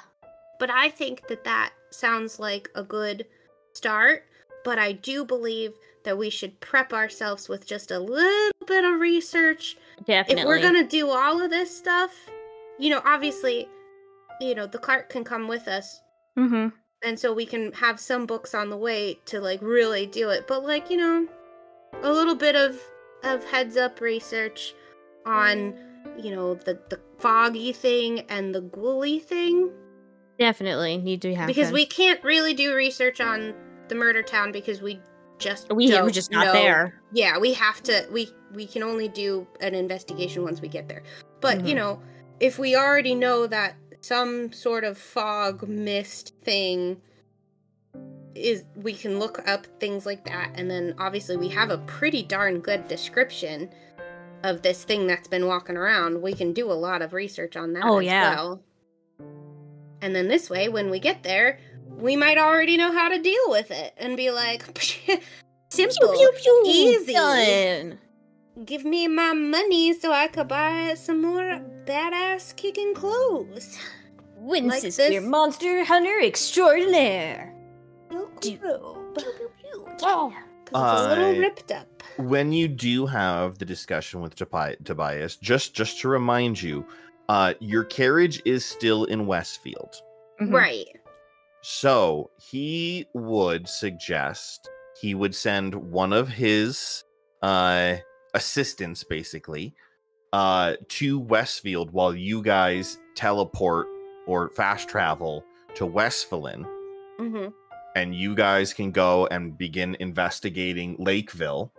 But 0.60 0.70
I 0.70 0.90
think 0.90 1.28
that 1.28 1.44
that 1.46 1.72
sounds 1.90 2.40
like 2.40 2.70
a 2.76 2.84
good 2.84 3.26
start. 3.74 4.26
But 4.64 4.78
I 4.80 4.92
do 4.94 5.26
believe 5.26 5.74
that 6.04 6.18
we 6.18 6.30
should 6.30 6.60
prep 6.60 6.94
ourselves 6.94 7.48
with 7.50 7.66
just 7.66 7.92
a 7.92 8.00
little 8.00 8.52
bit 8.68 8.84
of 8.84 9.00
research. 9.00 9.78
Definitely. 10.06 10.42
If 10.42 10.48
we're 10.48 10.62
gonna 10.62 10.88
do 10.88 11.10
all 11.10 11.42
of 11.42 11.50
this 11.50 11.76
stuff, 11.76 12.12
you 12.80 12.90
know, 12.90 13.02
obviously, 13.06 13.68
you 14.42 14.56
know, 14.56 14.68
the 14.68 14.80
cart 14.80 15.10
can 15.10 15.24
come 15.24 15.48
with 15.48 15.68
us. 15.68 16.02
Mm-hmm. 16.38 16.70
And 17.04 17.20
so 17.20 17.34
we 17.34 17.46
can 17.46 17.72
have 17.74 18.00
some 18.00 18.26
books 18.26 18.54
on 18.54 18.70
the 18.70 18.78
way 18.78 19.20
to 19.26 19.40
like 19.40 19.62
really 19.62 20.06
do 20.06 20.30
it. 20.30 20.48
But 20.48 20.64
like, 20.64 20.90
you 20.90 20.98
know, 20.98 21.28
a 22.02 22.12
little 22.12 22.36
bit 22.36 22.56
of 22.56 22.80
of 23.24 23.44
heads 23.46 23.78
up 23.78 24.02
research 24.02 24.74
on, 25.26 25.74
you 26.18 26.36
know, 26.36 26.56
the 26.56 26.80
the 26.90 27.00
foggy 27.18 27.72
thing 27.72 28.22
and 28.30 28.54
the 28.54 28.62
ghouly 28.62 29.22
thing. 29.22 29.72
Definitely 30.40 30.98
need 30.98 31.22
to 31.22 31.36
happen. 31.36 31.54
because 31.54 31.72
we 31.72 31.86
can't 31.86 32.22
really 32.24 32.54
do 32.54 32.76
research 32.76 33.22
on 33.22 33.54
the 33.88 33.96
murder 33.96 34.24
town 34.24 34.52
because 34.52 34.82
we 34.82 35.00
just 35.44 35.72
we 35.74 35.90
we're 35.90 36.10
just 36.10 36.32
not 36.32 36.46
know. 36.48 36.54
there. 36.54 37.02
Yeah, 37.12 37.38
we 37.38 37.54
have 37.54 37.84
to. 37.84 38.08
We 38.12 38.30
we 38.54 38.66
can 38.66 38.82
only 38.84 39.08
do 39.08 39.46
an 39.62 39.76
investigation 39.76 40.44
once 40.44 40.62
we 40.62 40.68
get 40.68 40.88
there. 40.88 41.04
But 41.42 41.66
you 41.66 41.74
Mhm. 41.74 41.78
know, 41.78 42.02
if 42.40 42.58
we 42.58 42.76
already 42.76 43.16
know 43.16 43.48
that 43.48 43.76
some 44.02 44.52
sort 44.52 44.84
of 44.84 44.98
fog 44.98 45.68
mist 45.68 46.34
thing 46.44 47.02
is, 48.36 48.64
we 48.76 48.94
can 48.94 49.20
look 49.20 49.48
up 49.48 49.66
things 49.80 50.06
like 50.06 50.26
that, 50.26 50.52
and 50.56 50.70
then 50.70 50.96
obviously 50.98 51.38
we 51.38 51.50
have 51.50 51.70
a 51.70 51.78
pretty 51.80 52.24
darn 52.24 52.60
good 52.60 52.88
description 52.88 53.70
of 54.44 54.62
this 54.62 54.84
thing 54.84 55.08
that's 55.08 55.28
been 55.28 55.46
walking 55.48 55.78
around. 55.78 56.22
We 56.22 56.34
can 56.34 56.52
do 56.54 56.72
a 56.72 56.74
lot 56.74 57.02
of 57.02 57.14
research 57.14 57.56
on 57.56 57.74
that. 57.74 57.84
Oh, 57.86 58.00
as 58.00 58.06
yeah. 58.06 58.36
well. 58.36 58.62
And 60.02 60.14
then 60.14 60.28
this 60.28 60.50
way, 60.50 60.68
when 60.68 60.90
we 60.90 61.00
get 61.00 61.24
there, 61.24 61.60
we 61.98 62.16
might 62.16 62.38
already 62.38 62.78
know 62.78 62.92
how 62.92 63.10
to 63.10 63.20
deal 63.20 63.44
with 63.48 63.72
it 63.72 63.94
and 63.98 64.18
be 64.18 64.32
like, 64.32 64.64
simple, 65.70 66.12
Pew, 66.14 66.32
pew, 66.42 66.62
pew. 66.66 66.72
easy. 66.72 67.14
Done. 67.14 68.00
Give 68.66 68.86
me 68.86 69.08
my 69.08 69.34
money 69.34 69.94
so 69.94 70.12
I 70.12 70.28
could 70.28 70.48
buy 70.48 70.94
some 70.96 71.22
more 71.22 71.60
badass 71.86 72.56
kicking 72.56 72.94
clothes. 72.94 73.78
Winces, 74.38 74.98
this. 74.98 75.12
your 75.12 75.22
monster 75.22 75.84
hunter 75.86 76.20
extraordinaire. 76.22 77.54
Silk 78.12 78.42
Do- 78.42 78.58
robe. 78.62 79.18
Yeah. 80.02 80.32
'Cause 80.66 81.08
it's 81.08 81.18
a 81.18 81.20
little 81.22 81.40
ripped 81.42 81.72
up. 81.72 82.04
when 82.18 82.52
you 82.52 82.68
do 82.68 83.06
have 83.06 83.58
the 83.60 83.66
discussion 83.66 84.22
with 84.22 84.36
Tobias, 84.36 85.36
just 85.38 85.74
just 85.74 86.00
to 86.02 86.08
remind 86.10 86.62
you, 86.62 86.86
uh, 87.30 87.54
your 87.60 87.84
carriage 87.86 88.42
is 88.46 88.66
still 88.66 89.06
in 89.06 89.26
Westfield. 89.28 89.96
Mhm. 90.42 90.52
Right. 90.54 90.88
So 91.66 92.30
he 92.38 93.06
would 93.14 93.70
suggest 93.70 94.70
he 95.00 95.16
would 95.16 95.34
send 95.34 95.74
one 95.74 96.12
of 96.12 96.28
his 96.28 97.06
uh, 97.42 97.96
assistants, 98.34 99.04
basically, 99.06 99.74
uh, 100.34 100.74
to 100.90 101.20
Westfield 101.20 101.92
while 101.92 102.14
you 102.14 102.42
guys 102.42 102.98
teleport 103.16 103.88
or 104.28 104.50
fast 104.50 104.90
travel 104.90 105.44
to 105.76 105.86
Westphalen, 105.86 106.66
Mm-hmm. 107.20 107.48
and 107.96 108.14
you 108.14 108.36
guys 108.36 108.74
can 108.74 108.92
go 108.92 109.28
and 109.28 109.58
begin 109.58 109.96
investigating 110.02 110.98
Lakeville. 111.00 111.72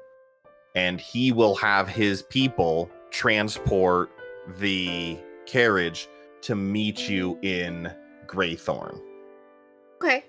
And 0.74 0.98
he 0.98 1.30
will 1.30 1.54
have 1.56 1.88
his 1.88 2.22
people 2.22 2.90
transport 3.10 4.10
the 4.58 5.18
carriage 5.44 6.08
to 6.42 6.54
meet 6.54 7.08
you 7.08 7.38
in 7.42 7.92
Greythorn. 8.26 8.98
Okay. 10.04 10.24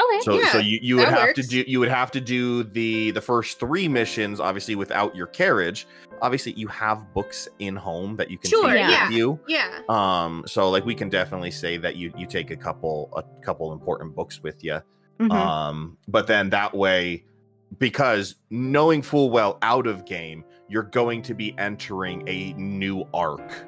Okay. 0.00 0.20
So 0.22 0.42
so 0.46 0.58
you, 0.58 0.78
you 0.82 0.96
would 0.96 1.08
that 1.08 1.18
have 1.18 1.34
to 1.34 1.42
do 1.42 1.64
you 1.66 1.78
would 1.78 1.88
have 1.90 2.10
to 2.12 2.20
do 2.20 2.62
the 2.64 3.10
the 3.10 3.20
first 3.20 3.60
three 3.60 3.88
missions 3.88 4.40
obviously 4.40 4.74
without 4.74 5.14
your 5.14 5.26
carriage. 5.26 5.86
Obviously 6.22 6.52
you 6.52 6.66
have 6.68 7.12
books 7.12 7.46
in 7.58 7.76
home 7.76 8.16
that 8.16 8.30
you 8.30 8.38
can 8.38 8.50
Sure, 8.50 8.68
take 8.70 8.78
yeah. 8.88 9.08
with 9.08 9.16
you. 9.16 9.38
Yeah. 9.46 9.80
Um 9.88 10.44
so 10.46 10.70
like 10.70 10.84
we 10.86 10.94
can 10.94 11.08
definitely 11.10 11.50
say 11.50 11.76
that 11.76 11.96
you 11.96 12.12
you 12.16 12.26
take 12.26 12.50
a 12.50 12.56
couple 12.56 13.12
a 13.16 13.22
couple 13.44 13.72
important 13.72 14.14
books 14.16 14.42
with 14.42 14.64
you. 14.64 14.80
Mhm. 15.20 15.30
Um 15.30 15.98
but 16.08 16.26
then 16.26 16.48
that 16.50 16.74
way 16.74 17.24
because 17.78 18.36
knowing 18.50 19.02
full 19.02 19.30
well 19.30 19.58
out 19.62 19.86
of 19.86 20.04
game 20.06 20.42
you're 20.68 20.82
going 20.84 21.20
to 21.22 21.34
be 21.34 21.54
entering 21.58 22.26
a 22.26 22.54
new 22.54 23.04
arc 23.12 23.66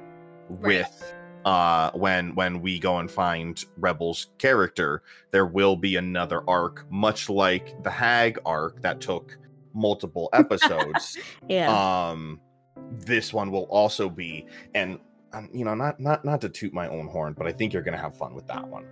with 0.49 1.13
uh 1.45 1.90
when 1.92 2.34
when 2.34 2.61
we 2.61 2.78
go 2.78 2.99
and 2.99 3.11
find 3.11 3.64
rebel's 3.76 4.28
character 4.38 5.03
there 5.30 5.47
will 5.47 5.76
be 5.76 5.97
another 5.97 6.42
arc 6.49 6.86
much 6.90 7.28
like 7.28 7.82
the 7.82 7.90
hag 7.90 8.38
arc 8.47 8.80
that 8.80 9.01
took 9.01 9.36
multiple 9.74 10.28
episodes. 10.32 11.18
Yeah. 11.49 11.70
um 12.11 12.40
this 12.92 13.32
one 13.32 13.51
will 13.51 13.64
also 13.64 14.09
be 14.09 14.47
and 14.74 14.99
um, 15.32 15.49
you 15.53 15.64
know 15.64 15.74
not 15.74 15.99
not 16.01 16.24
not 16.24 16.40
to 16.40 16.49
toot 16.49 16.72
my 16.72 16.88
own 16.88 17.07
horn 17.09 17.34
but 17.36 17.47
i 17.47 17.53
think 17.53 17.72
you're 17.72 17.82
gonna 17.82 17.97
have 17.97 18.16
fun 18.16 18.34
with 18.34 18.47
that 18.47 18.66
one 18.66 18.84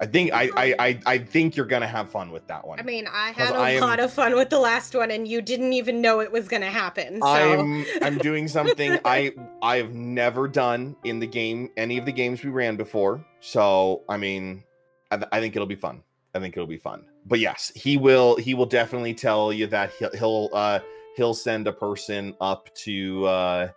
i 0.00 0.06
think 0.06 0.32
i 0.32 0.50
i 0.56 0.74
i, 0.78 1.00
I 1.06 1.18
think 1.18 1.56
you're 1.56 1.66
gonna 1.66 1.86
have 1.86 2.10
fun 2.10 2.30
with 2.30 2.46
that 2.48 2.66
one 2.66 2.78
I 2.78 2.82
mean, 2.82 3.06
I 3.12 3.30
had 3.30 3.54
a 3.54 3.58
I 3.58 3.70
am- 3.72 3.82
lot 3.82 4.00
of 4.00 4.12
fun 4.12 4.34
with 4.34 4.50
the 4.50 4.58
last 4.60 4.94
one, 4.94 5.10
and 5.10 5.26
you 5.26 5.42
didn't 5.42 5.72
even 5.72 6.00
know 6.00 6.20
it 6.20 6.30
was 6.30 6.46
going 6.48 6.62
to 6.62 6.70
happen. 6.70 7.20
So. 7.20 7.26
I'm 7.26 7.84
I'm 8.02 8.18
doing 8.18 8.46
something 8.58 8.98
I 9.04 9.32
I've 9.62 9.94
never 9.94 10.46
done 10.46 10.94
in 11.04 11.18
the 11.18 11.26
game 11.26 11.70
any 11.76 11.98
of 11.98 12.06
the 12.06 12.12
games 12.12 12.44
we 12.44 12.50
ran 12.50 12.76
before. 12.76 13.24
So 13.40 14.02
I 14.08 14.16
mean, 14.16 14.62
I, 15.10 15.16
th- 15.16 15.28
I 15.32 15.40
think 15.40 15.56
it'll 15.56 15.66
be 15.66 15.74
fun. 15.74 16.02
I 16.34 16.38
think 16.38 16.56
it'll 16.56 16.66
be 16.68 16.78
fun. 16.78 17.04
But 17.26 17.40
yes, 17.40 17.72
he 17.74 17.96
will 17.96 18.36
he 18.36 18.54
will 18.54 18.66
definitely 18.66 19.14
tell 19.14 19.52
you 19.52 19.66
that 19.68 19.90
he'll 19.98 20.12
he'll 20.12 20.50
uh 20.52 20.78
he'll 21.16 21.34
send 21.34 21.66
a 21.66 21.72
person 21.72 22.34
up 22.40 22.72
to 22.84 23.26
uh 23.26 23.68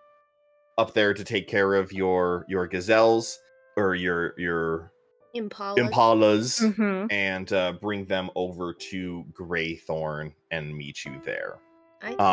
up 0.78 0.94
there 0.94 1.14
to 1.14 1.24
take 1.24 1.48
care 1.48 1.74
of 1.74 1.92
your 1.92 2.46
your 2.48 2.68
gazelles 2.68 3.40
or 3.78 3.96
your 3.96 4.34
your 4.40 4.91
Impalas. 5.36 5.78
impalas 5.78 6.76
Mhm. 6.76 7.08
and 7.12 7.52
uh 7.54 7.74
bring 7.74 8.06
them 8.06 8.30
over 8.36 8.74
to 8.74 9.26
Greythorn 9.34 10.34
and 10.52 10.76
meet 10.76 11.06
you 11.06 11.22
there 11.26 11.58
I 12.02 12.08
think 12.08 12.20
uh 12.20 12.28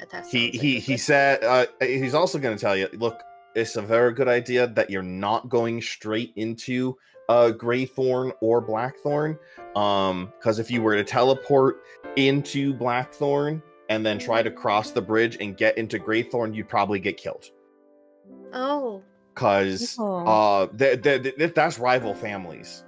that 0.00 0.10
that 0.10 0.26
he 0.26 0.50
like 0.52 0.60
he 0.60 0.78
he 0.80 0.96
said 0.96 1.42
uh 1.44 1.66
he's 1.80 2.14
also 2.14 2.38
going 2.38 2.56
to 2.56 2.60
tell 2.60 2.76
you 2.76 2.88
look 2.94 3.20
it's 3.54 3.76
a 3.76 3.82
very 3.82 4.12
good 4.12 4.28
idea 4.28 4.66
that 4.68 4.90
you're 4.90 5.02
not 5.02 5.48
going 5.48 5.80
straight 5.82 6.32
into 6.36 6.96
uh 7.28 7.50
greythorn 7.56 8.32
or 8.40 8.60
blackthorn 8.60 9.38
um 9.76 10.32
because 10.38 10.58
if 10.58 10.70
you 10.70 10.80
were 10.82 10.94
to 10.94 11.04
teleport 11.04 11.82
into 12.16 12.72
blackthorn 12.74 13.62
and 13.88 14.04
then 14.04 14.18
try 14.18 14.42
to 14.42 14.50
cross 14.50 14.90
the 14.90 15.00
bridge 15.02 15.36
and 15.40 15.56
get 15.56 15.76
into 15.78 15.98
greythorn 15.98 16.54
you'd 16.54 16.68
probably 16.68 17.00
get 17.00 17.16
killed 17.16 17.46
Oh, 18.52 19.02
because 19.38 19.96
Oh. 20.00 20.26
uh 20.26 20.66
th- 20.76 21.02
th- 21.02 21.22
th- 21.36 21.54
that's 21.54 21.78
rival 21.78 22.12
families 22.14 22.84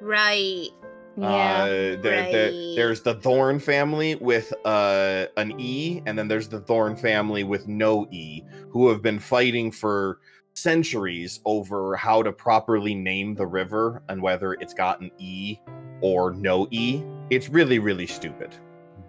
right. 0.00 0.68
Yeah. 1.16 1.26
uh, 1.26 1.66
there, 1.66 1.98
there- 2.00 2.50
Right. 2.52 2.72
there's 2.76 3.02
the 3.02 3.14
Thorn 3.16 3.58
family 3.58 4.14
with 4.14 4.50
uh, 4.64 5.26
an 5.36 5.52
E, 5.60 6.00
and 6.06 6.16
then 6.18 6.28
there's 6.28 6.48
the 6.48 6.60
Thorn 6.60 6.96
family 6.96 7.44
with 7.44 7.68
no 7.68 8.06
E, 8.10 8.42
who 8.70 8.88
have 8.88 9.02
been 9.02 9.18
fighting 9.18 9.70
for 9.72 10.20
centuries 10.54 11.40
over 11.44 11.96
how 11.96 12.22
to 12.22 12.32
properly 12.32 12.94
name 12.94 13.34
the 13.34 13.46
river 13.46 14.02
and 14.08 14.22
whether 14.22 14.54
it's 14.54 14.72
got 14.72 15.00
an 15.00 15.10
E 15.18 15.58
or 16.00 16.30
no 16.32 16.66
E. 16.70 17.02
It's 17.28 17.48
really, 17.50 17.78
really 17.80 18.06
stupid, 18.06 18.54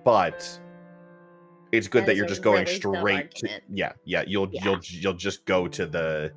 but 0.03 0.59
it's 1.71 1.87
good 1.87 2.01
That 2.01 2.07
that 2.07 2.15
you're 2.17 2.25
just 2.25 2.41
going 2.41 2.65
really 2.65 2.75
straight 2.77 3.31
to 3.35 3.47
yeah, 3.69 3.93
yeah. 4.03 4.23
You'll 4.27 4.49
Yeah. 4.51 4.63
you'll 4.65 4.79
you'll 4.81 5.13
just 5.13 5.45
go 5.45 5.67
to 5.69 5.85
the 5.85 6.31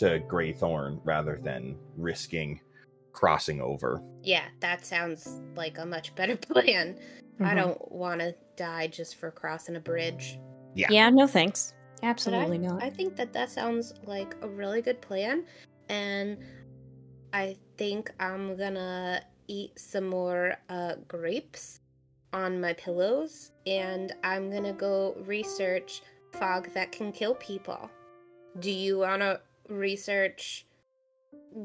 to 0.00 0.20
Greythorn 0.20 1.00
rather 1.04 1.38
than 1.42 1.76
risking 1.96 2.60
crossing 3.12 3.60
over. 3.60 4.02
Yeah, 4.22 4.44
that 4.60 4.86
sounds 4.86 5.40
like 5.54 5.78
a 5.78 5.84
much 5.84 6.14
better 6.14 6.36
plan. 6.36 6.98
I 7.38 7.52
Mhm. 7.52 7.56
don't 7.56 7.92
want 7.92 8.20
to 8.20 8.34
die 8.56 8.86
just 8.86 9.16
for 9.16 9.30
crossing 9.30 9.76
a 9.76 9.80
bridge. 9.80 10.38
Yeah. 10.74 10.88
Yeah, 10.90 11.10
no 11.10 11.26
thanks. 11.26 11.74
Absolutely 12.02 12.56
I, 12.58 12.60
not. 12.60 12.82
I 12.82 12.88
think 12.88 13.16
that 13.16 13.32
that 13.34 13.50
sounds 13.50 13.92
like 14.04 14.34
a 14.40 14.48
really 14.48 14.80
good 14.80 15.02
plan, 15.02 15.44
and 15.90 16.38
I 17.34 17.56
think 17.76 18.10
I'm 18.20 18.56
gonna 18.56 19.20
eat 19.48 19.78
some 19.78 20.06
more 20.06 20.54
uh, 20.70 20.94
grapes 21.08 21.80
on 22.32 22.58
my 22.60 22.72
pillows, 22.72 23.52
and 23.66 24.14
I'm 24.24 24.50
gonna 24.50 24.72
go 24.72 25.14
research 25.26 26.02
fog 26.32 26.72
that 26.72 26.90
can 26.92 27.12
kill 27.12 27.34
people. 27.34 27.90
Do 28.60 28.70
you 28.70 29.00
wanna 29.00 29.40
research 29.70 30.66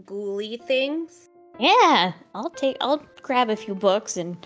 ghouly 0.05 0.61
things? 0.61 1.29
Yeah, 1.59 2.13
I'll 2.33 2.49
take. 2.49 2.77
I'll 2.81 3.01
grab 3.21 3.49
a 3.49 3.55
few 3.55 3.75
books 3.75 4.17
and 4.17 4.37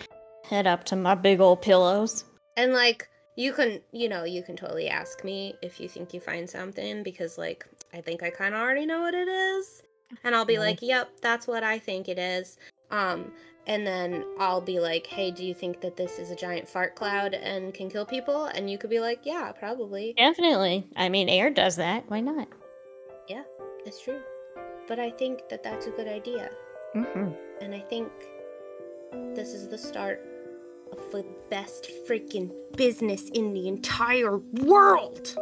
head 0.46 0.68
up 0.68 0.84
to 0.86 0.96
my 0.96 1.16
big 1.16 1.40
old 1.40 1.62
pillows. 1.62 2.24
And 2.58 2.74
like 2.74 3.10
you 3.36 3.54
can, 3.54 3.82
you 3.92 4.10
know, 4.10 4.24
you 4.26 4.44
can 4.44 4.56
totally 4.56 4.90
ask 4.90 5.24
me 5.24 5.56
if 5.62 5.80
you 5.80 5.88
think 5.88 6.14
you 6.14 6.20
find 6.20 6.50
something 6.50 7.04
because 7.04 7.38
like 7.38 7.66
I 7.94 8.02
think 8.02 8.22
I 8.22 8.30
kind 8.30 8.54
of 8.54 8.62
already 8.62 8.86
know 8.86 9.02
what 9.02 9.14
it 9.14 9.28
is. 9.28 9.82
And 10.24 10.36
I'll 10.36 10.46
be 10.46 10.56
Mhm. 10.56 10.60
like, 10.60 10.82
"Yep, 10.82 11.22
that's 11.22 11.48
what 11.48 11.64
I 11.64 11.80
think 11.80 12.10
it 12.10 12.20
is." 12.20 12.58
Um 12.92 13.32
and 13.68 13.86
then 13.86 14.26
I'll 14.40 14.62
be 14.62 14.80
like, 14.80 15.06
"Hey, 15.08 15.32
do 15.32 15.44
you 15.46 15.54
think 15.54 15.82
that 15.82 15.96
this 15.96 16.18
is 16.18 16.32
a 16.32 16.36
giant 16.36 16.68
fart 16.68 16.96
cloud 16.96 17.34
and 17.34 17.74
can 17.74 17.90
kill 17.90 18.06
people?" 18.06 18.46
And 18.46 18.70
you 18.70 18.78
could 18.78 18.90
be 18.90 19.00
like, 19.00 19.20
"Yeah, 19.24 19.52
probably. 19.52 20.14
Definitely. 20.18 20.88
I 20.96 21.10
mean, 21.10 21.30
air 21.30 21.50
does 21.50 21.76
that. 21.78 22.10
Why 22.10 22.20
not? 22.20 22.48
It's 23.90 24.04
true." 24.04 24.22
But 24.88 25.00
I 25.00 25.10
think 25.10 25.50
that 25.50 25.64
that's 25.64 25.88
a 25.88 25.90
good 25.90 26.08
idea. 26.08 26.52
Mm-hmm. 26.96 27.30
And 27.60 27.74
I 27.74 27.80
think 27.80 28.12
this 29.36 29.56
is 29.56 29.68
the 29.68 29.80
start 29.80 30.24
of 30.92 31.00
the 31.12 31.26
best 31.50 31.90
freaking 32.08 32.52
business 32.78 33.30
in 33.34 33.52
the 33.52 33.68
entire 33.68 34.38
world. 34.38 35.36